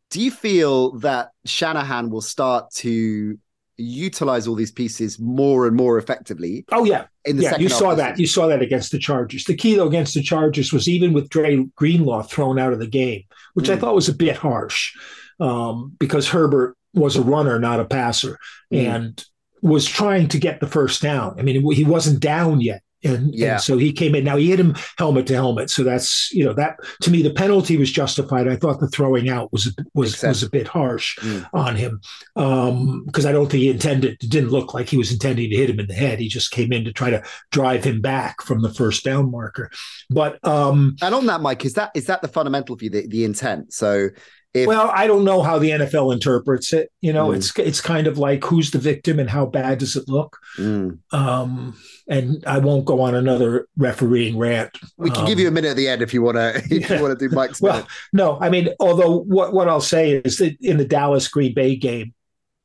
Do 0.09 0.21
you 0.21 0.29
feel 0.29 0.99
that 0.99 1.31
Shanahan 1.45 2.11
will 2.11 2.21
start 2.21 2.71
to 2.75 3.39
utilize 3.77 4.47
all 4.47 4.55
these 4.55 4.71
pieces 4.71 5.19
more 5.19 5.67
and 5.67 5.75
more 5.75 5.97
effectively? 5.97 6.65
Oh 6.71 6.85
yeah, 6.85 7.05
in 7.25 7.37
the 7.37 7.43
yeah, 7.43 7.57
you 7.57 7.69
saw 7.69 7.95
that. 7.95 8.19
You 8.19 8.27
saw 8.27 8.47
that 8.47 8.61
against 8.61 8.91
the 8.91 8.99
Chargers. 8.99 9.43
The 9.45 9.55
key 9.55 9.75
though 9.75 9.87
against 9.87 10.13
the 10.13 10.21
Chargers 10.21 10.71
was 10.71 10.87
even 10.87 11.13
with 11.13 11.29
Dre 11.29 11.65
Greenlaw 11.75 12.23
thrown 12.23 12.59
out 12.59 12.73
of 12.73 12.79
the 12.79 12.87
game, 12.87 13.23
which 13.53 13.67
mm. 13.67 13.73
I 13.73 13.77
thought 13.77 13.95
was 13.95 14.09
a 14.09 14.15
bit 14.15 14.37
harsh 14.37 14.93
um, 15.39 15.95
because 15.99 16.29
Herbert 16.29 16.75
was 16.93 17.15
a 17.15 17.21
runner, 17.21 17.59
not 17.59 17.79
a 17.79 17.85
passer, 17.85 18.37
mm. 18.71 18.87
and 18.87 19.23
was 19.61 19.85
trying 19.85 20.27
to 20.27 20.39
get 20.39 20.59
the 20.59 20.67
first 20.67 21.01
down. 21.01 21.39
I 21.39 21.41
mean, 21.41 21.71
he 21.71 21.83
wasn't 21.83 22.19
down 22.19 22.61
yet 22.61 22.83
and, 23.03 23.33
yeah. 23.33 23.53
and 23.53 23.61
so 23.61 23.77
he 23.77 23.91
came 23.91 24.15
in. 24.15 24.23
Now 24.23 24.37
he 24.37 24.49
hit 24.49 24.59
him 24.59 24.75
helmet 24.97 25.27
to 25.27 25.33
helmet. 25.33 25.69
So 25.69 25.83
that's 25.83 26.31
you 26.31 26.43
know 26.43 26.53
that 26.53 26.77
to 27.01 27.11
me 27.11 27.21
the 27.21 27.33
penalty 27.33 27.77
was 27.77 27.91
justified. 27.91 28.47
I 28.47 28.55
thought 28.55 28.79
the 28.79 28.87
throwing 28.87 29.29
out 29.29 29.51
was 29.51 29.75
was 29.93 30.21
was 30.21 30.43
a 30.43 30.49
bit 30.49 30.67
harsh 30.67 31.17
mm. 31.19 31.47
on 31.53 31.75
him 31.75 32.01
because 32.35 33.25
um, 33.25 33.29
I 33.29 33.31
don't 33.31 33.49
think 33.49 33.63
he 33.63 33.69
intended. 33.69 34.17
It 34.21 34.29
didn't 34.29 34.51
look 34.51 34.73
like 34.73 34.89
he 34.89 34.97
was 34.97 35.11
intending 35.11 35.49
to 35.49 35.55
hit 35.55 35.69
him 35.69 35.79
in 35.79 35.87
the 35.87 35.93
head. 35.93 36.19
He 36.19 36.27
just 36.27 36.51
came 36.51 36.71
in 36.71 36.85
to 36.85 36.93
try 36.93 37.09
to 37.09 37.23
drive 37.51 37.83
him 37.83 38.01
back 38.01 38.41
from 38.41 38.61
the 38.61 38.73
first 38.73 39.03
down 39.03 39.31
marker. 39.31 39.71
But 40.09 40.45
um, 40.47 40.95
and 41.01 41.15
on 41.15 41.25
that, 41.27 41.41
Mike, 41.41 41.65
is 41.65 41.73
that 41.73 41.91
is 41.95 42.05
that 42.05 42.21
the 42.21 42.27
fundamental 42.27 42.75
view, 42.75 42.89
the, 42.89 43.07
the 43.07 43.23
intent? 43.23 43.73
So 43.73 44.09
if, 44.53 44.67
well, 44.67 44.91
I 44.93 45.07
don't 45.07 45.23
know 45.23 45.41
how 45.41 45.57
the 45.57 45.71
NFL 45.71 46.13
interprets 46.13 46.73
it. 46.73 46.91
You 47.01 47.11
know, 47.11 47.29
mm. 47.29 47.37
it's 47.37 47.57
it's 47.57 47.81
kind 47.81 48.05
of 48.05 48.17
like 48.17 48.43
who's 48.43 48.71
the 48.71 48.77
victim 48.77 49.19
and 49.19 49.29
how 49.29 49.47
bad 49.47 49.79
does 49.79 49.95
it 49.95 50.07
look. 50.07 50.37
Mm. 50.57 50.99
Um, 51.11 51.75
and 52.07 52.43
I 52.45 52.59
won't 52.59 52.85
go 52.85 53.01
on 53.01 53.15
another 53.15 53.67
refereeing 53.77 54.37
rant. 54.37 54.77
We 54.97 55.09
can 55.09 55.21
um, 55.21 55.25
give 55.25 55.39
you 55.39 55.47
a 55.47 55.51
minute 55.51 55.69
at 55.69 55.77
the 55.77 55.87
end 55.87 56.01
if 56.01 56.13
you 56.13 56.21
want 56.21 56.37
to. 56.37 56.61
If 56.69 56.89
yeah. 56.89 56.97
you 56.97 57.01
want 57.01 57.17
to 57.17 57.29
do 57.29 57.33
Mike's. 57.33 57.61
well, 57.61 57.77
minute. 57.77 57.89
no, 58.13 58.37
I 58.39 58.49
mean, 58.49 58.69
although 58.79 59.21
what 59.21 59.53
what 59.53 59.67
I'll 59.67 59.81
say 59.81 60.11
is 60.11 60.37
that 60.37 60.55
in 60.61 60.77
the 60.77 60.85
Dallas 60.85 61.27
Green 61.27 61.53
Bay 61.53 61.75
game, 61.75 62.13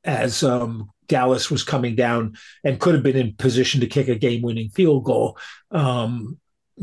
as 0.04 0.42
um, 0.42 0.90
Dallas 1.06 1.50
was 1.50 1.62
coming 1.62 1.96
down 1.96 2.36
and 2.64 2.78
could 2.78 2.94
have 2.94 3.02
been 3.02 3.16
in 3.16 3.34
position 3.34 3.80
to 3.80 3.86
kick 3.86 4.08
a 4.08 4.14
game 4.14 4.42
winning 4.42 4.68
field 4.70 5.04
goal. 5.04 5.38
Um, 5.70 6.38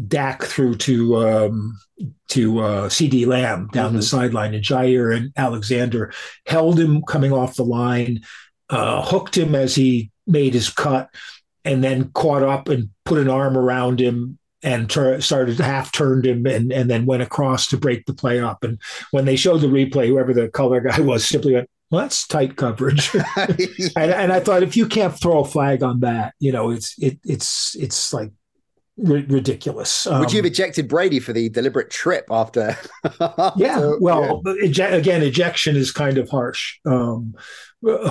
Dak 0.08 0.44
through 0.44 0.76
to 0.76 1.28
um, 1.28 1.80
to 2.30 2.60
uh, 2.60 2.90
CeeDee 2.90 3.28
Lamb 3.28 3.70
down 3.72 3.90
mm-hmm. 3.90 3.98
the 3.98 4.04
sideline, 4.04 4.54
and 4.54 4.64
Jaire 4.64 5.16
and 5.16 5.32
Alexander 5.38 6.14
held 6.46 6.80
him 6.80 7.02
coming 7.04 7.32
off 7.32 7.56
the 7.56 7.64
line, 7.64 8.22
uh, 8.70 9.02
hooked 9.02 9.38
him 9.38 9.56
as 9.56 9.76
he 9.76 10.12
made 10.28 10.54
his 10.54 10.70
cut, 10.70 11.10
and 11.64 11.84
then 11.84 12.12
caught 12.12 12.44
up 12.44 12.68
and 12.70 12.90
put 13.06 13.20
an 13.20 13.30
arm 13.30 13.58
around 13.58 14.00
him 14.00 14.38
and 14.64 14.92
started 14.92 15.60
half 15.60 15.92
turned 15.92 16.26
him 16.26 16.46
and, 16.48 16.74
and 16.74 16.90
then 16.90 17.06
went 17.06 17.22
across 17.22 17.68
to 17.68 17.78
break 17.78 18.06
the 18.06 18.14
play 18.14 18.40
up. 18.40 18.64
And 18.64 18.82
when 19.12 19.26
they 19.26 19.36
showed 19.36 19.60
the 19.60 19.68
replay, 19.68 20.08
whoever 20.08 20.34
the 20.34 20.50
color 20.50 20.82
guy 20.82 21.00
was 21.00 21.26
simply 21.28 21.54
went, 21.54 21.70
well, 21.92 22.02
that's 22.02 22.26
tight 22.26 22.56
coverage. 22.56 23.14
and, 23.96 24.12
and, 24.12 24.34
I 24.34 24.40
thought 24.40 24.64
if 24.64 24.76
you 24.76 24.88
can't 24.88 25.18
throw 25.18 25.42
a 25.42 25.46
flag 25.46 25.84
on 25.84 26.00
that, 26.00 26.34
you 26.40 26.52
know, 26.52 26.72
it's 26.72 26.96
it 26.98 27.20
it's 27.24 27.76
it's 27.76 28.12
like 28.12 28.32
r- 29.00 29.24
ridiculous. 29.28 30.08
Um, 30.08 30.20
Would 30.20 30.32
you 30.32 30.38
have 30.38 30.46
um, 30.46 30.52
ejected 30.52 30.88
Brady 30.88 31.20
for 31.20 31.34
the 31.34 31.50
deliberate 31.50 31.90
trip 31.90 32.26
after? 32.30 32.78
yeah, 33.56 33.94
well, 34.00 34.42
yeah. 34.46 34.88
again, 34.88 35.24
ejection 35.24 35.76
is 35.76 35.92
kind 35.92 36.18
of 36.18 36.30
harsh 36.30 36.80
um, 36.86 37.36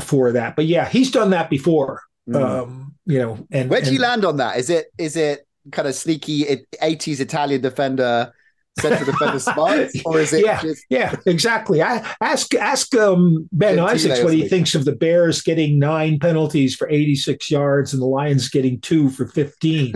for 0.00 0.32
that, 0.32 0.56
but 0.56 0.66
yeah, 0.66 0.88
he's 0.88 1.10
done 1.10 1.30
that 1.30 1.50
before. 1.50 2.02
Mm. 2.28 2.42
Um, 2.42 2.94
you 3.06 3.18
know, 3.18 3.46
and 3.50 3.68
where 3.68 3.82
do 3.82 3.92
you 3.92 4.00
land 4.00 4.24
on 4.24 4.38
that? 4.38 4.56
Is 4.56 4.70
it 4.70 4.86
is 4.96 5.16
it 5.16 5.46
kind 5.72 5.88
of 5.88 5.94
sneaky 5.94 6.44
80s 6.82 7.20
Italian 7.20 7.60
defender 7.60 8.32
central 8.78 9.04
defender 9.04 9.38
smart, 9.38 9.90
or 10.04 10.20
is 10.20 10.32
it? 10.32 10.44
Yeah, 10.44 10.60
just... 10.60 10.84
yeah, 10.88 11.14
exactly. 11.26 11.82
I 11.82 12.04
ask 12.20 12.54
ask 12.54 12.94
um, 12.94 13.48
Ben 13.52 13.78
Isaacs 13.78 14.22
what 14.22 14.32
he 14.32 14.48
thinks 14.48 14.74
of 14.74 14.84
the 14.84 14.94
Bears 14.94 15.42
getting 15.42 15.78
nine 15.78 16.18
penalties 16.18 16.74
for 16.74 16.88
86 16.88 17.50
yards 17.50 17.92
and 17.92 18.02
the 18.02 18.06
Lions 18.06 18.48
getting 18.48 18.80
two 18.80 19.10
for 19.10 19.26
15. 19.26 19.94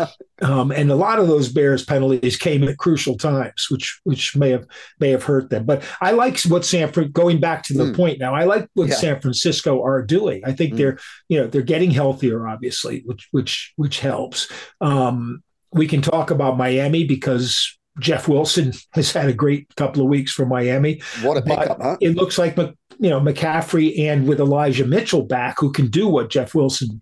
um, 0.42 0.70
and 0.70 0.90
a 0.90 0.94
lot 0.94 1.18
of 1.18 1.28
those 1.28 1.48
Bears 1.48 1.84
penalties 1.84 2.36
came 2.36 2.64
at 2.64 2.78
crucial 2.78 3.16
times, 3.16 3.66
which 3.70 4.00
which 4.04 4.36
may 4.36 4.50
have 4.50 4.66
may 4.98 5.10
have 5.10 5.24
hurt 5.24 5.50
them. 5.50 5.64
But 5.64 5.84
I 6.00 6.12
like 6.12 6.40
what 6.42 6.64
Sanford. 6.64 7.12
Going 7.12 7.40
back 7.40 7.64
to 7.64 7.74
the 7.74 7.84
mm. 7.84 7.96
point 7.96 8.18
now, 8.18 8.34
I 8.34 8.44
like 8.44 8.68
what 8.74 8.88
yeah. 8.88 8.94
San 8.94 9.20
Francisco 9.20 9.82
are 9.82 10.02
doing. 10.02 10.42
I 10.44 10.52
think 10.52 10.74
mm. 10.74 10.76
they're 10.76 10.98
you 11.28 11.40
know 11.40 11.46
they're 11.46 11.62
getting 11.62 11.90
healthier, 11.90 12.46
obviously, 12.46 13.02
which 13.04 13.28
which 13.32 13.72
which 13.76 14.00
helps. 14.00 14.50
Um, 14.80 15.42
we 15.72 15.86
can 15.86 16.02
talk 16.02 16.30
about 16.30 16.56
Miami 16.56 17.04
because 17.04 17.78
Jeff 18.00 18.28
Wilson 18.28 18.72
has 18.92 19.12
had 19.12 19.28
a 19.28 19.32
great 19.32 19.74
couple 19.76 20.02
of 20.02 20.08
weeks 20.08 20.32
for 20.32 20.46
Miami. 20.46 21.00
What 21.22 21.36
a 21.36 21.42
pickup, 21.42 21.80
huh? 21.80 21.96
It 22.00 22.16
looks 22.16 22.38
like 22.38 22.56
you 22.56 23.10
know 23.10 23.20
McCaffrey 23.20 23.98
and 24.00 24.26
with 24.26 24.40
Elijah 24.40 24.86
Mitchell 24.86 25.22
back, 25.22 25.60
who 25.60 25.72
can 25.72 25.88
do 25.88 26.08
what 26.08 26.30
Jeff 26.30 26.54
Wilson 26.54 27.00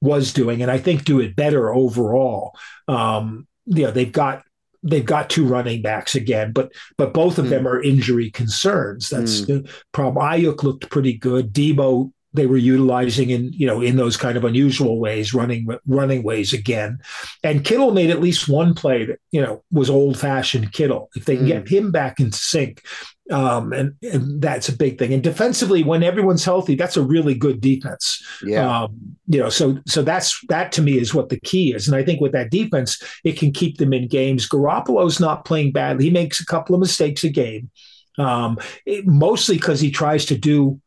was 0.00 0.32
doing, 0.32 0.62
and 0.62 0.70
I 0.70 0.78
think 0.78 1.04
do 1.04 1.20
it 1.20 1.36
better 1.36 1.72
overall. 1.72 2.56
Um, 2.88 3.46
you 3.66 3.84
know, 3.84 3.90
they've 3.90 4.12
got 4.12 4.44
they've 4.82 5.04
got 5.04 5.30
two 5.30 5.46
running 5.46 5.82
backs 5.82 6.14
again, 6.14 6.52
but 6.52 6.72
but 6.96 7.12
both 7.12 7.38
of 7.38 7.46
mm. 7.46 7.50
them 7.50 7.68
are 7.68 7.82
injury 7.82 8.30
concerns. 8.30 9.10
That's 9.10 9.42
mm. 9.42 9.46
the 9.46 9.70
problem. 9.92 10.24
Aiyuk 10.24 10.62
looked 10.62 10.90
pretty 10.90 11.14
good. 11.14 11.52
Deebo 11.52 12.12
they 12.32 12.46
were 12.46 12.56
utilizing 12.56 13.30
in 13.30 13.52
you 13.52 13.66
know 13.66 13.80
in 13.80 13.96
those 13.96 14.16
kind 14.16 14.36
of 14.36 14.44
unusual 14.44 14.98
ways, 14.98 15.34
running 15.34 15.68
running 15.86 16.22
ways 16.22 16.52
again. 16.52 16.98
And 17.42 17.64
Kittle 17.64 17.92
made 17.92 18.10
at 18.10 18.20
least 18.20 18.48
one 18.48 18.74
play 18.74 19.04
that 19.06 19.18
you 19.30 19.40
know 19.40 19.62
was 19.70 19.90
old 19.90 20.18
fashioned 20.18 20.72
Kittle. 20.72 21.10
If 21.16 21.24
they 21.24 21.36
can 21.36 21.46
mm. 21.46 21.48
get 21.48 21.68
him 21.68 21.90
back 21.90 22.20
into 22.20 22.38
sync, 22.38 22.82
um, 23.30 23.72
and, 23.72 23.94
and 24.02 24.42
that's 24.42 24.68
a 24.68 24.76
big 24.76 24.98
thing. 24.98 25.12
And 25.12 25.22
defensively, 25.22 25.82
when 25.82 26.02
everyone's 26.02 26.44
healthy, 26.44 26.74
that's 26.74 26.96
a 26.96 27.02
really 27.02 27.34
good 27.34 27.60
defense. 27.60 28.24
Yeah. 28.44 28.82
Um, 28.82 29.16
you 29.26 29.38
know, 29.38 29.48
so 29.48 29.78
so 29.86 30.02
that's 30.02 30.40
that 30.48 30.72
to 30.72 30.82
me 30.82 30.98
is 30.98 31.14
what 31.14 31.28
the 31.28 31.40
key 31.40 31.72
is. 31.72 31.86
And 31.86 31.96
I 31.96 32.04
think 32.04 32.20
with 32.20 32.32
that 32.32 32.50
defense, 32.50 33.02
it 33.24 33.38
can 33.38 33.52
keep 33.52 33.78
them 33.78 33.92
in 33.92 34.08
games. 34.08 34.48
Garoppolo's 34.48 35.20
not 35.20 35.44
playing 35.44 35.72
badly. 35.72 36.04
He 36.04 36.10
makes 36.10 36.40
a 36.40 36.46
couple 36.46 36.74
of 36.74 36.80
mistakes 36.80 37.22
a 37.22 37.28
game, 37.28 37.70
um, 38.18 38.58
it, 38.84 39.06
mostly 39.06 39.56
because 39.56 39.80
he 39.80 39.90
tries 39.90 40.24
to 40.26 40.36
do 40.36 40.80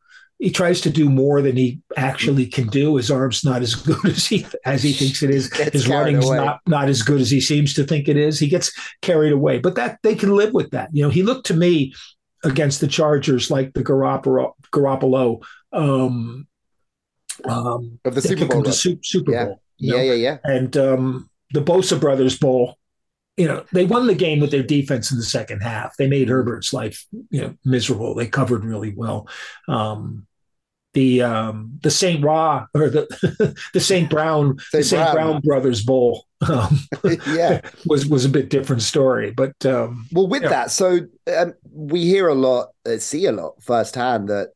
he 0.44 0.50
tries 0.50 0.82
to 0.82 0.90
do 0.90 1.08
more 1.08 1.40
than 1.40 1.56
he 1.56 1.80
actually 1.96 2.44
can 2.44 2.66
do. 2.66 2.96
His 2.96 3.10
arm's 3.10 3.46
not 3.46 3.62
as 3.62 3.74
good 3.74 4.04
as 4.04 4.26
he 4.26 4.46
as 4.66 4.82
he 4.82 4.92
thinks 4.92 5.22
it 5.22 5.30
is. 5.30 5.50
His 5.56 5.88
running's 5.88 6.26
away. 6.26 6.36
not 6.36 6.60
not 6.66 6.90
as 6.90 7.00
good 7.00 7.22
as 7.22 7.30
he 7.30 7.40
seems 7.40 7.72
to 7.74 7.84
think 7.84 8.08
it 8.08 8.18
is. 8.18 8.38
He 8.38 8.48
gets 8.48 8.70
carried 9.00 9.32
away, 9.32 9.58
but 9.58 9.74
that 9.76 10.00
they 10.02 10.14
can 10.14 10.36
live 10.36 10.52
with 10.52 10.70
that. 10.72 10.90
You 10.92 11.02
know, 11.02 11.08
he 11.08 11.22
looked 11.22 11.46
to 11.46 11.54
me 11.54 11.94
against 12.44 12.82
the 12.82 12.86
Chargers 12.86 13.50
like 13.50 13.72
the 13.72 13.82
Garoppolo, 13.82 14.52
Garoppolo 14.70 15.42
um, 15.72 16.46
um, 17.46 17.98
of 18.04 18.14
the 18.14 18.20
Super 18.20 18.44
Bowl, 18.44 18.62
the 18.62 18.72
Super 18.74 19.32
yeah. 19.32 19.44
Bowl. 19.46 19.62
Yeah, 19.78 19.96
know? 19.96 20.02
yeah, 20.02 20.12
yeah. 20.12 20.38
And 20.44 20.76
um, 20.76 21.30
the 21.54 21.62
Bosa 21.62 21.98
Brothers 21.98 22.38
Bowl 22.38 22.76
you 23.36 23.48
know, 23.48 23.64
they 23.72 23.84
won 23.84 24.06
the 24.06 24.14
game 24.14 24.40
with 24.40 24.50
their 24.50 24.62
defense 24.62 25.10
in 25.10 25.16
the 25.16 25.24
second 25.24 25.60
half. 25.60 25.96
They 25.96 26.06
made 26.06 26.28
Herbert's 26.28 26.72
life, 26.72 27.04
you 27.30 27.40
know, 27.40 27.54
miserable. 27.64 28.14
They 28.14 28.28
covered 28.28 28.64
really 28.64 28.94
well. 28.94 29.28
Um, 29.66 30.26
the 30.94 31.22
um, 31.22 31.78
the 31.82 31.90
Saint 31.90 32.24
Ra 32.24 32.66
or 32.74 32.88
the 32.88 33.56
the 33.72 33.80
Saint 33.80 34.08
Brown 34.08 34.58
Saint 34.58 34.72
the 34.72 34.82
Saint 34.84 35.12
Brown. 35.12 35.14
Brown 35.14 35.40
Brothers 35.42 35.84
Bowl 35.84 36.26
um, 36.48 36.78
yeah 37.28 37.60
was 37.86 38.06
was 38.06 38.24
a 38.24 38.28
bit 38.28 38.48
different 38.48 38.82
story 38.82 39.30
but 39.30 39.54
um, 39.66 40.06
well 40.12 40.26
with 40.26 40.42
that 40.42 40.70
so 40.70 41.00
um, 41.36 41.54
we 41.70 42.04
hear 42.04 42.28
a 42.28 42.34
lot 42.34 42.68
uh, 42.86 42.96
see 42.96 43.26
a 43.26 43.32
lot 43.32 43.62
firsthand 43.62 44.28
that 44.28 44.48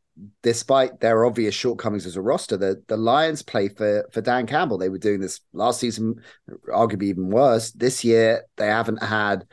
despite 0.42 1.00
their 1.00 1.24
obvious 1.24 1.54
shortcomings 1.54 2.04
as 2.04 2.16
a 2.16 2.20
roster, 2.20 2.56
the, 2.56 2.82
the 2.88 2.96
Lions 2.96 3.40
play 3.40 3.68
for, 3.68 4.04
for 4.10 4.20
Dan 4.20 4.48
Campbell. 4.48 4.76
They 4.76 4.88
were 4.88 4.98
doing 4.98 5.20
this 5.20 5.40
last 5.52 5.78
season, 5.78 6.20
arguably 6.68 7.04
even 7.04 7.30
worse. 7.30 7.70
This 7.70 8.04
year, 8.04 8.44
they 8.56 8.66
haven't 8.66 9.00
had 9.00 9.44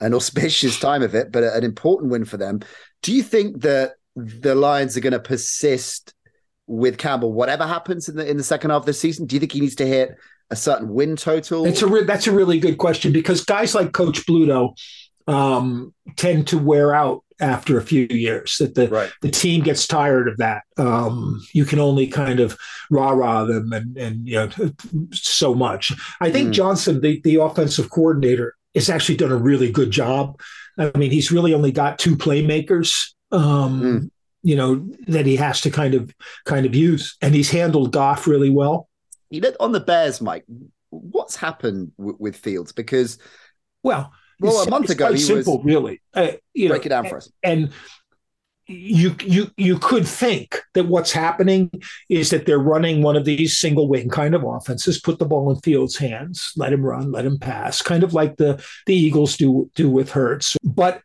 an 0.00 0.14
auspicious 0.14 0.80
time 0.80 1.02
of 1.02 1.14
it, 1.14 1.30
but 1.30 1.44
an 1.44 1.62
important 1.62 2.10
win 2.10 2.24
for 2.24 2.38
them. 2.38 2.60
Do 3.02 3.12
you 3.12 3.22
think 3.22 3.60
that 3.62 3.96
the 4.16 4.54
Lions 4.54 4.96
are 4.96 5.00
going 5.00 5.12
to 5.12 5.20
persist 5.20 6.14
with 6.66 6.98
Campbell, 6.98 7.32
whatever 7.32 7.66
happens 7.66 8.08
in 8.08 8.16
the 8.16 8.28
in 8.28 8.36
the 8.36 8.44
second 8.44 8.70
half 8.70 8.80
of 8.80 8.86
the 8.86 8.92
season? 8.92 9.26
Do 9.26 9.36
you 9.36 9.40
think 9.40 9.52
he 9.52 9.60
needs 9.60 9.76
to 9.76 9.86
hit 9.86 10.16
a 10.50 10.56
certain 10.56 10.92
win 10.92 11.16
total? 11.16 11.66
It's 11.66 11.82
a 11.82 11.86
re- 11.86 12.04
that's 12.04 12.26
a 12.26 12.32
really 12.32 12.58
good 12.58 12.78
question 12.78 13.12
because 13.12 13.44
guys 13.44 13.74
like 13.74 13.92
Coach 13.92 14.26
Bluto 14.26 14.76
um, 15.26 15.94
tend 16.16 16.48
to 16.48 16.58
wear 16.58 16.94
out 16.94 17.24
after 17.40 17.78
a 17.78 17.82
few 17.82 18.06
years 18.10 18.58
that 18.58 18.74
the 18.74 18.88
right. 18.88 19.10
the 19.20 19.30
team 19.30 19.62
gets 19.62 19.86
tired 19.86 20.28
of 20.28 20.36
that 20.36 20.62
um, 20.76 21.42
you 21.52 21.64
can 21.64 21.80
only 21.80 22.06
kind 22.06 22.38
of 22.38 22.56
rah 22.90 23.10
rah 23.10 23.44
them 23.44 23.72
and 23.72 23.96
and 23.96 24.28
you 24.28 24.36
know 24.36 24.48
so 25.10 25.52
much 25.52 25.92
i 26.20 26.30
think 26.30 26.50
mm. 26.50 26.52
johnson 26.52 27.00
the, 27.00 27.20
the 27.22 27.36
offensive 27.36 27.90
coordinator 27.90 28.54
has 28.74 28.88
actually 28.88 29.16
done 29.16 29.32
a 29.32 29.36
really 29.36 29.70
good 29.70 29.90
job 29.90 30.40
i 30.78 30.96
mean 30.96 31.10
he's 31.10 31.32
really 31.32 31.52
only 31.52 31.72
got 31.72 31.98
two 31.98 32.16
playmakers 32.16 33.12
um, 33.32 33.82
mm. 33.82 34.10
You 34.44 34.56
know 34.56 34.86
that 35.06 35.26
he 35.26 35.36
has 35.36 35.60
to 35.62 35.70
kind 35.70 35.94
of 35.94 36.14
kind 36.44 36.66
of 36.66 36.74
use 36.74 37.16
and 37.20 37.34
he's 37.34 37.50
handled 37.50 37.92
goff 37.92 38.26
really 38.26 38.50
well 38.50 38.88
you 39.30 39.40
know 39.40 39.52
on 39.58 39.72
the 39.72 39.80
bears 39.80 40.20
mike 40.20 40.44
what's 40.90 41.34
happened 41.34 41.92
w- 41.96 42.16
with 42.20 42.36
fields 42.36 42.70
because 42.70 43.18
well 43.82 44.12
well, 44.40 44.62
a 44.62 44.70
month 44.70 44.90
ago, 44.90 45.08
quite 45.08 45.20
simple, 45.20 45.58
was, 45.58 45.66
really. 45.66 46.00
Uh, 46.12 46.32
you 46.52 46.68
break 46.68 46.82
know, 46.82 46.86
it 46.86 46.88
down 46.88 47.08
for 47.08 47.16
us. 47.18 47.30
And 47.42 47.70
you 48.66 49.14
you 49.20 49.50
you 49.56 49.78
could 49.78 50.06
think 50.06 50.60
that 50.72 50.86
what's 50.86 51.12
happening 51.12 51.70
is 52.08 52.30
that 52.30 52.46
they're 52.46 52.58
running 52.58 53.02
one 53.02 53.16
of 53.16 53.24
these 53.24 53.58
single 53.58 53.88
wing 53.88 54.08
kind 54.08 54.34
of 54.34 54.42
offenses, 54.42 55.00
put 55.00 55.18
the 55.18 55.26
ball 55.26 55.50
in 55.50 55.56
Fields' 55.60 55.96
hands, 55.96 56.52
let 56.56 56.72
him 56.72 56.82
run, 56.82 57.12
let 57.12 57.26
him 57.26 57.38
pass, 57.38 57.82
kind 57.82 58.02
of 58.02 58.14
like 58.14 58.36
the 58.36 58.64
the 58.86 58.94
Eagles 58.94 59.36
do 59.36 59.70
do 59.74 59.90
with 59.90 60.10
Hurts 60.10 60.56
But 60.62 61.02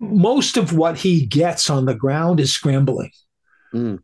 most 0.00 0.56
of 0.56 0.72
what 0.72 0.98
he 0.98 1.26
gets 1.26 1.70
on 1.70 1.84
the 1.84 1.94
ground 1.94 2.40
is 2.40 2.52
scrambling. 2.52 3.12
Mm. 3.72 4.00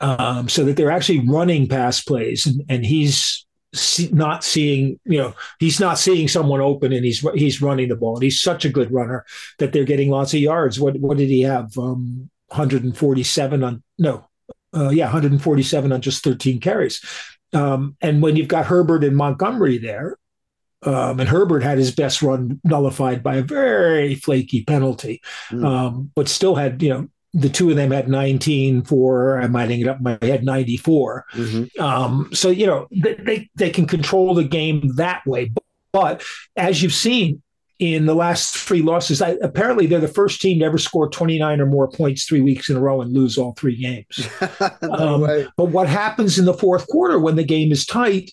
Um, 0.00 0.48
so 0.48 0.64
that 0.64 0.76
they're 0.76 0.92
actually 0.92 1.26
running 1.26 1.66
pass 1.66 2.00
plays, 2.00 2.46
and, 2.46 2.62
and 2.68 2.86
he's 2.86 3.44
see, 3.74 4.08
not 4.12 4.44
seeing, 4.44 5.00
you 5.04 5.18
know, 5.18 5.34
he's 5.58 5.80
not 5.80 5.98
seeing 5.98 6.28
someone 6.28 6.60
open 6.60 6.92
and 6.92 7.04
he's 7.04 7.20
he's 7.34 7.60
running 7.60 7.88
the 7.88 7.96
ball. 7.96 8.14
And 8.14 8.22
he's 8.22 8.40
such 8.40 8.64
a 8.64 8.70
good 8.70 8.92
runner 8.92 9.24
that 9.58 9.72
they're 9.72 9.84
getting 9.84 10.10
lots 10.10 10.34
of 10.34 10.40
yards. 10.40 10.78
What 10.78 11.00
what 11.00 11.16
did 11.16 11.28
he 11.28 11.42
have? 11.42 11.76
Um, 11.76 12.30
147 12.48 13.62
on 13.62 13.82
no, 13.98 14.28
uh, 14.74 14.90
yeah, 14.90 15.06
147 15.06 15.92
on 15.92 16.00
just 16.00 16.24
13 16.24 16.60
carries. 16.60 17.04
Um, 17.52 17.96
and 18.00 18.22
when 18.22 18.36
you've 18.36 18.48
got 18.48 18.66
Herbert 18.66 19.04
and 19.04 19.16
Montgomery 19.16 19.78
there, 19.78 20.18
um, 20.82 21.20
and 21.20 21.28
Herbert 21.28 21.62
had 21.62 21.78
his 21.78 21.94
best 21.94 22.22
run 22.22 22.60
nullified 22.64 23.22
by 23.22 23.36
a 23.36 23.42
very 23.42 24.14
flaky 24.14 24.64
penalty, 24.64 25.20
mm. 25.50 25.64
um, 25.64 26.10
but 26.14 26.28
still 26.28 26.54
had 26.54 26.82
you 26.82 26.90
know 26.90 27.08
the 27.34 27.48
two 27.48 27.70
of 27.70 27.76
them 27.76 27.90
had 27.90 28.08
19 28.08 28.82
for 28.82 29.40
I 29.40 29.46
might 29.48 29.64
adding 29.64 29.82
it 29.82 29.88
up 29.88 30.00
my 30.00 30.18
head 30.22 30.44
94 30.44 31.26
mm-hmm. 31.34 31.82
um, 31.82 32.30
so 32.32 32.48
you 32.48 32.66
know 32.66 32.88
they, 32.90 33.50
they 33.54 33.70
can 33.70 33.86
control 33.86 34.34
the 34.34 34.44
game 34.44 34.94
that 34.96 35.26
way. 35.26 35.52
But 35.92 36.22
as 36.56 36.82
you've 36.82 36.94
seen 36.94 37.42
in 37.78 38.06
the 38.06 38.14
last 38.14 38.56
three 38.56 38.82
losses 38.82 39.20
I, 39.20 39.30
apparently 39.42 39.86
they're 39.86 40.00
the 40.00 40.08
first 40.08 40.40
team 40.40 40.58
to 40.60 40.64
ever 40.64 40.78
score 40.78 41.08
29 41.08 41.60
or 41.60 41.66
more 41.66 41.88
points 41.88 42.24
three 42.24 42.40
weeks 42.40 42.70
in 42.70 42.76
a 42.76 42.80
row 42.80 43.00
and 43.00 43.12
lose 43.12 43.36
all 43.36 43.52
three 43.52 43.76
games. 43.76 44.28
No 44.82 45.26
um, 45.26 45.48
but 45.56 45.66
what 45.66 45.88
happens 45.88 46.38
in 46.38 46.44
the 46.44 46.54
fourth 46.54 46.86
quarter 46.88 47.18
when 47.18 47.36
the 47.36 47.44
game 47.44 47.72
is 47.72 47.84
tight 47.84 48.32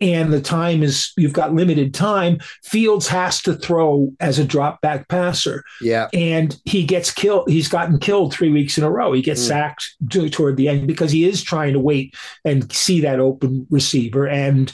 and 0.00 0.32
the 0.32 0.40
time 0.40 0.82
is 0.82 1.12
you've 1.16 1.32
got 1.32 1.54
limited 1.54 1.94
time 1.94 2.38
fields 2.64 3.08
has 3.08 3.40
to 3.42 3.54
throw 3.54 4.12
as 4.20 4.38
a 4.38 4.44
drop 4.44 4.80
back 4.80 5.08
passer. 5.08 5.64
Yeah. 5.80 6.08
And 6.12 6.58
he 6.64 6.84
gets 6.84 7.12
killed 7.12 7.48
he's 7.48 7.68
gotten 7.68 7.98
killed 7.98 8.32
three 8.32 8.50
weeks 8.50 8.76
in 8.76 8.84
a 8.84 8.90
row. 8.90 9.12
He 9.12 9.22
gets 9.22 9.42
mm. 9.42 9.48
sacked 9.48 9.96
to, 10.10 10.28
toward 10.28 10.56
the 10.56 10.68
end 10.68 10.86
because 10.86 11.10
he 11.10 11.24
is 11.24 11.42
trying 11.42 11.72
to 11.72 11.80
wait 11.80 12.14
and 12.44 12.70
see 12.72 13.00
that 13.00 13.20
open 13.20 13.66
receiver. 13.70 14.28
And 14.28 14.70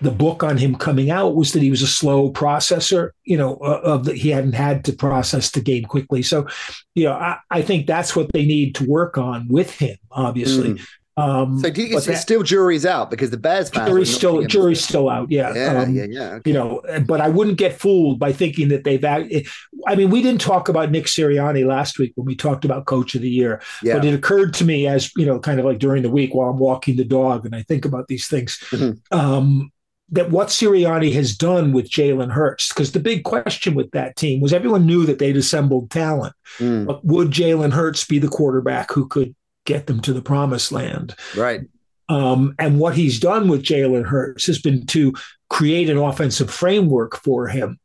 the 0.00 0.10
book 0.10 0.42
on 0.42 0.56
him 0.56 0.74
coming 0.74 1.10
out 1.10 1.36
was 1.36 1.52
that 1.52 1.62
he 1.62 1.70
was 1.70 1.82
a 1.82 1.86
slow 1.86 2.30
processor 2.32 3.10
you 3.24 3.36
know 3.36 3.54
of 3.56 4.04
that 4.04 4.16
he 4.16 4.28
hadn't 4.30 4.52
had 4.52 4.84
to 4.84 4.92
process 4.92 5.50
the 5.50 5.60
game 5.60 5.84
quickly. 5.84 6.22
So 6.22 6.46
you 6.94 7.04
know 7.04 7.12
I, 7.12 7.38
I 7.50 7.62
think 7.62 7.86
that's 7.86 8.16
what 8.16 8.32
they 8.32 8.46
need 8.46 8.74
to 8.76 8.88
work 8.88 9.18
on 9.18 9.46
with 9.48 9.78
him 9.78 9.96
obviously. 10.10 10.74
Mm. 10.74 10.86
Um, 11.16 11.60
so 11.60 11.68
you, 11.68 11.96
it's, 11.96 12.06
that, 12.06 12.16
still 12.16 12.42
jury's 12.42 12.84
out 12.84 13.08
because 13.08 13.30
the 13.30 13.36
Bears 13.36 13.70
fans 13.70 13.88
jury's 13.88 14.14
still 14.14 14.42
jury's 14.46 14.82
still 14.82 15.08
out. 15.08 15.30
Yeah, 15.30 15.54
yeah, 15.54 15.82
um, 15.82 15.94
yeah, 15.94 16.06
yeah. 16.08 16.30
Okay. 16.34 16.50
You 16.50 16.54
know, 16.54 16.82
but 17.06 17.20
I 17.20 17.28
wouldn't 17.28 17.56
get 17.56 17.78
fooled 17.78 18.18
by 18.18 18.32
thinking 18.32 18.68
that 18.68 18.82
they've. 18.82 19.04
I 19.04 19.94
mean, 19.94 20.10
we 20.10 20.22
didn't 20.22 20.40
talk 20.40 20.68
about 20.68 20.90
Nick 20.90 21.04
Sirianni 21.04 21.64
last 21.64 22.00
week 22.00 22.12
when 22.16 22.26
we 22.26 22.34
talked 22.34 22.64
about 22.64 22.86
Coach 22.86 23.14
of 23.14 23.22
the 23.22 23.30
Year, 23.30 23.62
yeah. 23.82 23.94
but 23.94 24.04
it 24.04 24.12
occurred 24.12 24.54
to 24.54 24.64
me 24.64 24.88
as 24.88 25.12
you 25.16 25.24
know, 25.24 25.38
kind 25.38 25.60
of 25.60 25.66
like 25.66 25.78
during 25.78 26.02
the 26.02 26.10
week 26.10 26.34
while 26.34 26.50
I'm 26.50 26.58
walking 26.58 26.96
the 26.96 27.04
dog 27.04 27.46
and 27.46 27.54
I 27.54 27.62
think 27.62 27.84
about 27.84 28.08
these 28.08 28.26
things. 28.26 28.58
Mm-hmm. 28.70 29.16
Um, 29.16 29.70
that 30.10 30.30
what 30.30 30.48
Sirianni 30.48 31.12
has 31.14 31.36
done 31.36 31.72
with 31.72 31.90
Jalen 31.90 32.30
Hurts, 32.30 32.68
because 32.68 32.92
the 32.92 33.00
big 33.00 33.24
question 33.24 33.74
with 33.74 33.90
that 33.92 34.16
team 34.16 34.40
was 34.40 34.52
everyone 34.52 34.86
knew 34.86 35.06
that 35.06 35.18
they'd 35.18 35.36
assembled 35.36 35.90
talent. 35.90 36.34
Mm. 36.58 36.86
But 36.86 37.04
would 37.04 37.30
Jalen 37.30 37.72
Hurts 37.72 38.04
be 38.04 38.18
the 38.18 38.28
quarterback 38.28 38.92
who 38.92 39.08
could 39.08 39.34
get 39.64 39.86
them 39.86 40.00
to 40.02 40.12
the 40.12 40.22
promised 40.22 40.72
land. 40.72 41.14
Right. 41.36 41.62
Um, 42.08 42.54
and 42.58 42.78
what 42.78 42.96
he's 42.96 43.18
done 43.18 43.48
with 43.48 43.62
Jalen 43.62 44.06
Hurts 44.06 44.46
has 44.46 44.60
been 44.60 44.86
to 44.86 45.14
create 45.48 45.88
an 45.88 45.98
offensive 45.98 46.50
framework 46.50 47.16
for 47.22 47.48
him 47.48 47.78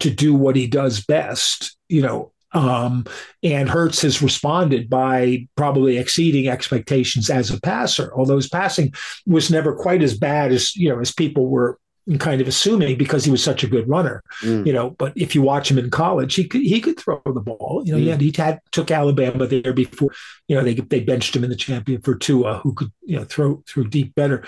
to 0.00 0.10
do 0.10 0.34
what 0.34 0.56
he 0.56 0.66
does 0.66 1.04
best, 1.04 1.76
you 1.88 2.02
know. 2.02 2.32
Um, 2.52 3.04
and 3.42 3.68
Hurts 3.68 4.00
has 4.02 4.22
responded 4.22 4.88
by 4.88 5.46
probably 5.54 5.98
exceeding 5.98 6.48
expectations 6.48 7.28
as 7.28 7.50
a 7.50 7.60
passer, 7.60 8.10
although 8.16 8.36
his 8.36 8.48
passing 8.48 8.94
was 9.26 9.50
never 9.50 9.74
quite 9.74 10.02
as 10.02 10.16
bad 10.16 10.50
as 10.52 10.74
you 10.74 10.88
know 10.88 10.98
as 10.98 11.12
people 11.12 11.48
were 11.48 11.78
kind 12.16 12.40
of 12.40 12.48
assuming 12.48 12.96
because 12.96 13.24
he 13.24 13.30
was 13.30 13.42
such 13.42 13.62
a 13.62 13.66
good 13.66 13.86
runner, 13.88 14.22
mm. 14.42 14.66
you 14.66 14.72
know. 14.72 14.90
But 14.90 15.12
if 15.16 15.34
you 15.34 15.42
watch 15.42 15.70
him 15.70 15.78
in 15.78 15.90
college, 15.90 16.34
he 16.34 16.44
could 16.44 16.62
he 16.62 16.80
could 16.80 16.98
throw 16.98 17.20
the 17.26 17.40
ball. 17.40 17.82
You 17.84 17.92
know, 17.92 17.98
mm. 17.98 18.02
he 18.02 18.08
had 18.08 18.20
he 18.20 18.32
had 18.34 18.60
took 18.72 18.90
Alabama 18.90 19.46
there 19.46 19.72
before. 19.74 20.10
You 20.46 20.56
know, 20.56 20.62
they 20.62 20.74
they 20.74 21.00
benched 21.00 21.36
him 21.36 21.44
in 21.44 21.50
the 21.50 21.56
champion 21.56 22.00
for 22.00 22.14
Tua, 22.14 22.58
who 22.58 22.72
could 22.72 22.90
you 23.02 23.16
know 23.16 23.24
throw 23.24 23.62
through 23.66 23.88
deep 23.88 24.14
better. 24.14 24.44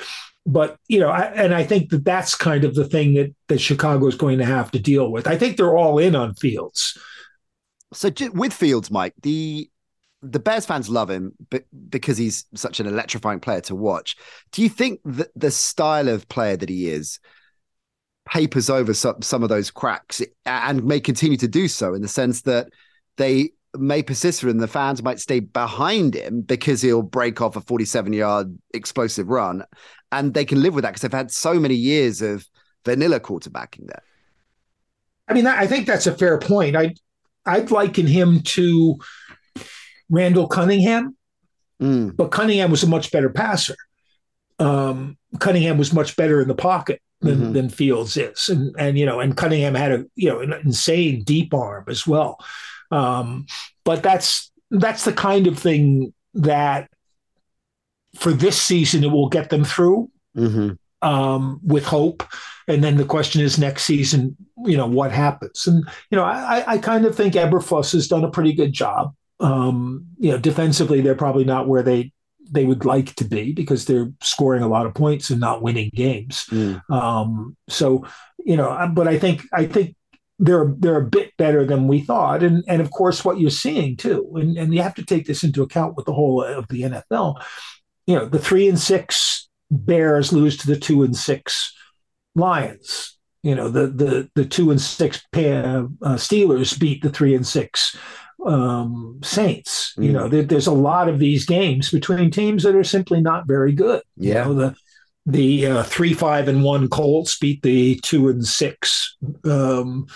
But 0.47 0.79
you 0.89 0.99
know, 1.01 1.11
I, 1.11 1.25
and 1.25 1.55
I 1.55 1.65
think 1.65 1.91
that 1.91 2.05
that's 2.05 2.35
kind 2.35 2.65
of 2.65 2.75
the 2.75 2.87
thing 2.87 3.15
that 3.15 3.35
that 3.49 3.61
Chicago 3.61 4.07
is 4.07 4.15
going 4.15 4.39
to 4.39 4.47
have 4.47 4.71
to 4.71 4.79
deal 4.79 5.11
with. 5.13 5.27
I 5.27 5.37
think 5.37 5.57
they're 5.57 5.77
all 5.77 5.99
in 5.99 6.17
on 6.17 6.35
Fields. 6.35 6.97
So 7.93 8.11
with 8.33 8.53
Fields, 8.53 8.91
Mike, 8.91 9.15
the 9.23 9.69
the 10.23 10.39
Bears 10.39 10.67
fans 10.67 10.89
love 10.89 11.11
him 11.11 11.33
because 11.89 12.19
he's 12.19 12.45
such 12.55 12.81
an 12.81 12.87
electrifying 12.87 13.41
player 13.41 13.63
to 13.63 13.75
watch. 13.75 14.17
Do 14.53 14.63
you 14.63 14.69
think 14.69 15.01
that 15.05 15.29
the 15.35 15.51
style 15.51 16.09
of 16.09 16.29
player 16.29 16.57
that 16.57 16.69
he 16.69 16.89
is 16.89 17.21
papers 18.27 18.71
over 18.71 18.95
some, 18.95 19.21
some 19.23 19.43
of 19.43 19.49
those 19.49 19.71
cracks 19.71 20.23
and 20.47 20.85
may 20.85 21.01
continue 21.01 21.37
to 21.37 21.49
do 21.49 21.69
so 21.69 21.95
in 21.95 22.03
the 22.03 22.09
sense 22.09 22.43
that 22.43 22.69
they 23.17 23.51
may 23.79 24.03
persist 24.03 24.43
and 24.43 24.61
the 24.61 24.69
fans 24.69 25.03
might 25.03 25.21
stay 25.21 25.41
behind 25.41 26.15
him 26.15 26.41
because 26.41 26.83
he'll 26.83 27.03
break 27.03 27.41
off 27.41 27.57
a 27.57 27.61
47 27.61 28.13
yard 28.13 28.57
explosive 28.75 29.29
run 29.29 29.65
and 30.13 30.35
they 30.35 30.45
can 30.45 30.63
live 30.63 30.75
with 30.75 30.83
that 30.83 30.91
because 30.91 31.03
they've 31.03 31.13
had 31.13 31.31
so 31.31 31.55
many 31.55 31.75
years 31.75 32.21
of 32.21 32.47
vanilla 32.85 33.21
quarterbacking 33.21 33.87
there. 33.87 34.03
I 35.29 35.35
mean, 35.35 35.47
I 35.47 35.67
think 35.67 35.87
that's 35.87 36.09
a 36.09 36.17
fair 36.17 36.39
point. 36.39 36.75
I 36.75 36.95
I'd 37.47 37.71
liken 37.71 38.07
him 38.07 38.41
to 38.43 38.99
Randall 40.11 40.49
Cunningham, 40.49 41.17
mm. 41.81 42.15
but 42.17 42.33
Cunningham 42.33 42.71
was 42.71 42.83
a 42.83 42.89
much 42.89 43.13
better 43.13 43.31
passer. 43.31 43.77
Um, 44.59 45.17
Cunningham 45.39 45.79
was 45.79 45.93
much 45.93 46.17
better 46.17 46.43
in 46.43 46.49
the 46.49 46.55
pocket 46.55 47.01
than, 47.21 47.37
mm-hmm. 47.37 47.53
than 47.53 47.69
Fields 47.69 48.17
is, 48.17 48.49
and 48.49 48.75
and 48.79 48.99
you 48.99 49.07
know, 49.07 49.21
and 49.21 49.37
Cunningham 49.37 49.75
had 49.75 49.93
a 49.93 50.05
you 50.17 50.29
know 50.29 50.41
an 50.41 50.53
insane 50.65 51.23
deep 51.23 51.53
arm 51.53 51.85
as 51.89 52.07
well. 52.07 52.39
Um, 52.91 53.47
but 53.85 54.03
that's 54.03 54.51
that's 54.71 55.05
the 55.05 55.13
kind 55.13 55.47
of 55.47 55.59
thing 55.59 56.13
that 56.35 56.89
for 58.17 58.33
this 58.33 58.61
season 58.61 59.05
it 59.05 59.11
will 59.11 59.29
get 59.29 59.51
them 59.51 59.65
through 59.65 60.11
mm-hmm. 60.37 61.09
um, 61.09 61.61
with 61.65 61.85
hope. 61.85 62.23
And 62.69 62.83
then 62.85 62.97
the 62.97 63.05
question 63.05 63.41
is 63.41 63.59
next 63.59 63.85
season, 63.85 64.37
you 64.65 64.77
know, 64.77 64.87
what 64.87 65.13
happens? 65.13 65.67
And 65.67 65.85
you 66.11 66.17
know, 66.17 66.25
I, 66.25 66.65
I 66.67 66.79
kind 66.79 67.05
of 67.05 67.17
think 67.17 67.35
Eberflus 67.35 67.93
has 67.93 68.09
done 68.09 68.25
a 68.25 68.31
pretty 68.31 68.53
good 68.53 68.73
job. 68.73 69.15
Um, 69.41 70.07
you 70.19 70.31
know, 70.31 70.39
defensively, 70.39 71.01
they're 71.01 71.15
probably 71.15 71.45
not 71.45 71.67
where 71.67 71.83
they 71.83 72.13
they 72.51 72.65
would 72.65 72.85
like 72.85 73.15
to 73.15 73.25
be 73.25 73.53
because 73.53 73.85
they're 73.85 74.11
scoring 74.21 74.63
a 74.63 74.69
lot 74.69 74.87
of 74.87 74.95
points 74.95 75.31
and 75.31 75.41
not 75.41 75.63
winning 75.63 75.91
games. 75.95 76.47
Mm. 76.51 76.83
Um, 76.91 77.57
so, 77.69 78.07
you 78.39 78.57
know, 78.57 78.91
but 78.95 79.07
I 79.07 79.19
think 79.19 79.43
I 79.53 79.67
think 79.67 79.97
they're 80.39 80.75
they're 80.79 80.97
a 80.97 81.07
bit 81.07 81.37
better 81.37 81.65
than 81.65 81.87
we 81.87 82.01
thought, 82.01 82.43
and 82.43 82.65
and 82.67 82.81
of 82.81 82.91
course 82.91 83.25
what 83.25 83.39
you're 83.39 83.51
seeing 83.51 83.97
too, 83.97 84.33
and 84.35 84.57
and 84.57 84.75
you 84.75 84.83
have 84.83 84.95
to 84.95 85.05
take 85.05 85.27
this 85.27 85.45
into 85.45 85.63
account 85.63 85.97
with 85.97 86.07
the 86.07 86.15
whole 86.15 86.43
of 86.43 86.67
the 86.69 86.83
NFL. 86.83 87.43
You 88.07 88.17
know, 88.17 88.27
the 88.27 88.39
three 88.39 88.69
and 88.69 88.79
six 88.79 89.49
Bears 89.71 90.33
lose 90.33 90.57
to 90.59 90.67
the 90.67 90.79
two 90.79 91.03
and 91.03 91.17
six 91.17 91.73
Lions. 92.35 93.19
You 93.43 93.55
know, 93.55 93.69
the 93.69 93.87
the 93.87 94.31
the 94.35 94.45
two 94.45 94.71
and 94.71 94.81
six 94.81 95.23
uh, 95.35 95.87
Steelers 96.17 96.79
beat 96.79 97.03
the 97.03 97.11
three 97.11 97.35
and 97.35 97.47
six 97.47 97.97
um, 98.47 99.21
Saints. 99.23 99.95
Mm. 99.99 100.05
You 100.05 100.13
know, 100.13 100.29
there, 100.29 100.43
there's 100.43 100.67
a 100.67 100.73
lot 100.73 101.09
of 101.09 101.19
these 101.19 101.45
games 101.45 101.91
between 101.91 102.31
teams 102.31 102.63
that 102.63 102.75
are 102.75 102.85
simply 102.85 103.21
not 103.21 103.47
very 103.47 103.73
good. 103.73 104.03
Yeah. 104.17 104.49
You 104.49 104.55
know, 104.55 104.55
the 104.55 104.77
the 105.27 105.67
uh, 105.67 105.83
three 105.85 106.15
five 106.15 106.49
and 106.49 106.65
one 106.65 106.89
Colts 106.89 107.39
beat 107.39 107.63
the 107.63 108.01
two 108.03 108.29
and 108.29 108.45
six 108.45 109.17
um, 109.45 110.07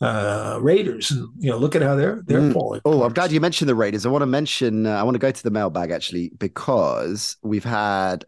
uh, 0.00 0.58
Raiders, 0.60 1.10
and 1.10 1.28
you 1.38 1.50
know, 1.50 1.58
look 1.58 1.74
at 1.74 1.82
how 1.82 1.96
they're 1.96 2.22
they're 2.26 2.40
mm. 2.40 2.52
falling. 2.52 2.80
Oh, 2.84 3.02
I'm 3.02 3.12
glad 3.12 3.32
you 3.32 3.40
mentioned 3.40 3.68
the 3.68 3.74
Raiders. 3.74 4.06
I 4.06 4.08
want 4.10 4.22
to 4.22 4.26
mention. 4.26 4.86
Uh, 4.86 4.92
I 4.92 5.02
want 5.02 5.14
to 5.14 5.20
go 5.20 5.30
to 5.30 5.42
the 5.42 5.50
mailbag 5.50 5.90
actually 5.90 6.30
because 6.38 7.36
we've 7.42 7.64
had 7.64 8.24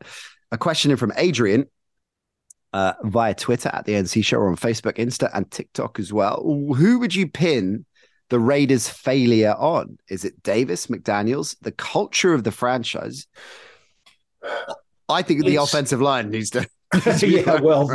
a 0.51 0.59
question 0.59 0.91
in 0.91 0.97
from 0.97 1.13
Adrian. 1.17 1.67
Uh, 2.75 2.93
via 3.05 3.35
Twitter 3.35 3.71
at 3.73 3.87
the 3.87 3.95
NC 3.95 4.23
Show 4.23 4.37
or 4.37 4.51
on 4.51 4.55
Facebook, 4.55 4.97
Insta, 4.97 5.31
and 5.33 5.51
TikTok 5.51 5.99
as 5.99 6.13
well. 6.13 6.43
Who 6.77 6.99
would 6.99 7.15
you 7.15 7.27
pin 7.27 7.87
the 8.31 8.41
Raiders' 8.41 8.89
failure 8.89 9.55
on? 9.57 9.99
Is 10.09 10.25
it 10.25 10.43
Davis, 10.43 10.87
McDaniels, 10.87 11.57
the 11.61 11.73
culture 11.73 12.35
of 12.35 12.45
the 12.45 12.51
franchise? 12.51 13.27
I 15.09 15.23
think 15.23 15.41
it's, 15.41 15.49
the 15.49 15.57
offensive 15.57 16.01
line 16.01 16.31
needs 16.31 16.51
to. 16.51 16.69
yeah, 17.21 17.61
well, 17.61 17.87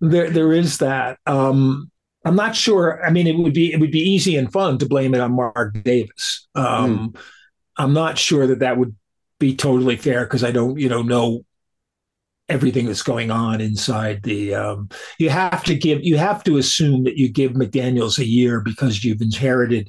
there 0.00 0.30
there 0.30 0.52
is 0.52 0.78
that. 0.78 1.18
Um, 1.26 1.90
I'm 2.24 2.36
not 2.36 2.56
sure. 2.56 3.04
I 3.04 3.10
mean, 3.10 3.26
it 3.26 3.36
would 3.36 3.54
be 3.54 3.72
it 3.72 3.80
would 3.80 3.92
be 3.92 4.00
easy 4.00 4.36
and 4.36 4.50
fun 4.50 4.78
to 4.78 4.86
blame 4.86 5.14
it 5.14 5.20
on 5.20 5.32
Mark 5.32 5.82
Davis. 5.82 6.48
Um, 6.54 7.12
mm. 7.12 7.20
I'm 7.76 7.92
not 7.92 8.18
sure 8.18 8.46
that 8.46 8.60
that 8.60 8.76
would 8.76 8.94
be 9.38 9.54
totally 9.54 9.96
fair 9.96 10.24
because 10.24 10.42
I 10.42 10.50
don't, 10.50 10.78
you 10.78 10.88
know, 10.88 11.02
know 11.02 11.44
everything 12.48 12.86
that's 12.86 13.02
going 13.02 13.30
on 13.30 13.60
inside 13.60 14.22
the 14.22 14.54
um, 14.54 14.88
you 15.18 15.30
have 15.30 15.64
to 15.64 15.74
give 15.74 16.04
you 16.04 16.16
have 16.18 16.44
to 16.44 16.58
assume 16.58 17.04
that 17.04 17.16
you 17.16 17.28
give 17.28 17.52
McDaniels 17.52 18.18
a 18.18 18.26
year 18.26 18.60
because 18.60 19.04
you've 19.04 19.22
inherited 19.22 19.88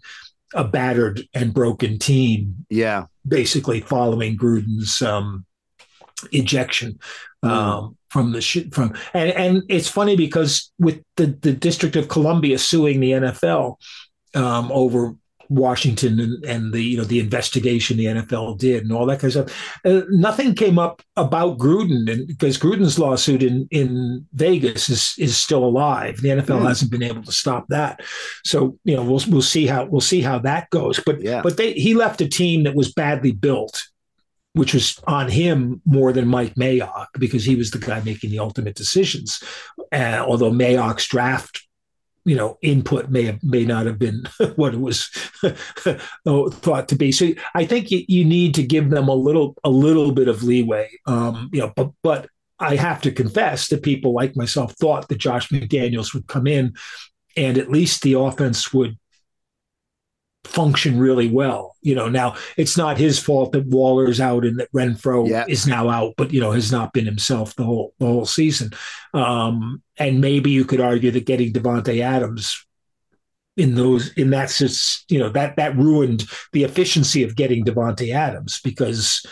a 0.53 0.63
battered 0.63 1.27
and 1.33 1.53
broken 1.53 1.99
team. 1.99 2.65
Yeah. 2.69 3.05
Basically 3.27 3.81
following 3.81 4.37
Gruden's 4.37 5.01
um, 5.01 5.45
ejection 6.31 6.99
hmm. 7.43 7.49
um, 7.49 7.97
from 8.09 8.31
the 8.31 8.41
sh- 8.41 8.69
from 8.71 8.95
and 9.13 9.31
and 9.31 9.63
it's 9.69 9.89
funny 9.89 10.15
because 10.15 10.71
with 10.79 11.01
the 11.17 11.27
the 11.27 11.51
District 11.51 11.95
of 11.95 12.07
Columbia 12.07 12.57
suing 12.57 12.99
the 12.99 13.11
NFL 13.11 13.77
um, 14.33 14.71
over 14.71 15.15
Washington 15.49 16.19
and, 16.19 16.45
and, 16.45 16.73
the 16.73 16.81
you 16.81 16.97
know 16.97 17.03
the 17.03 17.19
investigation 17.19 17.97
the 17.97 18.05
NFL 18.05 18.57
did 18.57 18.83
and 18.83 18.91
all 18.91 19.05
that 19.05 19.19
kind 19.19 19.35
of 19.35 19.49
stuff. 19.49 19.79
Uh, 19.85 20.01
nothing 20.09 20.55
came 20.55 20.79
up 20.79 21.01
about 21.15 21.57
Gruden 21.57 22.11
and 22.11 22.27
because 22.27 22.57
Gruden's 22.57 22.99
lawsuit 22.99 23.43
in 23.43 23.67
in 23.71 24.25
Vegas 24.33 24.89
is 24.89 25.13
is 25.17 25.37
still 25.37 25.63
alive. 25.63 26.21
The 26.21 26.29
NFL 26.29 26.61
mm. 26.61 26.67
hasn't 26.67 26.91
been 26.91 27.03
able 27.03 27.23
to 27.23 27.31
stop 27.31 27.67
that. 27.69 28.01
So 28.43 28.77
you 28.83 28.95
know 28.95 29.03
we'll 29.03 29.21
we'll 29.29 29.41
see 29.41 29.67
how 29.67 29.85
we'll 29.85 30.01
see 30.01 30.21
how 30.21 30.39
that 30.39 30.69
goes. 30.69 30.99
But 31.05 31.21
yeah. 31.21 31.41
but 31.41 31.57
they 31.57 31.73
he 31.73 31.93
left 31.93 32.21
a 32.21 32.27
team 32.27 32.63
that 32.63 32.75
was 32.75 32.93
badly 32.93 33.31
built. 33.31 33.83
Which 34.53 34.73
was 34.73 34.97
on 35.05 35.27
him 35.27 35.81
more 35.85 36.13
than 36.13 36.29
Mike 36.29 36.55
Mayock 36.55 37.07
because 37.19 37.43
he 37.43 37.57
was 37.57 37.71
the 37.71 37.77
guy 37.77 38.01
making 38.05 38.29
the 38.29 38.39
ultimate 38.39 38.75
decisions. 38.75 39.43
Uh, 39.91 40.23
although 40.25 40.49
Mayock's 40.49 41.05
draft 41.09 41.64
you 42.25 42.35
know 42.35 42.57
input 42.61 43.09
may 43.09 43.23
have 43.23 43.41
may 43.43 43.63
not 43.63 43.85
have 43.85 43.99
been 43.99 44.23
what 44.55 44.73
it 44.73 44.79
was 44.79 45.07
thought 46.25 46.87
to 46.89 46.95
be. 46.95 47.11
So 47.11 47.29
i 47.53 47.65
think 47.65 47.91
you, 47.91 48.03
you 48.07 48.25
need 48.25 48.55
to 48.55 48.63
give 48.63 48.89
them 48.89 49.07
a 49.07 49.13
little 49.13 49.55
a 49.63 49.69
little 49.69 50.11
bit 50.11 50.27
of 50.27 50.43
leeway. 50.43 50.89
Um 51.05 51.49
you 51.53 51.61
know 51.61 51.71
but 51.75 51.91
but 52.03 52.29
i 52.59 52.75
have 52.75 53.01
to 53.01 53.11
confess 53.11 53.67
that 53.69 53.83
people 53.83 54.13
like 54.13 54.35
myself 54.35 54.73
thought 54.79 55.07
that 55.09 55.17
josh 55.17 55.49
mcdaniels 55.49 56.13
would 56.13 56.27
come 56.27 56.47
in 56.47 56.73
and 57.35 57.57
at 57.57 57.69
least 57.69 58.01
the 58.01 58.13
offense 58.13 58.73
would 58.73 58.97
function 60.45 60.99
really 60.99 61.29
well. 61.29 61.75
You 61.81 61.95
know, 61.95 62.09
now 62.09 62.35
it's 62.57 62.77
not 62.77 62.97
his 62.97 63.19
fault 63.19 63.51
that 63.51 63.67
Waller's 63.67 64.19
out 64.19 64.45
and 64.45 64.59
that 64.59 64.71
Renfrow 64.71 65.29
yeah. 65.29 65.45
is 65.47 65.67
now 65.67 65.89
out, 65.89 66.13
but 66.17 66.33
you 66.33 66.39
know 66.39 66.51
has 66.51 66.71
not 66.71 66.93
been 66.93 67.05
himself 67.05 67.55
the 67.55 67.63
whole 67.63 67.93
the 67.99 68.05
whole 68.05 68.25
season. 68.25 68.71
Um, 69.13 69.81
and 69.97 70.21
maybe 70.21 70.51
you 70.51 70.65
could 70.65 70.81
argue 70.81 71.11
that 71.11 71.25
getting 71.25 71.53
Davante 71.53 72.01
Adams 72.01 72.65
in 73.57 73.75
those 73.75 74.11
in 74.13 74.31
that 74.31 74.59
you 75.09 75.19
know 75.19 75.29
that 75.29 75.55
that 75.55 75.75
ruined 75.77 76.25
the 76.51 76.63
efficiency 76.63 77.23
of 77.23 77.35
getting 77.35 77.63
Davante 77.63 78.13
Adams 78.13 78.59
because 78.63 79.25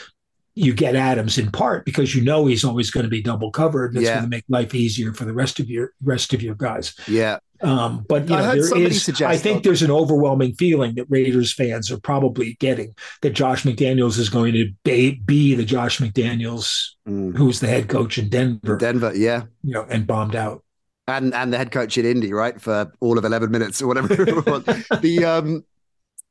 you 0.56 0.74
get 0.74 0.96
Adams 0.96 1.38
in 1.38 1.52
part 1.52 1.84
because 1.84 2.14
you 2.14 2.24
know 2.24 2.46
he's 2.46 2.64
always 2.64 2.92
going 2.92 3.06
to 3.06 3.10
be 3.10 3.22
double 3.22 3.52
covered 3.52 3.92
and 3.92 3.98
it's 3.98 4.06
yeah. 4.06 4.16
going 4.16 4.26
to 4.26 4.30
make 4.30 4.46
life 4.50 4.76
easier 4.76 5.14
for 5.14 5.26
the 5.26 5.34
rest 5.34 5.60
of 5.60 5.70
your 5.70 5.94
rest 6.04 6.34
of 6.34 6.42
your 6.42 6.56
guys. 6.56 6.96
Yeah. 7.08 7.40
Um, 7.64 8.06
but 8.10 8.24
you 8.24 8.36
know, 8.36 8.62
there 8.62 8.78
is, 8.78 9.22
I 9.22 9.38
think 9.38 9.64
there's 9.64 9.82
an 9.82 9.92
overwhelming 9.92 10.54
feeling 10.56 10.96
that 10.96 11.06
Raiders 11.10 11.54
fans 11.54 11.90
are 11.92 12.00
probably 12.00 12.58
getting 12.60 12.94
that 13.22 13.32
Josh 13.32 13.64
McDaniels 13.64 14.20
is 14.20 14.30
going 14.30 14.54
to 14.54 14.72
be, 14.84 15.22
be 15.26 15.56
the 15.56 15.64
Josh 15.64 16.00
McDaniels 16.00 16.90
mm. 17.08 17.36
who 17.36 17.46
was 17.46 17.62
the 17.62 17.68
head 17.68 17.88
coach 17.88 18.18
in 18.18 18.30
Denver. 18.30 18.78
Denver, 18.78 19.14
yeah. 19.16 19.44
You 19.64 19.76
know, 19.76 19.86
and 19.90 20.06
bombed 20.06 20.36
out. 20.36 20.64
And 21.08 21.34
and 21.34 21.52
the 21.52 21.58
head 21.58 21.72
coach 21.72 21.98
in 21.98 22.06
Indy, 22.06 22.32
right, 22.32 22.60
for 22.62 22.92
all 23.02 23.18
of 23.18 23.26
eleven 23.26 23.52
minutes 23.52 23.82
or 23.82 23.88
whatever. 23.88 24.08
the 24.16 25.26
um 25.26 25.66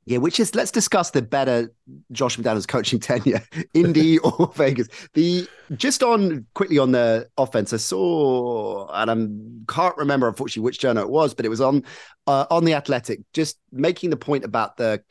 yeah, 0.05 0.19
which 0.19 0.41
is 0.41 0.55
let's 0.55 0.71
discuss 0.71 1.11
the 1.11 1.23
better 1.23 1.73
Josh 2.11 2.37
McDaniels 2.37 2.67
coaching 2.67 2.99
tenure, 3.01 3.43
Indy 3.75 4.19
or 4.21 4.53
Vegas. 4.55 4.89
The 5.15 5.47
just 5.75 6.03
on 6.03 6.47
quickly 6.55 6.79
on 6.79 6.93
the 6.93 7.29
offense, 7.39 7.73
I 7.73 7.77
saw 7.77 8.89
and 8.93 9.11
I 9.11 9.73
can't 9.73 9.97
remember 9.97 10.29
unfortunately 10.29 10.65
which 10.65 10.81
journal 10.81 11.05
it 11.05 11.11
was, 11.11 11.35
but 11.35 11.47
it 11.47 11.51
was 11.51 11.61
on 11.61 11.85
uh, 12.27 12.47
on 12.51 12.65
the 12.65 12.75
Athletic, 12.75 13.21
just 13.33 13.59
making 13.71 14.11
the 14.11 14.17
point 14.17 14.45
about 14.45 14.77
the 14.77 15.03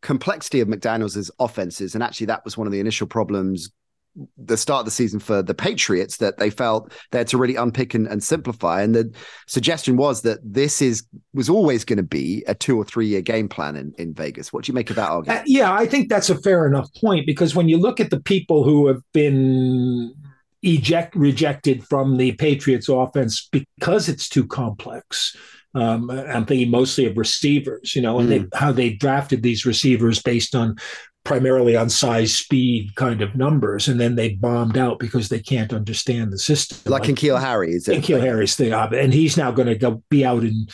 complexity 0.00 0.60
of 0.60 0.68
McDaniels' 0.68 1.30
offenses, 1.38 1.94
and 1.94 2.02
actually 2.02 2.26
that 2.26 2.44
was 2.44 2.56
one 2.56 2.66
of 2.66 2.72
the 2.72 2.80
initial 2.80 3.06
problems 3.06 3.70
the 4.36 4.56
start 4.56 4.80
of 4.80 4.84
the 4.84 4.90
season 4.90 5.20
for 5.20 5.42
the 5.42 5.54
Patriots 5.54 6.18
that 6.18 6.38
they 6.38 6.50
felt 6.50 6.92
they 7.10 7.18
had 7.18 7.28
to 7.28 7.38
really 7.38 7.56
unpick 7.56 7.94
and, 7.94 8.06
and 8.06 8.22
simplify. 8.22 8.82
And 8.82 8.94
the 8.94 9.14
suggestion 9.46 9.96
was 9.96 10.22
that 10.22 10.38
this 10.42 10.82
is 10.82 11.04
was 11.34 11.48
always 11.48 11.84
going 11.84 11.98
to 11.98 12.02
be 12.02 12.44
a 12.46 12.54
two 12.54 12.76
or 12.76 12.84
three 12.84 13.06
year 13.06 13.22
game 13.22 13.48
plan 13.48 13.76
in, 13.76 13.92
in 13.98 14.14
Vegas. 14.14 14.52
What 14.52 14.64
do 14.64 14.70
you 14.70 14.74
make 14.74 14.90
of 14.90 14.96
that 14.96 15.10
argument? 15.10 15.40
Uh, 15.40 15.44
yeah, 15.46 15.72
I 15.72 15.86
think 15.86 16.08
that's 16.08 16.30
a 16.30 16.40
fair 16.40 16.66
enough 16.66 16.88
point 17.00 17.26
because 17.26 17.54
when 17.54 17.68
you 17.68 17.78
look 17.78 18.00
at 18.00 18.10
the 18.10 18.20
people 18.20 18.64
who 18.64 18.86
have 18.88 19.02
been 19.12 20.14
eject 20.62 21.14
rejected 21.14 21.84
from 21.84 22.16
the 22.16 22.32
Patriots 22.32 22.88
offense 22.88 23.48
because 23.52 24.08
it's 24.08 24.28
too 24.28 24.46
complex. 24.46 25.36
Um, 25.74 26.10
I'm 26.10 26.46
thinking 26.46 26.70
mostly 26.70 27.06
of 27.06 27.16
receivers, 27.16 27.94
you 27.94 28.02
know, 28.02 28.18
and 28.18 28.28
mm. 28.28 28.50
they, 28.50 28.58
how 28.58 28.72
they 28.72 28.94
drafted 28.94 29.42
these 29.42 29.66
receivers 29.66 30.20
based 30.22 30.54
on 30.54 30.76
primarily 31.28 31.76
on 31.76 31.90
size, 31.90 32.34
speed 32.34 32.94
kind 32.94 33.20
of 33.20 33.36
numbers, 33.36 33.86
and 33.86 34.00
then 34.00 34.16
they 34.16 34.30
bombed 34.30 34.78
out 34.78 34.98
because 34.98 35.28
they 35.28 35.38
can't 35.38 35.74
understand 35.74 36.32
the 36.32 36.38
system. 36.38 36.90
Like, 36.90 37.06
like 37.06 37.10
N'Keal 37.10 37.38
Harry, 37.38 37.72
is 37.72 37.86
it? 37.86 38.02
N'Keal 38.02 38.20
Harry's 38.20 38.56
the 38.56 38.72
and 38.72 39.12
he's 39.12 39.36
now 39.36 39.50
going 39.50 39.68
to 39.68 39.76
go 39.76 40.02
be 40.08 40.24
out 40.24 40.42
in. 40.42 40.66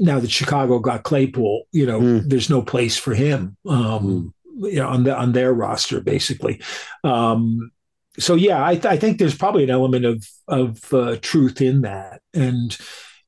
Now 0.00 0.20
that 0.20 0.30
Chicago 0.30 0.78
got 0.78 1.02
Claypool, 1.02 1.64
you 1.72 1.84
know, 1.84 2.00
mm. 2.00 2.28
there's 2.28 2.48
no 2.48 2.62
place 2.62 2.96
for 2.96 3.14
him. 3.14 3.56
Um, 3.66 4.32
mm. 4.46 4.70
you 4.70 4.76
know, 4.76 4.88
on 4.88 5.04
the 5.04 5.16
on 5.16 5.32
their 5.32 5.52
roster, 5.52 6.00
basically. 6.00 6.60
Um, 7.02 7.70
so 8.18 8.34
yeah, 8.34 8.64
I, 8.64 8.74
th- 8.74 8.86
I, 8.86 8.96
think 8.96 9.18
there's 9.18 9.34
probably 9.34 9.64
an 9.64 9.70
element 9.70 10.04
of 10.04 10.26
of 10.46 10.94
uh, 10.94 11.16
truth 11.20 11.60
in 11.60 11.82
that, 11.82 12.20
and 12.32 12.76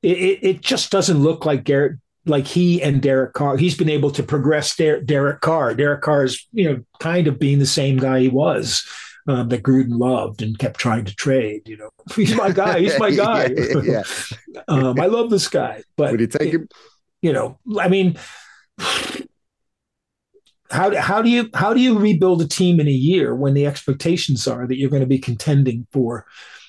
it, 0.01 0.39
it 0.41 0.61
just 0.61 0.91
doesn't 0.91 1.21
look 1.21 1.45
like 1.45 1.63
Garrett 1.63 1.99
like 2.27 2.47
he 2.47 2.81
and 2.81 3.01
Derek 3.01 3.33
Carr. 3.33 3.57
He's 3.57 3.77
been 3.77 3.89
able 3.89 4.11
to 4.11 4.23
progress 4.23 4.75
Der- 4.75 5.01
Derek 5.01 5.41
Carr. 5.41 5.73
Derek 5.73 6.01
Carr 6.01 6.25
is 6.25 6.47
you 6.51 6.69
know 6.69 6.83
kind 6.99 7.27
of 7.27 7.39
being 7.39 7.59
the 7.59 7.65
same 7.65 7.97
guy 7.97 8.21
he 8.21 8.29
was. 8.29 8.85
Um, 9.29 9.49
that 9.49 9.61
Gruden 9.61 9.99
loved 9.99 10.41
and 10.41 10.57
kept 10.57 10.79
trying 10.79 11.03
to 11.03 11.13
trade. 11.13 11.67
You 11.67 11.75
know, 11.75 11.89
he's 12.15 12.33
my 12.33 12.49
guy. 12.49 12.79
He's 12.79 12.97
my 12.97 13.11
guy. 13.15 13.49
yeah, 13.83 14.03
um, 14.69 14.97
I 15.01 15.07
love 15.07 15.29
this 15.29 15.49
guy. 15.49 15.83
But 15.97 16.11
would 16.11 16.21
you 16.21 16.27
take 16.27 16.53
him? 16.53 16.69
You 17.21 17.33
know, 17.33 17.59
I 17.77 17.89
mean, 17.89 18.17
how 20.69 20.95
how 20.95 21.21
do 21.21 21.29
you 21.29 21.49
how 21.53 21.73
do 21.73 21.79
you 21.79 21.97
rebuild 21.97 22.41
a 22.41 22.47
team 22.47 22.79
in 22.79 22.87
a 22.87 22.91
year 22.91 23.35
when 23.35 23.53
the 23.53 23.65
expectations 23.65 24.47
are 24.47 24.67
that 24.67 24.77
you're 24.77 24.89
going 24.89 25.01
to 25.01 25.07
be 25.07 25.19
contending 25.19 25.87
for 25.91 26.25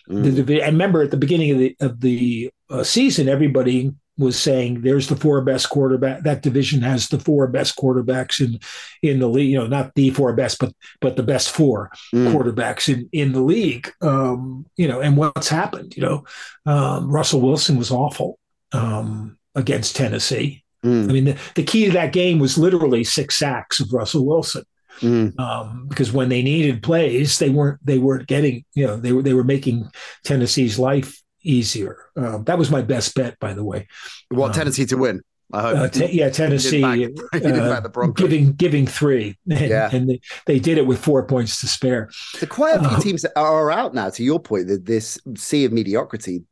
mm. 0.08 0.22
the 0.22 0.30
division? 0.30 0.64
And 0.64 0.74
remember, 0.74 1.02
at 1.02 1.10
the 1.10 1.16
beginning 1.16 1.50
of 1.50 1.58
the 1.58 1.76
of 1.80 2.00
the 2.00 2.50
uh, 2.70 2.84
season, 2.84 3.28
everybody 3.28 3.92
was 4.18 4.38
saying 4.38 4.82
there's 4.82 5.08
the 5.08 5.16
four 5.16 5.40
best 5.40 5.70
quarterback 5.70 6.22
that 6.24 6.42
division 6.42 6.82
has 6.82 7.08
the 7.08 7.18
four 7.18 7.46
best 7.46 7.76
quarterbacks 7.76 8.44
in 8.44 8.58
in 9.02 9.20
the 9.20 9.28
league 9.28 9.48
you 9.48 9.58
know 9.58 9.66
not 9.66 9.94
the 9.94 10.10
four 10.10 10.32
best 10.32 10.58
but 10.58 10.72
but 11.00 11.16
the 11.16 11.22
best 11.22 11.50
four 11.50 11.90
mm. 12.14 12.32
quarterbacks 12.32 12.92
in 12.92 13.08
in 13.12 13.32
the 13.32 13.40
league 13.40 13.90
um 14.02 14.66
you 14.76 14.88
know 14.88 15.00
and 15.00 15.16
what's 15.16 15.48
happened 15.48 15.96
you 15.96 16.02
know 16.02 16.24
um 16.66 17.10
Russell 17.10 17.40
Wilson 17.40 17.78
was 17.78 17.90
awful 17.90 18.38
um 18.72 19.38
against 19.54 19.96
Tennessee 19.96 20.64
mm. 20.84 21.08
I 21.08 21.12
mean 21.12 21.24
the, 21.26 21.38
the 21.54 21.62
key 21.62 21.86
to 21.86 21.92
that 21.92 22.12
game 22.12 22.38
was 22.38 22.58
literally 22.58 23.04
six 23.04 23.36
sacks 23.36 23.80
of 23.80 23.92
Russell 23.92 24.26
Wilson 24.26 24.64
Mm. 25.00 25.38
Um, 25.38 25.86
because 25.88 26.10
when 26.10 26.28
they 26.28 26.42
needed 26.42 26.82
plays, 26.82 27.38
they 27.38 27.50
weren't 27.50 27.78
they 27.86 27.98
weren't 27.98 28.26
getting 28.26 28.64
you 28.74 28.84
know 28.84 28.96
they 28.96 29.12
were 29.12 29.22
they 29.22 29.32
were 29.32 29.44
making 29.44 29.88
Tennessee's 30.24 30.76
life 30.76 31.22
easier. 31.48 31.98
Um, 32.16 32.44
that 32.44 32.58
was 32.58 32.70
my 32.70 32.82
best 32.82 33.14
bet, 33.14 33.38
by 33.38 33.54
the 33.54 33.64
way. 33.64 33.88
What 34.28 34.48
um, 34.48 34.52
Tennessee 34.52 34.86
to 34.86 34.96
win? 34.96 35.22
I 35.52 35.62
hope. 35.62 35.76
Uh, 35.78 35.88
te- 35.88 36.12
yeah, 36.12 36.28
Tennessee 36.28 36.82
back, 36.82 37.42
uh, 37.42 38.06
giving 38.08 38.52
giving 38.52 38.86
three, 38.86 39.38
and, 39.50 39.70
yeah. 39.70 39.88
and 39.90 40.10
they, 40.10 40.20
they 40.44 40.58
did 40.58 40.76
it 40.76 40.86
with 40.86 41.02
four 41.02 41.24
points 41.24 41.60
to 41.62 41.66
spare. 41.66 42.10
The 42.38 42.46
quite 42.46 42.76
a 42.76 42.80
few 42.80 42.88
uh, 42.88 43.00
teams 43.00 43.24
are 43.24 43.70
out 43.70 43.94
now. 43.94 44.10
To 44.10 44.22
your 44.22 44.40
point, 44.40 44.68
that 44.68 44.84
this 44.84 45.18
sea 45.36 45.64
of 45.64 45.72
mediocrity. 45.72 46.44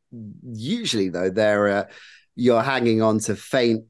Usually, 0.43 1.09
though, 1.09 1.29
they're 1.29 1.67
uh, 1.67 1.83
you're 2.35 2.63
hanging 2.63 3.03
on 3.03 3.19
to 3.19 3.35
faint 3.35 3.83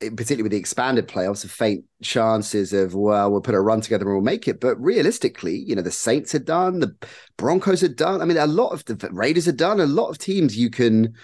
particularly 0.00 0.42
with 0.42 0.52
the 0.52 0.58
expanded 0.58 1.06
playoffs, 1.06 1.44
of 1.44 1.50
faint 1.50 1.84
chances 2.02 2.72
of 2.72 2.94
well, 2.94 3.30
we'll 3.30 3.40
put 3.40 3.54
a 3.54 3.60
run 3.60 3.80
together 3.80 4.04
and 4.04 4.14
we'll 4.14 4.22
make 4.22 4.48
it. 4.48 4.60
But 4.60 4.80
realistically, 4.80 5.56
you 5.56 5.74
know, 5.74 5.82
the 5.82 5.90
Saints 5.90 6.34
are 6.34 6.40
done, 6.40 6.80
the 6.80 6.94
Broncos 7.36 7.82
are 7.82 7.88
done. 7.88 8.22
I 8.22 8.24
mean, 8.24 8.36
a 8.36 8.46
lot 8.46 8.70
of 8.70 8.84
the 8.86 9.08
Raiders 9.12 9.46
are 9.46 9.52
done. 9.52 9.80
A 9.80 9.86
lot 9.86 10.08
of 10.08 10.18
teams 10.18 10.56
you 10.56 10.70
can 10.70 11.14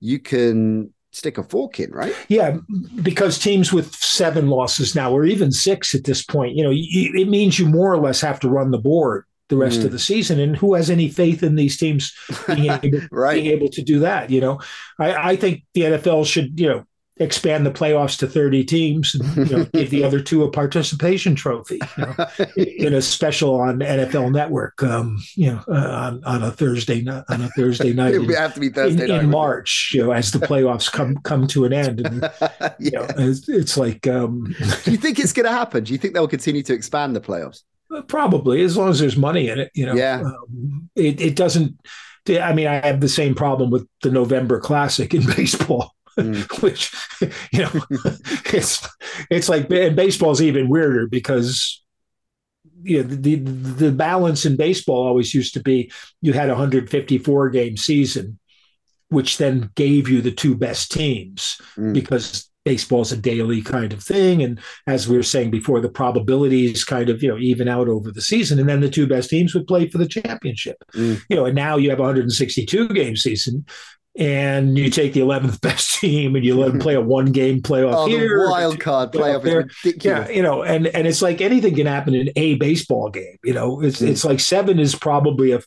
you 0.00 0.18
can 0.18 0.92
stick 1.12 1.38
a 1.38 1.42
fork 1.42 1.80
in, 1.80 1.90
right? 1.92 2.14
Yeah, 2.28 2.58
because 3.02 3.38
teams 3.38 3.72
with 3.72 3.94
seven 3.94 4.48
losses 4.48 4.94
now, 4.94 5.10
or 5.12 5.24
even 5.24 5.50
six 5.50 5.94
at 5.94 6.04
this 6.04 6.22
point, 6.22 6.54
you 6.54 6.62
know, 6.62 6.70
you, 6.70 7.12
it 7.14 7.28
means 7.28 7.58
you 7.58 7.66
more 7.66 7.92
or 7.92 7.98
less 7.98 8.20
have 8.20 8.38
to 8.40 8.48
run 8.48 8.70
the 8.70 8.78
board 8.78 9.24
the 9.48 9.56
rest 9.56 9.80
mm. 9.80 9.84
of 9.84 9.92
the 9.92 9.98
season. 9.98 10.40
And 10.40 10.56
who 10.56 10.74
has 10.74 10.90
any 10.90 11.08
faith 11.08 11.42
in 11.42 11.54
these 11.54 11.76
teams 11.76 12.12
being 12.46 12.70
able, 12.82 13.00
right. 13.10 13.34
being 13.34 13.46
able 13.46 13.68
to 13.68 13.82
do 13.82 14.00
that? 14.00 14.30
You 14.30 14.40
know, 14.40 14.60
I, 14.98 15.30
I 15.30 15.36
think 15.36 15.64
the 15.74 15.82
NFL 15.82 16.26
should, 16.26 16.58
you 16.58 16.68
know, 16.68 16.84
expand 17.18 17.64
the 17.64 17.70
playoffs 17.70 18.18
to 18.18 18.26
30 18.26 18.64
teams 18.64 19.14
and 19.14 19.36
you 19.36 19.56
know, 19.56 19.64
give 19.72 19.90
the 19.90 20.04
other 20.04 20.20
two 20.20 20.44
a 20.44 20.50
participation 20.50 21.34
trophy 21.34 21.80
you 21.96 22.04
know, 22.04 22.26
in 22.56 22.94
a 22.94 23.00
special 23.00 23.54
on 23.54 23.78
NFL 23.78 24.32
Network, 24.32 24.82
um, 24.82 25.18
you 25.34 25.50
know, 25.50 25.62
uh, 25.68 25.72
on, 25.72 26.24
on 26.24 26.42
a 26.42 26.50
Thursday 26.50 27.00
night 27.00 27.24
on 27.28 27.40
a 27.40 27.48
Thursday 27.50 27.92
night. 27.92 28.14
it 28.14 28.18
would 28.18 28.34
have 28.34 28.54
to 28.54 28.60
be 28.60 28.68
Thursday 28.68 29.04
in, 29.04 29.10
in 29.10 29.30
March, 29.30 29.92
you 29.94 30.04
know, 30.04 30.12
as 30.12 30.32
the 30.32 30.38
playoffs 30.38 30.92
come 30.92 31.16
come 31.18 31.46
to 31.46 31.64
an 31.64 31.72
end. 31.72 32.00
And, 32.00 32.22
yeah. 32.22 32.74
you 32.78 32.90
know, 32.90 33.06
it's, 33.16 33.48
it's, 33.48 33.76
like. 33.76 34.06
Um, 34.06 34.54
Do 34.84 34.90
you 34.90 34.96
think 34.96 35.18
it's 35.18 35.32
going 35.32 35.46
to 35.46 35.52
happen? 35.52 35.84
Do 35.84 35.92
you 35.92 35.98
think 35.98 36.14
they'll 36.14 36.28
continue 36.28 36.62
to 36.62 36.74
expand 36.74 37.16
the 37.16 37.20
playoffs? 37.20 37.62
Uh, 37.90 38.02
probably, 38.02 38.62
as 38.62 38.76
long 38.76 38.90
as 38.90 38.98
there's 38.98 39.16
money 39.16 39.48
in 39.48 39.58
it. 39.58 39.70
You 39.74 39.86
know, 39.86 39.94
yeah. 39.94 40.20
Um, 40.20 40.90
it, 40.94 41.20
it 41.20 41.36
doesn't. 41.36 41.78
I 42.28 42.52
mean, 42.52 42.66
I 42.66 42.84
have 42.84 43.00
the 43.00 43.08
same 43.08 43.34
problem 43.34 43.70
with 43.70 43.86
the 44.02 44.10
November 44.10 44.58
Classic 44.58 45.14
in 45.14 45.24
baseball. 45.36 45.95
Mm. 46.18 46.62
which 46.62 46.94
you 47.52 47.58
know 47.58 47.70
it's 48.54 48.88
it's 49.30 49.50
like 49.50 49.70
and 49.70 49.94
baseball's 49.94 50.40
even 50.40 50.68
weirder 50.68 51.06
because 51.08 51.82
you 52.82 53.02
know 53.02 53.08
the 53.08 53.34
the 53.36 53.92
balance 53.92 54.46
in 54.46 54.56
baseball 54.56 55.06
always 55.06 55.34
used 55.34 55.52
to 55.54 55.62
be 55.62 55.92
you 56.22 56.32
had 56.32 56.48
a 56.48 56.54
154 56.54 57.50
game 57.50 57.76
season 57.76 58.38
which 59.08 59.38
then 59.38 59.70
gave 59.74 60.08
you 60.08 60.20
the 60.20 60.32
two 60.32 60.54
best 60.54 60.90
teams 60.90 61.60
mm. 61.76 61.92
because 61.92 62.50
baseball's 62.64 63.12
a 63.12 63.16
daily 63.16 63.62
kind 63.62 63.92
of 63.92 64.02
thing 64.02 64.42
and 64.42 64.58
as 64.88 65.08
we 65.08 65.16
were 65.16 65.22
saying 65.22 65.50
before 65.50 65.80
the 65.80 65.88
probabilities 65.88 66.82
kind 66.82 67.08
of 67.08 67.22
you 67.22 67.28
know 67.28 67.38
even 67.38 67.68
out 67.68 67.88
over 67.88 68.10
the 68.10 68.20
season 68.20 68.58
and 68.58 68.68
then 68.68 68.80
the 68.80 68.90
two 68.90 69.06
best 69.06 69.30
teams 69.30 69.54
would 69.54 69.68
play 69.68 69.88
for 69.88 69.98
the 69.98 70.08
championship 70.08 70.76
mm. 70.92 71.20
you 71.28 71.36
know 71.36 71.44
and 71.44 71.54
now 71.54 71.76
you 71.76 71.90
have 71.90 72.00
a 72.00 72.02
162 72.02 72.88
game 72.88 73.16
season 73.16 73.64
and 74.18 74.78
you 74.78 74.88
take 74.90 75.12
the 75.12 75.20
11th 75.20 75.60
best 75.62 75.96
team 75.96 76.36
and 76.36 76.44
you 76.44 76.58
let 76.58 76.72
them 76.72 76.80
play 76.80 76.94
a 76.94 77.00
one 77.00 77.32
game 77.32 77.60
playoff 77.60 77.94
oh, 77.94 78.06
here. 78.06 78.48
wild 78.48 78.80
card 78.80 79.12
playoff 79.12 79.42
there. 79.42 79.68
Yeah, 80.00 80.28
you 80.28 80.42
know, 80.42 80.62
and 80.62 80.86
and 80.88 81.06
it's 81.06 81.22
like 81.22 81.40
anything 81.40 81.74
can 81.74 81.86
happen 81.86 82.14
in 82.14 82.30
a 82.36 82.54
baseball 82.54 83.10
game. 83.10 83.38
You 83.44 83.54
know, 83.54 83.80
it's 83.82 84.00
mm. 84.00 84.08
it's 84.08 84.24
like 84.24 84.40
seven 84.40 84.78
is 84.78 84.94
probably 84.94 85.52
a 85.52 85.60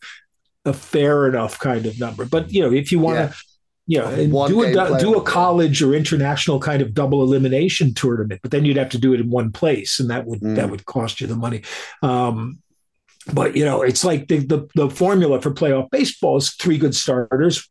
a 0.66 0.74
fair 0.74 1.28
enough 1.28 1.60
kind 1.60 1.86
of 1.86 2.00
number. 2.00 2.26
But 2.26 2.52
you 2.52 2.62
know, 2.62 2.74
if 2.74 2.92
you 2.92 3.00
want 3.00 3.18
to. 3.18 3.24
Yeah. 3.26 3.40
You 3.88 4.28
know, 4.28 4.48
do 4.48 4.62
a 4.62 5.00
do 5.00 5.16
a 5.16 5.24
college 5.24 5.82
or 5.82 5.96
international 5.96 6.60
kind 6.60 6.84
of 6.84 6.94
double 6.94 7.24
elimination 7.24 7.96
tournament, 7.96 8.40
but 8.44 8.52
then 8.52 8.64
you'd 8.64 8.78
have 8.78 8.90
to 8.90 9.00
do 9.00 9.16
it 9.16 9.20
in 9.20 9.32
one 9.32 9.52
place, 9.52 10.00
and 10.00 10.12
that 10.12 10.28
would 10.28 10.42
mm. 10.42 10.56
that 10.58 10.70
would 10.70 10.86
cost 10.86 11.20
you 11.20 11.26
the 11.26 11.36
money. 11.36 11.64
Um, 12.04 12.60
but 13.34 13.56
you 13.56 13.66
know, 13.66 13.82
it's 13.82 14.04
like 14.04 14.28
the, 14.28 14.40
the 14.46 14.68
the 14.76 14.90
formula 14.92 15.42
for 15.42 15.50
playoff 15.52 15.90
baseball 15.90 16.38
is 16.38 16.54
three 16.54 16.78
good 16.78 16.94
starters, 16.94 17.68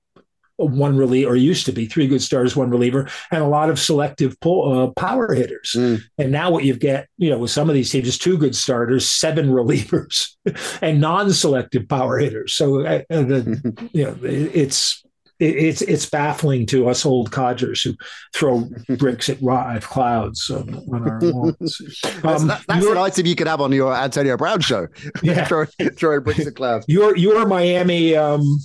one 0.58 0.96
reliever, 0.96 1.32
or 1.32 1.36
used 1.36 1.66
to 1.66 1.72
be 1.72 1.86
three 1.86 2.06
good 2.06 2.22
starters, 2.22 2.56
one 2.56 2.70
reliever, 2.70 3.08
and 3.30 3.42
a 3.42 3.46
lot 3.48 3.70
of 3.70 3.78
selective 3.78 4.38
pull, 4.40 4.72
uh, 4.72 4.90
power 4.92 5.32
hitters. 5.32 5.74
Mm. 5.76 6.02
And 6.18 6.32
now 6.32 6.50
what 6.50 6.64
you've 6.64 6.80
got, 6.80 7.06
you 7.16 7.30
know, 7.30 7.38
with 7.38 7.50
some 7.50 7.68
of 7.68 7.74
these 7.74 7.90
teams 7.90 8.08
is 8.08 8.18
two 8.18 8.36
good 8.36 8.56
starters, 8.56 9.10
seven 9.10 9.48
relievers, 9.50 10.36
and 10.82 11.00
non-selective 11.00 11.88
power 11.88 12.18
hitters. 12.18 12.54
So 12.54 12.84
uh, 12.84 13.02
uh 13.10 13.22
the, 13.22 13.88
you 13.92 14.04
know, 14.04 14.16
it's 14.22 15.04
it's 15.40 15.82
it's 15.82 16.06
baffling 16.06 16.66
to 16.66 16.88
us 16.88 17.06
old 17.06 17.30
codgers 17.30 17.82
who 17.82 17.94
throw 18.34 18.68
bricks 18.98 19.28
at 19.28 19.40
live 19.40 19.88
clouds 19.88 20.50
on, 20.50 20.74
on 20.92 21.08
our 21.08 21.20
lawns. 21.20 21.80
Um, 22.24 22.48
that's, 22.48 22.66
that's 22.66 22.86
an 22.86 22.96
item 22.96 23.26
you 23.26 23.36
could 23.36 23.46
have 23.46 23.60
on 23.60 23.70
your 23.70 23.94
Antonio 23.94 24.36
Brown 24.36 24.60
show. 24.60 24.88
Yeah, 25.22 25.44
throwing, 25.44 25.68
throwing 25.92 26.22
bricks 26.22 26.46
at 26.46 26.56
clouds. 26.56 26.86
Your 26.88 27.16
your 27.16 27.46
Miami. 27.46 28.16
Um, 28.16 28.58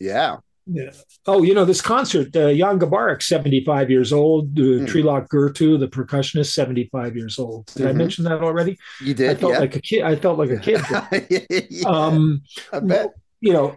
yeah. 0.00 0.38
Yeah. 0.66 0.90
Oh, 1.28 1.42
you 1.42 1.54
know, 1.54 1.64
this 1.64 1.80
concert, 1.80 2.34
uh, 2.36 2.52
Jan 2.52 2.78
Garbarek, 2.78 3.22
75 3.22 3.90
years 3.90 4.12
old, 4.12 4.58
uh, 4.58 4.62
mm. 4.62 4.86
Trilok 4.86 5.28
Gurtu, 5.28 5.78
the 5.78 5.88
percussionist, 5.88 6.52
75 6.52 7.16
years 7.16 7.38
old. 7.38 7.66
Did 7.66 7.82
mm-hmm. 7.82 7.88
I 7.88 7.92
mention 7.92 8.24
that 8.24 8.42
already? 8.42 8.78
You 9.00 9.14
did. 9.14 9.30
I 9.30 9.34
felt 9.34 9.52
yeah. 9.54 9.58
like 9.58 9.76
a 9.76 9.80
kid. 9.80 10.02
I 10.02 10.16
felt 10.16 10.38
like 10.38 10.50
a 10.50 10.58
kid. 10.58 10.80
yeah, 11.70 11.88
um, 11.88 12.42
I 12.72 12.80
bet. 12.80 13.10
You 13.40 13.52
know, 13.52 13.76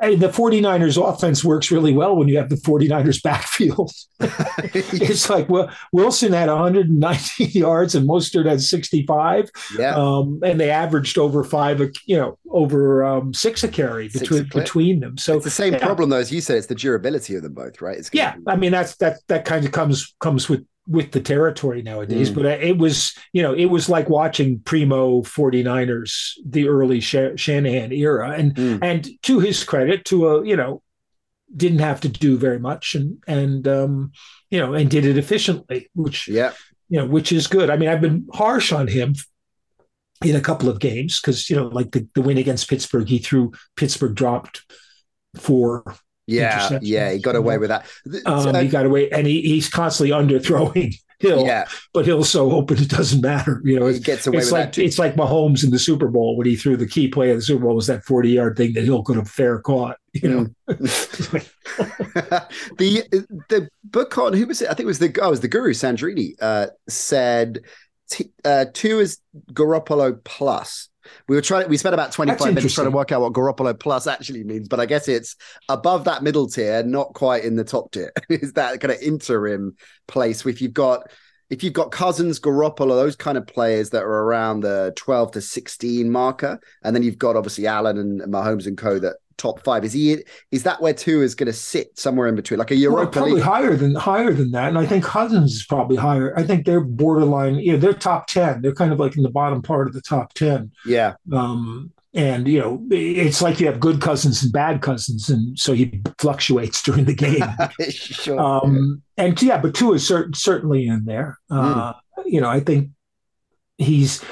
the 0.00 0.28
49ers 0.28 1.02
offense 1.02 1.44
works 1.44 1.70
really 1.70 1.92
well 1.92 2.16
when 2.16 2.28
you 2.28 2.36
have 2.36 2.48
the 2.48 2.56
49ers 2.56 3.22
backfield. 3.22 3.90
it's 4.20 5.28
like 5.28 5.48
well, 5.48 5.70
Wilson 5.92 6.32
had 6.32 6.48
190 6.48 7.44
yards 7.58 7.94
and 7.94 8.08
Mostert 8.08 8.46
had 8.46 8.60
65. 8.60 9.50
Yeah. 9.78 9.94
Um, 9.94 10.40
and 10.44 10.60
they 10.60 10.70
averaged 10.70 11.18
over 11.18 11.42
five, 11.42 11.80
you 12.06 12.16
know, 12.16 12.38
over 12.50 13.04
um, 13.04 13.34
six 13.34 13.64
a 13.64 13.68
carry 13.68 14.08
between 14.08 14.42
a 14.42 14.44
between 14.44 15.00
them. 15.00 15.18
So 15.18 15.36
it's 15.36 15.44
the 15.44 15.50
same 15.50 15.74
yeah. 15.74 15.84
problem 15.84 16.10
though, 16.10 16.18
as 16.18 16.32
you 16.32 16.40
said, 16.40 16.58
it's 16.58 16.66
the 16.66 16.74
durability 16.74 17.34
of 17.34 17.42
them 17.42 17.54
both, 17.54 17.80
right? 17.80 17.98
It's 17.98 18.10
yeah. 18.12 18.36
Be- 18.36 18.42
I 18.46 18.56
mean, 18.56 18.72
that's 18.72 18.96
that 18.96 19.18
that 19.28 19.44
kind 19.44 19.64
of 19.64 19.72
comes 19.72 20.14
comes 20.20 20.48
with 20.48 20.64
with 20.88 21.12
the 21.12 21.20
territory 21.20 21.82
nowadays. 21.82 22.30
Mm. 22.30 22.34
But 22.34 22.46
it 22.46 22.78
was, 22.78 23.14
you 23.32 23.42
know, 23.42 23.54
it 23.54 23.66
was 23.66 23.88
like 23.88 24.08
watching 24.08 24.60
primo 24.60 25.22
49ers, 25.22 26.32
the 26.44 26.68
early 26.68 27.00
Sh- 27.00 27.36
Shanahan 27.36 27.92
era. 27.92 28.30
And, 28.30 28.54
mm. 28.54 28.78
and 28.82 29.08
to 29.22 29.38
his 29.38 29.62
credit, 29.64 30.04
to 30.06 30.28
a, 30.28 30.46
you 30.46 30.56
know, 30.56 30.82
didn't 31.54 31.80
have 31.80 32.00
to 32.02 32.08
do 32.08 32.38
very 32.38 32.58
much 32.58 32.94
and, 32.94 33.22
and, 33.26 33.68
um, 33.68 34.12
you 34.50 34.58
know, 34.58 34.74
and 34.74 34.90
did 34.90 35.04
it 35.04 35.18
efficiently, 35.18 35.88
which, 35.94 36.26
yeah, 36.28 36.52
you 36.88 36.98
know, 36.98 37.06
which 37.06 37.32
is 37.32 37.46
good. 37.46 37.70
I 37.70 37.76
mean, 37.76 37.88
I've 37.88 38.00
been 38.00 38.26
harsh 38.32 38.72
on 38.72 38.88
him 38.88 39.14
in 40.24 40.34
a 40.34 40.40
couple 40.40 40.68
of 40.68 40.80
games 40.80 41.20
because 41.20 41.48
you 41.48 41.56
know, 41.56 41.68
like 41.68 41.92
the, 41.92 42.08
the 42.14 42.22
win 42.22 42.38
against 42.38 42.68
Pittsburgh, 42.68 43.08
he 43.08 43.18
threw 43.18 43.52
Pittsburgh 43.76 44.14
dropped 44.14 44.62
four. 45.36 45.84
Yeah, 46.28 46.78
yeah, 46.82 47.12
he 47.12 47.18
got 47.20 47.36
away 47.36 47.56
with 47.56 47.70
that. 47.70 47.86
Um, 48.26 48.54
he 48.54 48.68
got 48.68 48.84
away, 48.84 49.10
and 49.10 49.26
he, 49.26 49.40
he's 49.40 49.68
constantly 49.68 50.14
underthrowing 50.14 50.94
Hill. 51.20 51.44
Yeah. 51.44 51.66
But 51.92 52.06
Hill's 52.06 52.30
so 52.30 52.52
open 52.52 52.78
it 52.78 52.90
doesn't 52.90 53.22
matter. 53.22 53.60
You 53.64 53.80
know, 53.80 53.86
he 53.86 53.98
gets 53.98 54.26
away 54.26 54.38
it's 54.38 54.46
with 54.46 54.52
like 54.52 54.78
it's 54.78 54.98
like 54.98 55.14
Mahomes 55.14 55.64
in 55.64 55.70
the 55.70 55.78
Super 55.78 56.08
Bowl 56.08 56.36
when 56.36 56.46
he 56.46 56.54
threw 56.54 56.76
the 56.76 56.86
key 56.86 57.08
play 57.08 57.30
of 57.30 57.38
the 57.38 57.42
Super 57.42 57.64
Bowl 57.64 57.74
was 57.74 57.86
that 57.88 58.04
40 58.04 58.28
yard 58.28 58.56
thing 58.56 58.74
that 58.74 58.84
Hill 58.84 59.02
could 59.02 59.16
have 59.16 59.28
fair 59.28 59.58
caught. 59.60 59.96
You 60.12 60.28
know. 60.28 60.46
Mm. 60.68 61.48
the 62.78 63.02
the 63.48 63.68
book 63.84 64.16
on 64.18 64.32
who 64.32 64.46
was 64.46 64.62
it? 64.62 64.66
I 64.66 64.74
think 64.74 64.80
it 64.80 64.86
was 64.86 64.98
the 64.98 65.14
oh, 65.20 65.28
it 65.28 65.30
was 65.30 65.40
the 65.40 65.48
guru 65.48 65.72
Sandrini 65.72 66.34
uh, 66.40 66.66
said 66.88 67.60
t- 68.10 68.30
uh, 68.44 68.66
Tua 68.72 69.00
is 69.00 69.18
Garoppolo 69.52 70.22
plus. 70.22 70.88
We 71.28 71.36
were 71.36 71.42
trying. 71.42 71.68
We 71.68 71.76
spent 71.76 71.94
about 71.94 72.12
twenty 72.12 72.34
five 72.34 72.54
minutes 72.54 72.74
trying 72.74 72.86
to 72.86 72.90
work 72.90 73.12
out 73.12 73.20
what 73.20 73.32
Garoppolo 73.32 73.78
plus 73.78 74.06
actually 74.06 74.44
means, 74.44 74.68
but 74.68 74.80
I 74.80 74.86
guess 74.86 75.08
it's 75.08 75.36
above 75.68 76.04
that 76.04 76.22
middle 76.22 76.48
tier, 76.48 76.82
not 76.82 77.14
quite 77.14 77.44
in 77.44 77.56
the 77.56 77.64
top 77.64 77.92
tier. 77.92 78.12
is 78.28 78.54
that 78.54 78.80
kind 78.80 78.92
of 78.92 79.00
interim 79.00 79.76
place? 80.06 80.44
If 80.46 80.62
you've 80.62 80.72
got 80.72 81.10
if 81.50 81.62
you've 81.62 81.72
got 81.72 81.90
Cousins, 81.90 82.38
Garoppolo, 82.38 82.90
those 82.90 83.16
kind 83.16 83.38
of 83.38 83.46
players 83.46 83.90
that 83.90 84.02
are 84.02 84.22
around 84.24 84.60
the 84.60 84.92
twelve 84.96 85.32
to 85.32 85.40
sixteen 85.40 86.10
marker, 86.10 86.60
and 86.82 86.94
then 86.94 87.02
you've 87.02 87.18
got 87.18 87.36
obviously 87.36 87.66
Allen 87.66 87.98
and 87.98 88.20
Mahomes 88.22 88.66
and 88.66 88.76
Co. 88.76 88.98
that 88.98 89.16
top 89.38 89.62
five. 89.64 89.84
Is 89.84 89.92
he? 89.92 90.18
Is 90.50 90.64
that 90.64 90.82
where 90.82 90.92
Tua 90.92 91.22
is 91.22 91.34
going 91.34 91.46
to 91.46 91.52
sit 91.52 91.98
somewhere 91.98 92.26
in 92.26 92.34
between, 92.34 92.58
like 92.58 92.70
a 92.70 92.76
Europa? 92.76 93.02
Well, 93.02 93.12
probably 93.12 93.32
League? 93.34 93.44
higher 93.44 93.76
than 93.76 93.94
higher 93.94 94.32
than 94.32 94.50
that. 94.50 94.68
And 94.68 94.78
I 94.78 94.84
think 94.84 95.04
Cousins 95.04 95.54
is 95.54 95.64
probably 95.64 95.96
higher. 95.96 96.36
I 96.36 96.42
think 96.42 96.66
they're 96.66 96.80
borderline. 96.80 97.54
You 97.54 97.72
know, 97.72 97.78
they're 97.78 97.92
top 97.92 98.26
ten. 98.26 98.60
They're 98.60 98.74
kind 98.74 98.92
of 98.92 98.98
like 98.98 99.16
in 99.16 99.22
the 99.22 99.30
bottom 99.30 99.62
part 99.62 99.86
of 99.86 99.94
the 99.94 100.02
top 100.02 100.34
ten. 100.34 100.72
Yeah. 100.84 101.14
Um, 101.32 101.92
and 102.14 102.48
you 102.48 102.58
know, 102.58 102.82
it's 102.90 103.42
like 103.42 103.60
you 103.60 103.66
have 103.66 103.80
good 103.80 104.00
cousins 104.00 104.42
and 104.42 104.52
bad 104.52 104.80
cousins, 104.80 105.28
and 105.28 105.58
so 105.58 105.74
he 105.74 106.02
fluctuates 106.18 106.82
during 106.84 107.04
the 107.04 107.14
game. 107.14 107.44
sure. 107.90 108.40
Um, 108.40 109.02
and 109.16 109.40
yeah, 109.42 109.58
but 109.58 109.74
Tua 109.74 109.94
is 109.94 110.08
cert- 110.08 110.36
certainly 110.36 110.86
in 110.86 111.04
there. 111.04 111.38
Uh, 111.50 111.92
mm. 111.92 111.96
You 112.24 112.40
know, 112.40 112.48
I 112.48 112.60
think 112.60 112.90
he's 113.76 114.24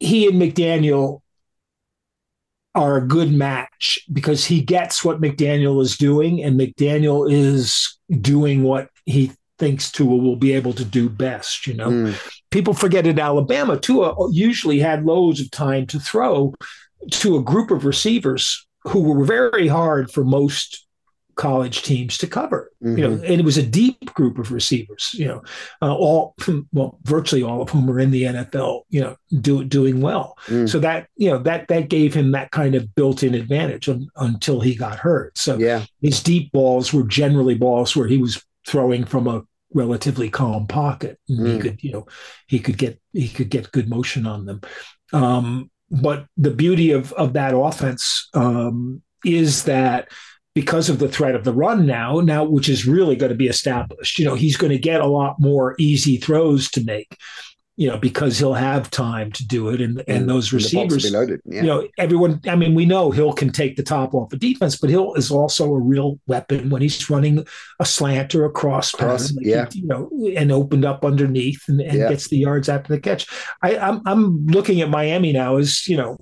he 0.00 0.26
and 0.28 0.40
McDaniel 0.40 1.20
are 2.74 2.96
a 2.96 3.06
good 3.06 3.32
match 3.32 4.00
because 4.12 4.44
he 4.44 4.60
gets 4.60 5.04
what 5.04 5.20
McDaniel 5.20 5.80
is 5.80 5.96
doing, 5.96 6.42
and 6.42 6.60
McDaniel 6.60 7.30
is 7.30 7.98
doing 8.20 8.64
what 8.64 8.90
he 9.06 9.32
thinks 9.58 9.90
Tua 9.90 10.16
will 10.16 10.36
be 10.36 10.52
able 10.52 10.72
to 10.74 10.84
do 10.84 11.08
best. 11.08 11.66
You 11.66 11.74
know, 11.74 11.90
mm. 11.90 12.32
people 12.50 12.74
forget 12.74 13.06
at 13.06 13.18
Alabama, 13.18 13.78
Tua 13.78 14.14
usually 14.30 14.78
had 14.78 15.04
loads 15.04 15.40
of 15.40 15.50
time 15.50 15.86
to 15.88 16.00
throw 16.00 16.54
to 17.10 17.36
a 17.36 17.42
group 17.42 17.70
of 17.70 17.84
receivers 17.84 18.66
who 18.84 19.00
were 19.00 19.24
very 19.24 19.68
hard 19.68 20.10
for 20.10 20.24
most 20.24 20.84
college 21.36 21.82
teams 21.82 22.16
to 22.18 22.26
cover. 22.26 22.70
Mm-hmm. 22.82 22.98
You 22.98 23.08
know, 23.08 23.16
mm-hmm. 23.16 23.24
and 23.24 23.40
it 23.40 23.44
was 23.44 23.56
a 23.56 23.66
deep 23.66 24.12
group 24.14 24.38
of 24.38 24.52
receivers. 24.52 25.10
You 25.14 25.26
know, 25.26 25.42
uh, 25.82 25.94
all 25.94 26.34
well, 26.72 26.98
virtually 27.04 27.42
all 27.42 27.62
of 27.62 27.70
whom 27.70 27.86
were 27.86 28.00
in 28.00 28.10
the 28.10 28.24
NFL. 28.24 28.82
You 28.90 29.00
know, 29.02 29.16
do, 29.40 29.64
doing 29.64 30.00
well. 30.00 30.36
Mm. 30.46 30.68
So 30.68 30.78
that 30.80 31.08
you 31.16 31.30
know 31.30 31.38
that 31.38 31.68
that 31.68 31.88
gave 31.88 32.14
him 32.14 32.32
that 32.32 32.50
kind 32.50 32.74
of 32.74 32.94
built-in 32.94 33.34
advantage 33.34 33.88
un, 33.88 34.08
until 34.16 34.60
he 34.60 34.74
got 34.74 34.98
hurt. 34.98 35.36
So 35.36 35.58
yeah. 35.58 35.84
his 36.00 36.22
deep 36.22 36.52
balls 36.52 36.92
were 36.92 37.04
generally 37.04 37.54
balls 37.54 37.96
where 37.96 38.08
he 38.08 38.18
was 38.18 38.42
throwing 38.66 39.04
from 39.04 39.26
a 39.26 39.42
relatively 39.72 40.30
calm 40.30 40.66
pocket. 40.66 41.18
Mm. 41.28 41.54
He 41.54 41.58
could, 41.58 41.82
you 41.82 41.92
know, 41.92 42.06
he 42.46 42.58
could 42.58 42.78
get 42.78 43.00
he 43.12 43.28
could 43.28 43.50
get 43.50 43.72
good 43.72 43.88
motion 43.88 44.26
on 44.26 44.46
them. 44.46 44.60
Um, 45.12 45.70
but 45.90 46.26
the 46.36 46.50
beauty 46.50 46.92
of 46.92 47.12
of 47.14 47.34
that 47.34 47.56
offense 47.56 48.28
um, 48.34 49.02
is 49.24 49.64
that 49.64 50.08
because 50.54 50.88
of 50.88 51.00
the 51.00 51.08
threat 51.08 51.34
of 51.34 51.44
the 51.44 51.52
run 51.52 51.84
now, 51.84 52.20
now 52.20 52.44
which 52.44 52.68
is 52.68 52.86
really 52.86 53.16
going 53.16 53.30
to 53.30 53.36
be 53.36 53.48
established. 53.48 54.18
You 54.18 54.24
know, 54.24 54.36
he's 54.36 54.56
going 54.56 54.70
to 54.70 54.78
get 54.78 55.00
a 55.00 55.06
lot 55.06 55.36
more 55.40 55.74
easy 55.78 56.16
throws 56.16 56.70
to 56.70 56.84
make. 56.84 57.16
You 57.76 57.88
know, 57.88 57.98
because 57.98 58.38
he'll 58.38 58.54
have 58.54 58.88
time 58.90 59.32
to 59.32 59.46
do 59.46 59.68
it, 59.68 59.80
and 59.80 60.02
and 60.06 60.28
those 60.28 60.52
receivers, 60.52 61.10
yeah. 61.12 61.26
you 61.44 61.62
know, 61.62 61.88
everyone. 61.98 62.40
I 62.46 62.54
mean, 62.54 62.74
we 62.74 62.86
know 62.86 63.10
Hill 63.10 63.32
can 63.32 63.50
take 63.50 63.76
the 63.76 63.82
top 63.82 64.14
off 64.14 64.30
the 64.30 64.36
defense, 64.36 64.76
but 64.76 64.90
Hill 64.90 65.14
is 65.14 65.32
also 65.32 65.72
a 65.72 65.80
real 65.80 66.20
weapon 66.28 66.70
when 66.70 66.82
he's 66.82 67.10
running 67.10 67.44
a 67.80 67.84
slant 67.84 68.34
or 68.34 68.44
a 68.44 68.50
cross, 68.50 68.92
cross 68.92 69.22
pass, 69.22 69.34
like 69.34 69.46
yeah, 69.46 69.66
he, 69.72 69.80
you 69.80 69.86
know, 69.88 70.08
and 70.36 70.52
opened 70.52 70.84
up 70.84 71.04
underneath 71.04 71.64
and, 71.66 71.80
and 71.80 71.98
yeah. 71.98 72.08
gets 72.08 72.28
the 72.28 72.38
yards 72.38 72.68
after 72.68 72.92
the 72.92 73.00
catch. 73.00 73.26
I, 73.62 73.76
I'm 73.76 74.02
I'm 74.06 74.46
looking 74.46 74.80
at 74.80 74.88
Miami 74.88 75.32
now 75.32 75.56
as 75.56 75.88
you 75.88 75.96
know 75.96 76.18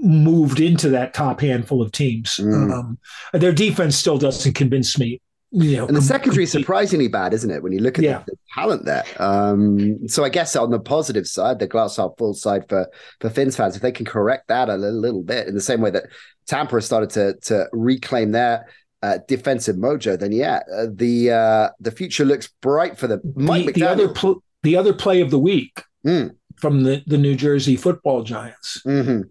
moved 0.00 0.60
into 0.60 0.90
that 0.90 1.14
top 1.14 1.40
handful 1.40 1.82
of 1.82 1.92
teams. 1.92 2.36
Mm. 2.36 2.72
Um, 2.72 2.98
their 3.32 3.52
defense 3.52 3.96
still 3.96 4.18
doesn't 4.18 4.54
convince 4.54 4.98
me. 4.98 5.20
You 5.50 5.78
know, 5.78 5.86
and 5.86 5.96
the 5.96 6.02
secondary 6.02 6.44
is 6.44 6.52
surprisingly 6.52 7.08
bad, 7.08 7.32
isn't 7.32 7.50
it? 7.50 7.62
When 7.62 7.72
you 7.72 7.80
look 7.80 7.98
at 7.98 8.04
yeah. 8.04 8.18
the, 8.18 8.32
the, 8.32 8.38
talent 8.54 8.84
there. 8.84 9.04
Um, 9.18 10.06
so 10.06 10.22
I 10.22 10.28
guess 10.28 10.54
on 10.56 10.70
the 10.70 10.78
positive 10.78 11.26
side, 11.26 11.58
the 11.58 11.66
glass 11.66 11.96
half 11.96 12.12
full 12.18 12.34
side 12.34 12.68
for 12.68 12.86
for 13.20 13.30
Fins 13.30 13.56
fans, 13.56 13.74
if 13.74 13.82
they 13.82 13.92
can 13.92 14.04
correct 14.04 14.48
that 14.48 14.68
a 14.68 14.76
little, 14.76 15.00
little 15.00 15.22
bit 15.22 15.48
in 15.48 15.54
the 15.54 15.60
same 15.60 15.80
way 15.80 15.90
that 15.90 16.04
Tampa 16.46 16.76
has 16.76 16.86
started 16.86 17.10
to 17.10 17.34
to 17.48 17.66
reclaim 17.72 18.32
their 18.32 18.68
uh, 19.02 19.18
defensive 19.26 19.76
mojo, 19.76 20.18
then 20.18 20.32
yeah, 20.32 20.60
uh, 20.76 20.86
the 20.92 21.30
uh, 21.30 21.68
the 21.80 21.92
future 21.92 22.26
looks 22.26 22.48
bright 22.60 22.98
for 22.98 23.06
them. 23.06 23.20
Mike 23.34 23.66
the, 23.66 23.72
the 23.72 23.88
other 23.88 24.08
pl- 24.08 24.42
the 24.62 24.76
other 24.76 24.92
play 24.92 25.22
of 25.22 25.30
the 25.30 25.38
week 25.38 25.82
mm. 26.06 26.30
from 26.56 26.82
the 26.82 27.02
the 27.06 27.18
New 27.18 27.34
Jersey 27.34 27.76
Football 27.76 28.22
Giants. 28.22 28.82
Mm-hmm 28.86 29.22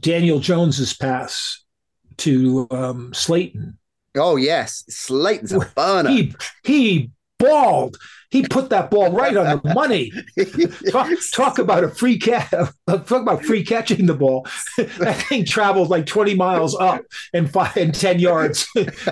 Daniel 0.00 0.40
Jones's 0.40 0.94
pass 0.94 1.64
to 2.18 2.66
um, 2.70 3.14
Slayton. 3.14 3.78
Oh 4.16 4.36
yes, 4.36 4.84
Slayton's 4.88 5.52
a 5.52 5.60
burner. 5.74 6.10
He 6.10 6.34
he 6.64 7.10
balled. 7.38 7.96
He 8.30 8.42
put 8.42 8.70
that 8.70 8.90
ball 8.90 9.12
right 9.12 9.36
on 9.36 9.60
the 9.62 9.72
money. 9.72 10.12
talk, 10.90 11.08
talk, 11.32 11.58
about 11.58 11.84
a 11.84 11.88
free 11.88 12.18
catch. 12.18 12.50
Talk 12.86 13.10
about 13.10 13.44
free 13.44 13.64
catching 13.64 14.06
the 14.06 14.14
ball. 14.14 14.46
that 14.76 15.24
thing 15.28 15.44
traveled 15.44 15.90
like 15.90 16.06
twenty 16.06 16.34
miles 16.34 16.74
up 16.74 17.02
and 17.32 17.50
five 17.50 17.76
and 17.76 17.94
ten 17.94 18.18
yards, 18.18 18.66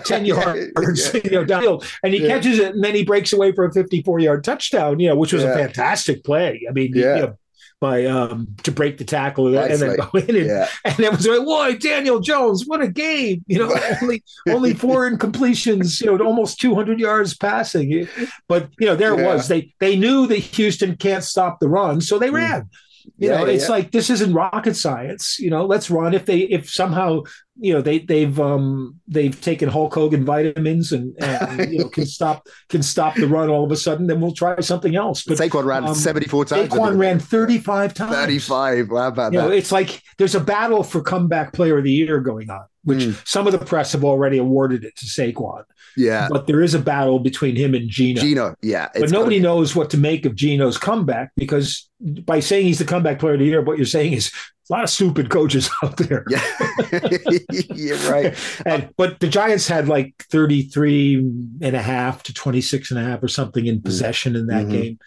ten 0.04 0.24
yards, 0.24 1.14
yeah. 1.14 1.20
you 1.24 1.30
know, 1.30 1.44
downfield, 1.44 1.90
and 2.02 2.12
he 2.12 2.22
yeah. 2.22 2.28
catches 2.28 2.58
it, 2.58 2.74
and 2.74 2.82
then 2.82 2.94
he 2.94 3.04
breaks 3.04 3.32
away 3.32 3.52
for 3.52 3.64
a 3.64 3.72
fifty-four 3.72 4.18
yard 4.18 4.42
touchdown. 4.42 4.98
You 4.98 5.10
know, 5.10 5.16
which 5.16 5.32
was 5.32 5.42
yeah. 5.42 5.50
a 5.50 5.54
fantastic 5.54 6.24
play. 6.24 6.66
I 6.68 6.72
mean, 6.72 6.92
yeah. 6.94 7.14
You 7.14 7.22
know, 7.22 7.38
by 7.84 8.06
um 8.06 8.48
to 8.62 8.72
break 8.72 8.96
the 8.96 9.04
tackle 9.04 9.46
and, 9.46 9.56
and 9.56 9.82
then 9.82 9.96
go 9.96 10.18
in 10.18 10.36
and, 10.36 10.46
yeah. 10.46 10.68
and 10.86 10.98
it 10.98 11.10
was 11.10 11.26
like, 11.28 11.40
whoa, 11.40 11.76
Daniel 11.76 12.18
Jones, 12.18 12.64
what 12.66 12.80
a 12.80 12.88
game! 12.88 13.44
You 13.46 13.58
know, 13.58 13.78
only 14.00 14.24
only 14.48 14.72
four 14.72 15.10
incompletions, 15.10 16.00
you 16.00 16.06
know, 16.06 16.24
almost 16.24 16.58
200 16.62 16.98
yards 16.98 17.36
passing. 17.36 18.08
But 18.48 18.70
you 18.80 18.86
know, 18.86 18.96
there 18.96 19.14
yeah. 19.14 19.20
it 19.20 19.26
was. 19.26 19.48
They 19.48 19.74
they 19.80 19.96
knew 19.96 20.26
that 20.28 20.38
Houston 20.38 20.96
can't 20.96 21.22
stop 21.22 21.60
the 21.60 21.68
run, 21.68 22.00
so 22.00 22.18
they 22.18 22.30
mm. 22.30 22.36
ran. 22.36 22.70
You 23.18 23.28
yeah, 23.28 23.38
know, 23.38 23.46
it's 23.46 23.64
yeah. 23.64 23.70
like 23.70 23.90
this 23.90 24.10
isn't 24.10 24.32
rocket 24.32 24.74
science. 24.76 25.38
You 25.38 25.50
know, 25.50 25.66
let's 25.66 25.90
run. 25.90 26.14
If 26.14 26.26
they 26.26 26.40
if 26.40 26.70
somehow 26.70 27.22
you 27.58 27.72
know 27.72 27.80
they 27.80 28.00
they've 28.00 28.38
um 28.40 29.00
they've 29.06 29.38
taken 29.40 29.68
Hulk 29.68 29.94
Hogan 29.94 30.24
vitamins 30.24 30.92
and, 30.92 31.14
and 31.22 31.72
you 31.72 31.80
know 31.80 31.88
can 31.88 32.06
stop 32.18 32.48
can 32.68 32.82
stop 32.82 33.14
the 33.14 33.28
run 33.28 33.48
all 33.48 33.64
of 33.64 33.70
a 33.70 33.76
sudden, 33.76 34.06
then 34.06 34.20
we'll 34.20 34.32
try 34.32 34.58
something 34.60 34.96
else. 34.96 35.22
But 35.22 35.38
Saquon 35.38 35.64
ran 35.64 35.84
um, 35.84 35.94
seventy 35.94 36.26
four 36.26 36.44
times. 36.44 36.70
Saquon 36.70 36.98
ran 36.98 37.18
thirty 37.18 37.58
five 37.58 37.94
times. 37.94 38.14
Thirty 38.14 38.38
five. 38.38 38.88
How 38.88 39.08
about 39.08 39.32
you 39.32 39.38
that? 39.38 39.48
Know, 39.48 39.52
it's 39.52 39.72
like 39.72 40.02
there's 40.18 40.34
a 40.34 40.40
battle 40.40 40.82
for 40.82 41.00
comeback 41.00 41.52
player 41.52 41.78
of 41.78 41.84
the 41.84 41.92
year 41.92 42.20
going 42.20 42.50
on, 42.50 42.64
which 42.84 43.00
mm. 43.00 43.26
some 43.26 43.46
of 43.46 43.52
the 43.52 43.64
press 43.64 43.92
have 43.92 44.04
already 44.04 44.38
awarded 44.38 44.84
it 44.84 44.96
to 44.96 45.06
Saquon. 45.06 45.64
Yeah. 45.96 46.28
But 46.30 46.46
there 46.46 46.60
is 46.60 46.74
a 46.74 46.78
battle 46.78 47.18
between 47.18 47.56
him 47.56 47.74
and 47.74 47.88
Gino. 47.88 48.20
Gino, 48.20 48.54
yeah. 48.62 48.88
But 48.94 49.10
nobody 49.10 49.38
knows 49.38 49.74
what 49.74 49.90
to 49.90 49.96
make 49.96 50.26
of 50.26 50.34
Gino's 50.34 50.78
comeback 50.78 51.32
because 51.36 51.88
by 52.00 52.40
saying 52.40 52.66
he's 52.66 52.78
the 52.78 52.84
comeback 52.84 53.18
player 53.18 53.34
of 53.34 53.40
the 53.40 53.46
year, 53.46 53.62
what 53.62 53.76
you're 53.76 53.86
saying 53.86 54.12
is 54.12 54.32
a 54.68 54.72
lot 54.72 54.84
of 54.84 54.90
stupid 54.90 55.30
coaches 55.30 55.70
out 55.82 55.96
there. 55.96 56.24
Yeah. 56.28 56.42
You're 57.74 57.98
right. 58.10 58.34
and 58.66 58.90
but 58.96 59.20
the 59.20 59.28
Giants 59.28 59.68
had 59.68 59.88
like 59.88 60.14
33 60.30 61.16
and 61.62 61.76
a 61.76 61.82
half 61.82 62.22
to 62.24 62.34
26 62.34 62.90
and 62.90 63.00
a 63.00 63.04
half 63.04 63.22
or 63.22 63.28
something 63.28 63.66
in 63.66 63.80
mm. 63.80 63.84
possession 63.84 64.36
in 64.36 64.46
that 64.46 64.66
mm-hmm. 64.66 64.70
game. 64.70 64.98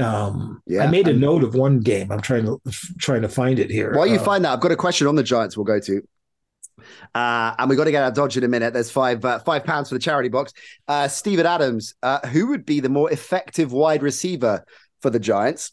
Um, 0.00 0.62
yeah, 0.66 0.84
I 0.84 0.86
made 0.86 1.06
a 1.06 1.12
note 1.12 1.44
of 1.44 1.54
one 1.54 1.80
game. 1.80 2.10
I'm 2.10 2.22
trying 2.22 2.46
to 2.46 2.58
trying 2.98 3.22
to 3.22 3.28
find 3.28 3.58
it 3.58 3.70
here. 3.70 3.92
While 3.92 4.06
you 4.06 4.18
uh, 4.18 4.24
find 4.24 4.42
that, 4.44 4.52
I've 4.54 4.60
got 4.60 4.72
a 4.72 4.76
question 4.76 5.06
on 5.06 5.16
the 5.16 5.22
Giants. 5.22 5.54
We'll 5.54 5.66
go 5.66 5.80
to. 5.80 6.02
Uh, 7.14 7.54
and 7.58 7.68
we've 7.68 7.76
got 7.76 7.84
to 7.84 7.90
get 7.90 8.02
our 8.02 8.10
dodge 8.10 8.36
in 8.36 8.44
a 8.44 8.48
minute. 8.48 8.72
There's 8.72 8.90
five 8.90 9.24
uh, 9.24 9.38
five 9.40 9.64
pounds 9.64 9.88
for 9.88 9.94
the 9.94 10.00
charity 10.00 10.28
box. 10.28 10.52
Uh, 10.88 11.08
Steven 11.08 11.46
Adams, 11.46 11.94
uh, 12.02 12.26
who 12.28 12.48
would 12.48 12.64
be 12.64 12.80
the 12.80 12.88
more 12.88 13.10
effective 13.12 13.72
wide 13.72 14.02
receiver 14.02 14.64
for 15.00 15.10
the 15.10 15.20
Giants? 15.20 15.72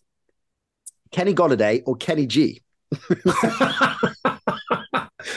Kenny 1.12 1.34
Golladay 1.34 1.82
or 1.86 1.96
Kenny 1.96 2.28
G? 2.28 2.62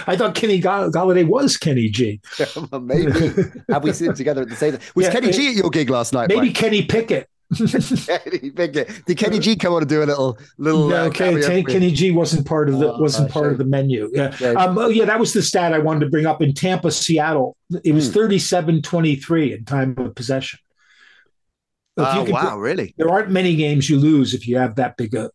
I 0.06 0.16
thought 0.16 0.34
Kenny 0.34 0.60
Golladay 0.60 1.26
was 1.26 1.56
Kenny 1.56 1.88
G. 1.88 2.20
well, 2.70 2.80
maybe 2.80 3.12
have 3.68 3.84
we 3.84 3.92
seen 3.92 4.08
him 4.08 4.14
together 4.14 4.42
at 4.42 4.48
the 4.48 4.56
same 4.56 4.72
time? 4.72 4.80
Was 4.94 5.06
yeah, 5.06 5.12
Kenny 5.12 5.32
G 5.32 5.48
at 5.48 5.54
your 5.54 5.70
gig 5.70 5.90
last 5.90 6.12
night? 6.12 6.28
Maybe 6.28 6.48
Mike? 6.48 6.56
Kenny 6.56 6.84
Pickett. 6.84 7.28
Kenny. 7.56 8.50
Did 9.06 9.16
Kenny 9.18 9.38
G 9.38 9.56
come 9.56 9.74
on 9.74 9.82
and 9.82 9.88
do 9.88 10.02
a 10.02 10.06
little 10.06 10.38
little? 10.58 10.88
No, 10.88 11.06
uh, 11.06 11.10
Kenny? 11.10 11.62
Kenny 11.64 11.90
G 11.92 12.10
wasn't 12.10 12.46
part 12.46 12.68
of 12.68 12.78
the 12.78 12.92
Oh, 12.94 12.98
wasn't 12.98 13.30
part 13.30 13.44
shame. 13.46 13.52
of 13.52 13.58
the 13.58 13.64
menu. 13.64 14.10
Yeah. 14.12 14.30
Shame. 14.30 14.56
Um, 14.56 14.78
oh, 14.78 14.88
yeah, 14.88 15.04
that 15.04 15.18
was 15.20 15.32
the 15.32 15.42
stat 15.42 15.72
I 15.72 15.78
wanted 15.78 16.00
to 16.00 16.10
bring 16.10 16.26
up 16.26 16.40
in 16.42 16.54
Tampa, 16.54 16.90
Seattle. 16.90 17.56
It 17.84 17.92
was 17.94 18.08
Hmm. 18.12 18.18
37-23 18.20 19.56
in 19.56 19.64
time 19.64 19.94
of 19.98 20.14
possession. 20.14 20.58
If 21.96 22.04
Oh 22.06 22.24
could- 22.24 22.32
wow, 22.32 22.58
really? 22.58 22.94
there 22.96 23.10
aren't 23.10 23.30
many 23.30 23.54
games 23.54 23.88
you 23.90 23.98
lose 23.98 24.32
if 24.34 24.48
you 24.48 24.56
have 24.56 24.76
that 24.76 24.96
big 24.96 25.14
a 25.14 25.30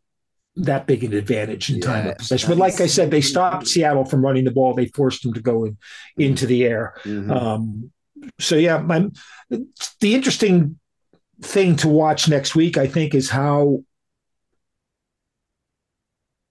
that 0.60 0.88
big 0.88 1.04
an 1.04 1.14
advantage 1.14 1.70
in 1.70 1.80
time 1.80 2.06
Yeah, 2.06 2.12
of 2.14 2.18
possession. 2.18 2.50
But 2.50 2.58
like 2.58 2.82
I 2.82 2.88
said, 2.88 3.12
they 3.12 3.22
stopped. 3.22 3.68
Seattle 3.68 4.06
from 4.06 4.26
running 4.26 4.44
the 4.44 4.50
ball. 4.50 4.74
They 4.74 4.88
forced 4.88 5.22
them 5.22 5.34
to 5.34 5.40
go 5.40 5.66
in, 5.66 5.78
into 6.18 6.48
the 6.48 6.64
air. 6.66 6.96
Mhm. 7.04 7.30
Um, 7.30 7.92
so 8.40 8.56
yeah, 8.56 8.80
my, 8.80 9.08
the 9.52 10.16
interesting 10.16 10.80
thing 11.42 11.76
to 11.78 11.88
watch 11.88 12.28
next 12.30 12.56
week, 12.56 12.78
I 12.78 12.88
think, 12.88 13.14
is 13.16 13.30
how 13.30 13.84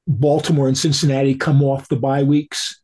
Baltimore 0.07 0.69
and 0.69 0.79
Cincinnati 0.79 1.35
come 1.35 1.63
off 1.63 1.89
the 1.89 1.97
bye 1.97 2.23
weeks 2.23 2.81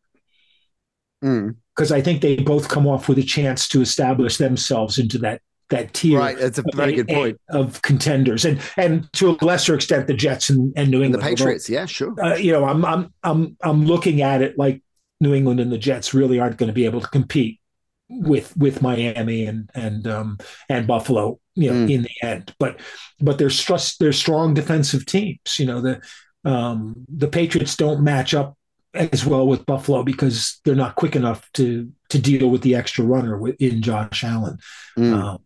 Mm. 1.23 1.55
because 1.73 1.89
I 1.93 2.01
think 2.01 2.21
they 2.21 2.35
both 2.35 2.67
come 2.67 2.85
off 2.85 3.07
with 3.07 3.17
a 3.17 3.23
chance 3.23 3.69
to 3.69 3.79
establish 3.79 4.35
themselves 4.37 4.97
into 4.99 5.17
that 5.19 5.41
that 5.69 5.93
tier 5.93 6.19
Right, 6.19 6.37
that's 6.37 6.57
a 6.59 6.61
of 6.61 6.75
very 6.75 6.91
a- 6.91 6.95
good 6.97 7.07
point. 7.07 7.37
of 7.49 7.81
contenders, 7.81 8.43
and 8.43 8.59
and 8.75 9.11
to 9.13 9.29
a 9.29 9.37
lesser 9.45 9.73
extent 9.73 10.07
the 10.07 10.13
Jets 10.13 10.49
and, 10.49 10.73
and 10.75 10.91
New 10.91 11.01
And 11.01 11.13
the 11.13 11.19
England. 11.19 11.37
Patriots, 11.37 11.69
yeah, 11.69 11.85
sure. 11.85 12.13
Uh, 12.21 12.35
you 12.35 12.51
know, 12.51 12.65
I'm 12.65 12.83
I'm 12.83 13.13
I'm 13.23 13.55
I'm 13.63 13.85
looking 13.85 14.21
at 14.21 14.41
it 14.41 14.57
like 14.57 14.83
New 15.21 15.33
England 15.33 15.61
and 15.61 15.71
the 15.71 15.77
Jets 15.77 16.13
really 16.13 16.37
aren't 16.41 16.57
going 16.57 16.67
to 16.67 16.73
be 16.73 16.83
able 16.83 16.99
to 16.99 17.07
compete 17.07 17.61
with 18.09 18.55
with 18.57 18.81
Miami 18.81 19.45
and 19.45 19.69
and 19.73 20.05
um 20.05 20.37
and 20.67 20.85
Buffalo, 20.85 21.39
you 21.55 21.69
know, 21.71 21.85
Mm. 21.85 21.91
in 21.91 22.01
the 22.03 22.27
end. 22.27 22.53
But 22.59 22.79
but 23.19 23.37
they're 23.37 23.49
stress 23.49 23.97
they're 23.97 24.13
strong 24.13 24.53
defensive 24.53 25.05
teams. 25.05 25.59
You 25.59 25.65
know, 25.67 25.81
the 25.81 26.01
um 26.45 27.05
the 27.07 27.27
Patriots 27.27 27.75
don't 27.75 28.03
match 28.03 28.33
up 28.33 28.57
as 28.93 29.25
well 29.25 29.47
with 29.47 29.65
Buffalo 29.65 30.03
because 30.03 30.59
they're 30.65 30.75
not 30.75 30.95
quick 30.95 31.15
enough 31.15 31.49
to 31.53 31.91
to 32.09 32.19
deal 32.19 32.49
with 32.49 32.61
the 32.61 32.75
extra 32.75 33.03
runner 33.05 33.37
with, 33.37 33.55
in 33.59 33.81
Josh 33.81 34.23
Allen. 34.23 34.57
Mm. 34.97 35.13
Um, 35.13 35.37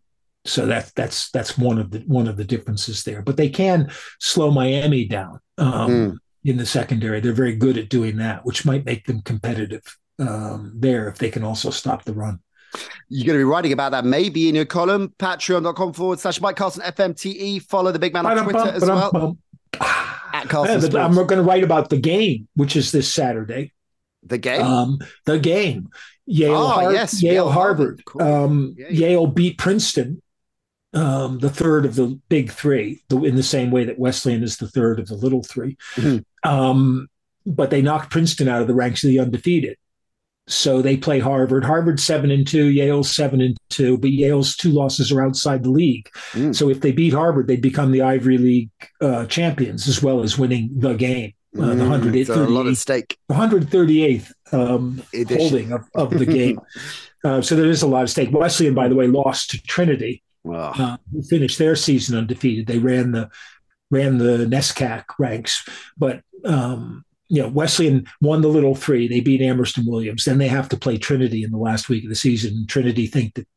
so 0.46 0.66
that's 0.66 0.92
that's 0.94 1.30
that's 1.32 1.58
one 1.58 1.78
of 1.78 1.92
the 1.92 2.00
one 2.08 2.28
of 2.28 2.38
the 2.38 2.44
differences 2.46 3.04
there. 3.04 3.22
But 3.22 3.38
they 3.38 3.50
can 3.50 3.90
slow 4.20 4.52
Miami 4.52 5.06
down 5.06 5.40
um, 5.58 5.90
Mm. 5.90 6.18
in 6.46 6.58
the 6.58 6.66
secondary. 6.66 7.20
They're 7.20 7.34
very 7.34 7.56
good 7.56 7.78
at 7.78 7.90
doing 7.90 8.18
that, 8.18 8.46
which 8.46 8.66
might 8.66 8.86
make 8.86 9.06
them 9.06 9.22
competitive 9.22 9.84
um, 10.20 10.74
there 10.76 11.08
if 11.10 11.18
they 11.18 11.30
can 11.30 11.44
also 11.44 11.70
stop 11.70 12.04
the 12.06 12.14
run. 12.14 12.40
You're 13.10 13.26
going 13.26 13.38
to 13.40 13.42
be 13.42 13.44
writing 13.44 13.72
about 13.72 13.92
that 13.94 14.06
maybe 14.06 14.50
in 14.50 14.56
your 14.56 14.66
column, 14.66 15.14
patreon.com 15.20 15.94
forward 15.94 16.20
slash 16.20 16.42
Mike 16.42 16.56
Carlson 16.58 16.84
FMTE. 16.84 17.62
Follow 17.64 17.92
the 17.92 18.00
big 18.00 18.14
man 18.14 18.26
on 18.26 18.44
Twitter 18.44 18.60
as 18.70 18.82
well. 18.84 19.38
At 20.34 20.50
Carlson 20.50 20.82
but 20.92 21.00
I'm 21.02 21.14
going 21.16 21.28
to 21.30 21.42
write 21.44 21.64
about 21.64 21.90
the 21.90 21.98
game, 21.98 22.48
which 22.56 22.76
is 22.76 22.92
this 22.92 23.14
Saturday. 23.14 23.74
The 24.24 24.38
game. 24.38 24.62
Um, 24.62 25.00
the 25.26 25.40
game, 25.40 25.90
Yale, 26.26 26.54
Oh, 26.56 26.68
Har- 26.68 26.94
yes, 26.94 27.22
Yale, 27.24 27.34
Yale, 27.34 27.50
Harvard. 27.52 28.04
Cool. 28.06 28.22
Um, 28.22 28.76
Yeah, 28.78 28.88
yeah. 28.90 29.08
Yale 29.10 29.28
beat 29.28 29.58
Princeton, 29.58 30.22
um, 30.94 31.40
the 31.40 31.50
third 31.50 31.86
of 31.86 31.96
the 31.96 32.20
big 32.28 32.52
three, 32.52 33.02
the, 33.10 33.24
in 33.24 33.36
the 33.36 33.44
same 33.44 33.72
way 33.72 33.86
that 33.86 33.98
Wesleyan 34.00 34.44
is 34.44 34.58
the 34.58 34.68
third 34.68 35.00
of 35.00 35.08
the 35.08 35.16
little 35.16 35.44
3 35.44 35.78
Mhm. 35.96 36.26
Um, 36.44 37.08
but 37.46 37.70
they 37.70 37.82
knocked 37.82 38.12
Princeton 38.12 38.48
out 38.50 38.62
of 38.62 38.68
the 38.68 38.76
ranks 38.76 39.04
of 39.04 39.10
the 39.10 39.20
undefeated. 39.20 39.78
So 40.48 40.82
they 40.82 40.96
play 40.96 41.20
Harvard. 41.20 41.66
Harvard 41.66 42.00
seven 42.00 42.32
and 42.32 42.48
two, 42.48 42.68
Yale's 42.68 43.14
seven 43.14 43.42
and 43.42 43.58
two, 43.70 43.98
but 43.98 44.12
Yale's 44.12 44.56
two 44.56 44.72
losses 44.72 45.12
are 45.12 45.22
outside 45.22 45.64
the 45.64 45.70
league. 45.70 46.10
Mm. 46.32 46.56
So 46.56 46.70
if 46.70 46.82
they 46.82 46.92
beat 46.92 47.14
Harvard, 47.14 47.48
they'd 47.48 47.62
become 47.62 47.92
the 47.92 48.02
Ivy 48.02 48.38
League 48.38 48.70
uh, 49.02 49.26
champions 49.26 49.88
as 49.88 50.02
well 50.02 50.24
as 50.24 50.38
winning 50.38 50.70
the 50.74 50.94
game. 50.94 51.34
Uh, 51.58 51.74
the 51.74 51.84
Mm, 51.84 52.26
so 52.28 52.44
a 52.44 52.46
lot 52.46 52.68
138th 52.68 52.72
at 52.72 52.78
stake. 52.78 53.18
138th 53.32 54.32
um, 54.52 55.02
Edition. 55.14 55.38
holding 55.38 55.72
of, 55.72 55.82
of 55.96 56.12
the 56.12 56.26
game. 56.26 56.60
uh, 57.24 57.42
so 57.42 57.56
there 57.56 57.70
is 57.70 57.82
a 57.82 57.88
lot 57.88 58.04
of 58.04 58.10
stake. 58.10 58.30
Wesleyan, 58.32 58.76
by 58.76 58.88
the 58.88 58.96
way, 58.96 59.08
lost 59.08 59.50
to 59.52 59.62
Trinity, 59.64 60.24
Oh, 60.46 60.54
uh, 60.54 60.98
who 61.12 61.24
finished 61.24 61.58
their 61.58 61.76
season 61.76 62.18
undefeated. 62.18 62.68
They 62.68 62.80
ran 62.80 63.12
the 63.12 63.30
ran 63.90 64.18
the 64.18 64.46
NESCAC 64.46 65.06
ranks, 65.20 65.68
but 65.98 66.22
um, 66.46 67.04
you 67.30 67.42
know 67.42 67.50
Wesleyan 67.50 68.06
won 68.22 68.42
the 68.42 68.48
Little 68.48 68.76
Three. 68.76 69.08
They 69.08 69.20
beat 69.20 69.42
Amherst 69.42 69.78
and 69.78 69.88
Williams. 69.88 70.26
Then 70.26 70.38
they 70.38 70.48
have 70.48 70.70
to 70.70 70.78
play 70.78 70.98
Trinity 70.98 71.44
in 71.44 71.52
the 71.52 71.58
last 71.58 71.90
week 71.90 72.04
of 72.04 72.10
the 72.10 72.16
season. 72.16 72.66
Trinity 72.68 73.08
think 73.08 73.34
that 73.36 73.48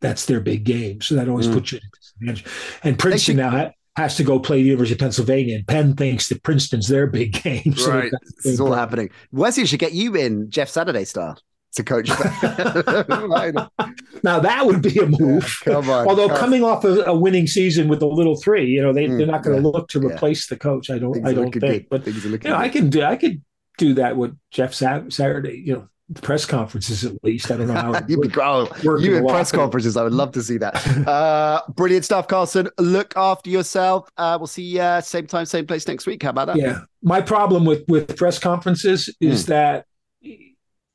that's 0.00 0.26
their 0.26 0.40
big 0.40 0.64
game, 0.64 1.00
so 1.00 1.14
that 1.14 1.28
always 1.28 1.48
Mm. 1.48 1.54
puts 1.54 1.72
you 1.72 1.78
at 1.78 1.84
a 1.84 1.88
disadvantage. 1.96 2.44
And 2.84 2.98
Princeton 2.98 3.32
should- 3.34 3.36
now 3.36 3.50
ha- 3.50 3.70
has 3.96 4.16
to 4.16 4.22
go 4.24 4.38
play 4.38 4.62
the 4.62 4.68
University 4.68 4.94
of 4.94 5.00
Pennsylvania, 5.00 5.56
and 5.56 5.66
Penn 5.66 5.94
thinks 5.94 6.28
that 6.28 6.42
Princeton's 6.44 6.86
their 6.88 7.06
big 7.08 7.32
game. 7.42 7.74
So 7.76 7.90
right. 7.90 8.12
is 8.44 8.60
all 8.60 8.72
happening. 8.72 9.10
Wesley 9.32 9.66
should 9.66 9.80
get 9.80 9.92
you 9.92 10.14
in 10.14 10.50
Jeff 10.50 10.68
Saturday 10.68 11.04
style 11.04 11.36
to 11.78 11.84
coach. 11.84 12.10
Now 14.24 14.40
that 14.40 14.66
would 14.66 14.82
be 14.82 14.98
a 14.98 15.06
move. 15.06 15.60
Come 15.64 15.88
on. 15.90 16.08
Although 16.08 16.28
come 16.28 16.38
coming 16.38 16.64
off 16.64 16.84
a, 16.84 17.02
a 17.04 17.14
winning 17.14 17.46
season 17.46 17.88
with 17.88 18.00
the 18.00 18.06
little 18.06 18.36
three, 18.36 18.66
you 18.66 18.82
know, 18.82 18.92
they, 18.92 19.06
Mm, 19.06 19.18
they're 19.18 19.26
not 19.26 19.42
going 19.44 19.56
to 19.56 19.62
yeah, 19.62 19.68
look 19.72 19.88
to 19.90 20.00
yeah. 20.00 20.08
replace 20.08 20.46
the 20.48 20.56
coach. 20.56 20.90
I 20.90 20.98
don't. 20.98 21.14
Things 21.14 21.26
I 21.28 21.32
don't 21.34 21.52
think. 21.52 21.60
good. 21.60 21.86
But 21.88 22.06
are 22.06 22.10
you 22.10 22.38
know, 22.44 22.56
I 22.56 22.68
can 22.68 22.90
do. 22.90 23.02
I 23.02 23.16
could 23.16 23.42
do 23.78 23.94
that 23.94 24.16
with 24.16 24.36
Jeff 24.50 24.74
Saturday. 24.74 25.62
You 25.64 25.72
know, 25.74 25.88
press 26.20 26.44
conferences 26.46 27.04
at 27.04 27.12
least. 27.22 27.50
I 27.50 27.56
don't 27.58 27.68
know 27.68 27.74
how. 27.74 28.00
You'd 28.08 28.20
be 28.22 28.30
oh, 28.40 28.68
you 28.98 29.16
in 29.16 29.26
press 29.26 29.52
conferences. 29.52 29.96
I 29.96 30.02
would 30.02 30.12
love 30.12 30.32
to 30.32 30.42
see 30.42 30.58
that. 30.58 30.74
Uh, 31.08 31.60
brilliant 31.70 32.04
stuff, 32.04 32.26
Carlson. 32.28 32.68
Look 32.78 33.16
after 33.16 33.50
yourself. 33.50 34.10
Uh, 34.16 34.36
we'll 34.40 34.46
see 34.48 34.62
you 34.62 34.80
uh, 34.80 35.00
same 35.00 35.26
time, 35.26 35.46
same 35.46 35.66
place 35.66 35.86
next 35.86 36.06
week. 36.06 36.22
How 36.22 36.30
about 36.30 36.48
that? 36.48 36.56
Yeah. 36.56 36.80
My 37.02 37.20
problem 37.20 37.64
with 37.64 37.84
with 37.88 38.16
press 38.16 38.38
conferences 38.38 39.14
is 39.20 39.44
Hmm. 39.46 39.52
that 39.52 39.86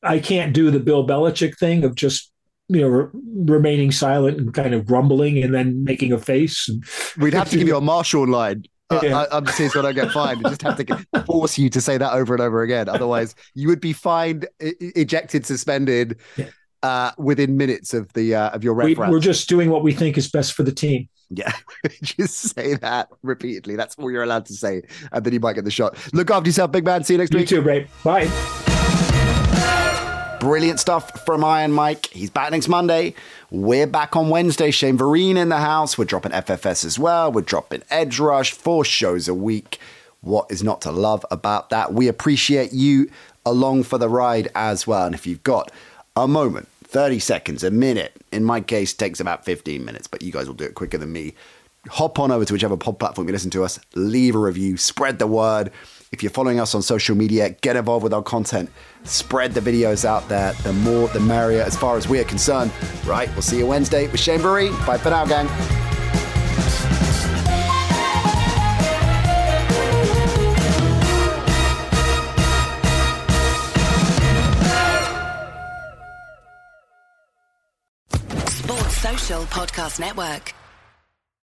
I 0.03 0.19
can't 0.19 0.53
do 0.53 0.69
the 0.71 0.79
Bill 0.79 1.05
Belichick 1.07 1.57
thing 1.57 1.83
of 1.83 1.95
just 1.95 2.31
you 2.69 2.81
know 2.81 2.87
re- 2.87 3.09
remaining 3.55 3.91
silent 3.91 4.37
and 4.37 4.53
kind 4.53 4.73
of 4.73 4.85
grumbling 4.85 5.41
and 5.43 5.53
then 5.53 5.83
making 5.83 6.11
a 6.13 6.17
face. 6.17 6.67
And, 6.69 6.83
We'd 7.17 7.33
have 7.33 7.49
to 7.49 7.57
give 7.57 7.67
you 7.67 7.77
a 7.77 7.81
Marshawn 7.91 8.29
Lynch. 8.29 8.67
Uh, 8.89 8.99
Yeah. 9.03 9.19
I, 9.31 9.37
I'm 9.37 9.45
serious 9.47 9.75
when 9.75 9.85
I 9.85 9.91
don't 9.91 10.03
get 10.05 10.11
fined. 10.13 10.39
We 10.43 10.49
just 10.49 10.61
have 10.61 10.77
to 10.77 11.23
force 11.25 11.57
you 11.57 11.69
to 11.69 11.81
say 11.81 11.97
that 11.97 12.13
over 12.13 12.33
and 12.33 12.41
over 12.41 12.61
again. 12.63 12.89
Otherwise, 12.89 13.33
you 13.55 13.67
would 13.69 13.79
be 13.81 13.93
fined, 13.93 14.45
e- 14.61 14.73
ejected, 14.79 15.45
suspended 15.45 16.19
Yeah. 16.37 16.49
uh, 16.83 17.11
within 17.17 17.55
minutes 17.57 17.93
of 17.93 18.11
the 18.13 18.35
uh, 18.35 18.49
of 18.49 18.63
your 18.63 18.73
we, 18.73 18.89
reference. 18.91 19.11
we're 19.11 19.19
just 19.19 19.47
doing 19.49 19.69
what 19.69 19.83
we 19.83 19.93
think 19.93 20.17
is 20.17 20.29
best 20.29 20.53
for 20.53 20.63
the 20.63 20.71
team. 20.73 21.07
Yeah, 21.29 21.51
just 22.03 22.53
say 22.55 22.75
that 22.75 23.07
repeatedly. 23.23 23.75
That's 23.75 23.95
all 23.95 24.11
you're 24.11 24.23
allowed 24.23 24.45
to 24.47 24.53
say, 24.53 24.83
and 25.11 25.23
then 25.25 25.33
you 25.33 25.39
might 25.39 25.53
get 25.53 25.63
the 25.65 25.71
shot. 25.71 25.97
Look 26.13 26.29
after 26.29 26.47
yourself, 26.49 26.71
big 26.71 26.85
man. 26.85 27.03
See 27.03 27.13
you 27.15 27.17
next 27.19 27.33
You 27.33 27.39
week. 27.39 27.47
too, 27.47 27.61
Ray. 27.61 27.87
Bye. 28.03 28.72
Brilliant 30.43 30.81
stuff 30.81 31.23
from 31.25 31.41
Iron 31.41 31.71
Mike. 31.71 32.07
He's 32.07 32.29
back 32.29 32.51
next 32.51 32.67
Monday. 32.67 33.15
We're 33.49 33.87
back 33.87 34.17
on 34.17 34.27
Wednesday. 34.27 34.71
Shane 34.71 34.97
Vereen 34.97 35.37
in 35.37 35.47
the 35.47 35.59
house. 35.59 35.97
We're 35.97 36.03
dropping 36.03 36.33
FFS 36.33 36.83
as 36.83 36.99
well. 36.99 37.31
We're 37.31 37.43
dropping 37.43 37.83
Edge 37.89 38.19
Rush. 38.19 38.51
Four 38.51 38.83
shows 38.83 39.29
a 39.29 39.33
week. 39.33 39.79
What 40.19 40.51
is 40.51 40.61
not 40.61 40.81
to 40.81 40.91
love 40.91 41.25
about 41.31 41.69
that? 41.69 41.93
We 41.93 42.09
appreciate 42.09 42.73
you 42.73 43.09
along 43.45 43.83
for 43.83 43.97
the 43.97 44.09
ride 44.09 44.49
as 44.53 44.85
well. 44.85 45.05
And 45.05 45.15
if 45.15 45.25
you've 45.25 45.43
got 45.43 45.71
a 46.17 46.27
moment, 46.27 46.67
30 46.83 47.19
seconds, 47.19 47.63
a 47.63 47.71
minute, 47.71 48.11
in 48.33 48.43
my 48.43 48.59
case, 48.59 48.93
takes 48.93 49.21
about 49.21 49.45
15 49.45 49.85
minutes, 49.85 50.07
but 50.07 50.21
you 50.23 50.33
guys 50.33 50.47
will 50.47 50.55
do 50.55 50.65
it 50.65 50.75
quicker 50.75 50.97
than 50.97 51.13
me. 51.13 51.35
Hop 51.87 52.19
on 52.19 52.33
over 52.33 52.43
to 52.43 52.51
whichever 52.51 52.75
pod 52.75 52.99
platform 52.99 53.27
you 53.27 53.31
listen 53.31 53.51
to 53.51 53.63
us, 53.63 53.79
leave 53.95 54.35
a 54.35 54.39
review, 54.39 54.75
spread 54.75 55.19
the 55.19 55.27
word. 55.27 55.71
If 56.13 56.21
you're 56.21 56.29
following 56.29 56.59
us 56.59 56.75
on 56.75 56.83
social 56.83 57.17
media, 57.17 57.49
get 57.61 57.75
involved 57.75 58.03
with 58.03 58.13
our 58.13 58.21
content, 58.21 58.69
spread 59.03 59.55
the 59.55 59.61
videos 59.61 60.05
out 60.05 60.29
there. 60.29 60.53
The 60.61 60.71
more, 60.71 61.07
the 61.07 61.19
merrier, 61.19 61.63
as 61.63 61.75
far 61.75 61.97
as 61.97 62.07
we 62.07 62.19
are 62.19 62.23
concerned. 62.23 62.71
Right, 63.03 63.27
we'll 63.31 63.41
see 63.41 63.57
you 63.57 63.65
Wednesday 63.65 64.05
with 64.07 64.19
Shane 64.19 64.39
Burry. 64.39 64.69
Bye 64.85 64.99
for 64.99 65.09
now, 65.09 65.25
gang. 65.25 65.47
Sports 78.47 78.97
Social 78.97 79.41
Podcast 79.45 79.99
Network. 79.99 80.53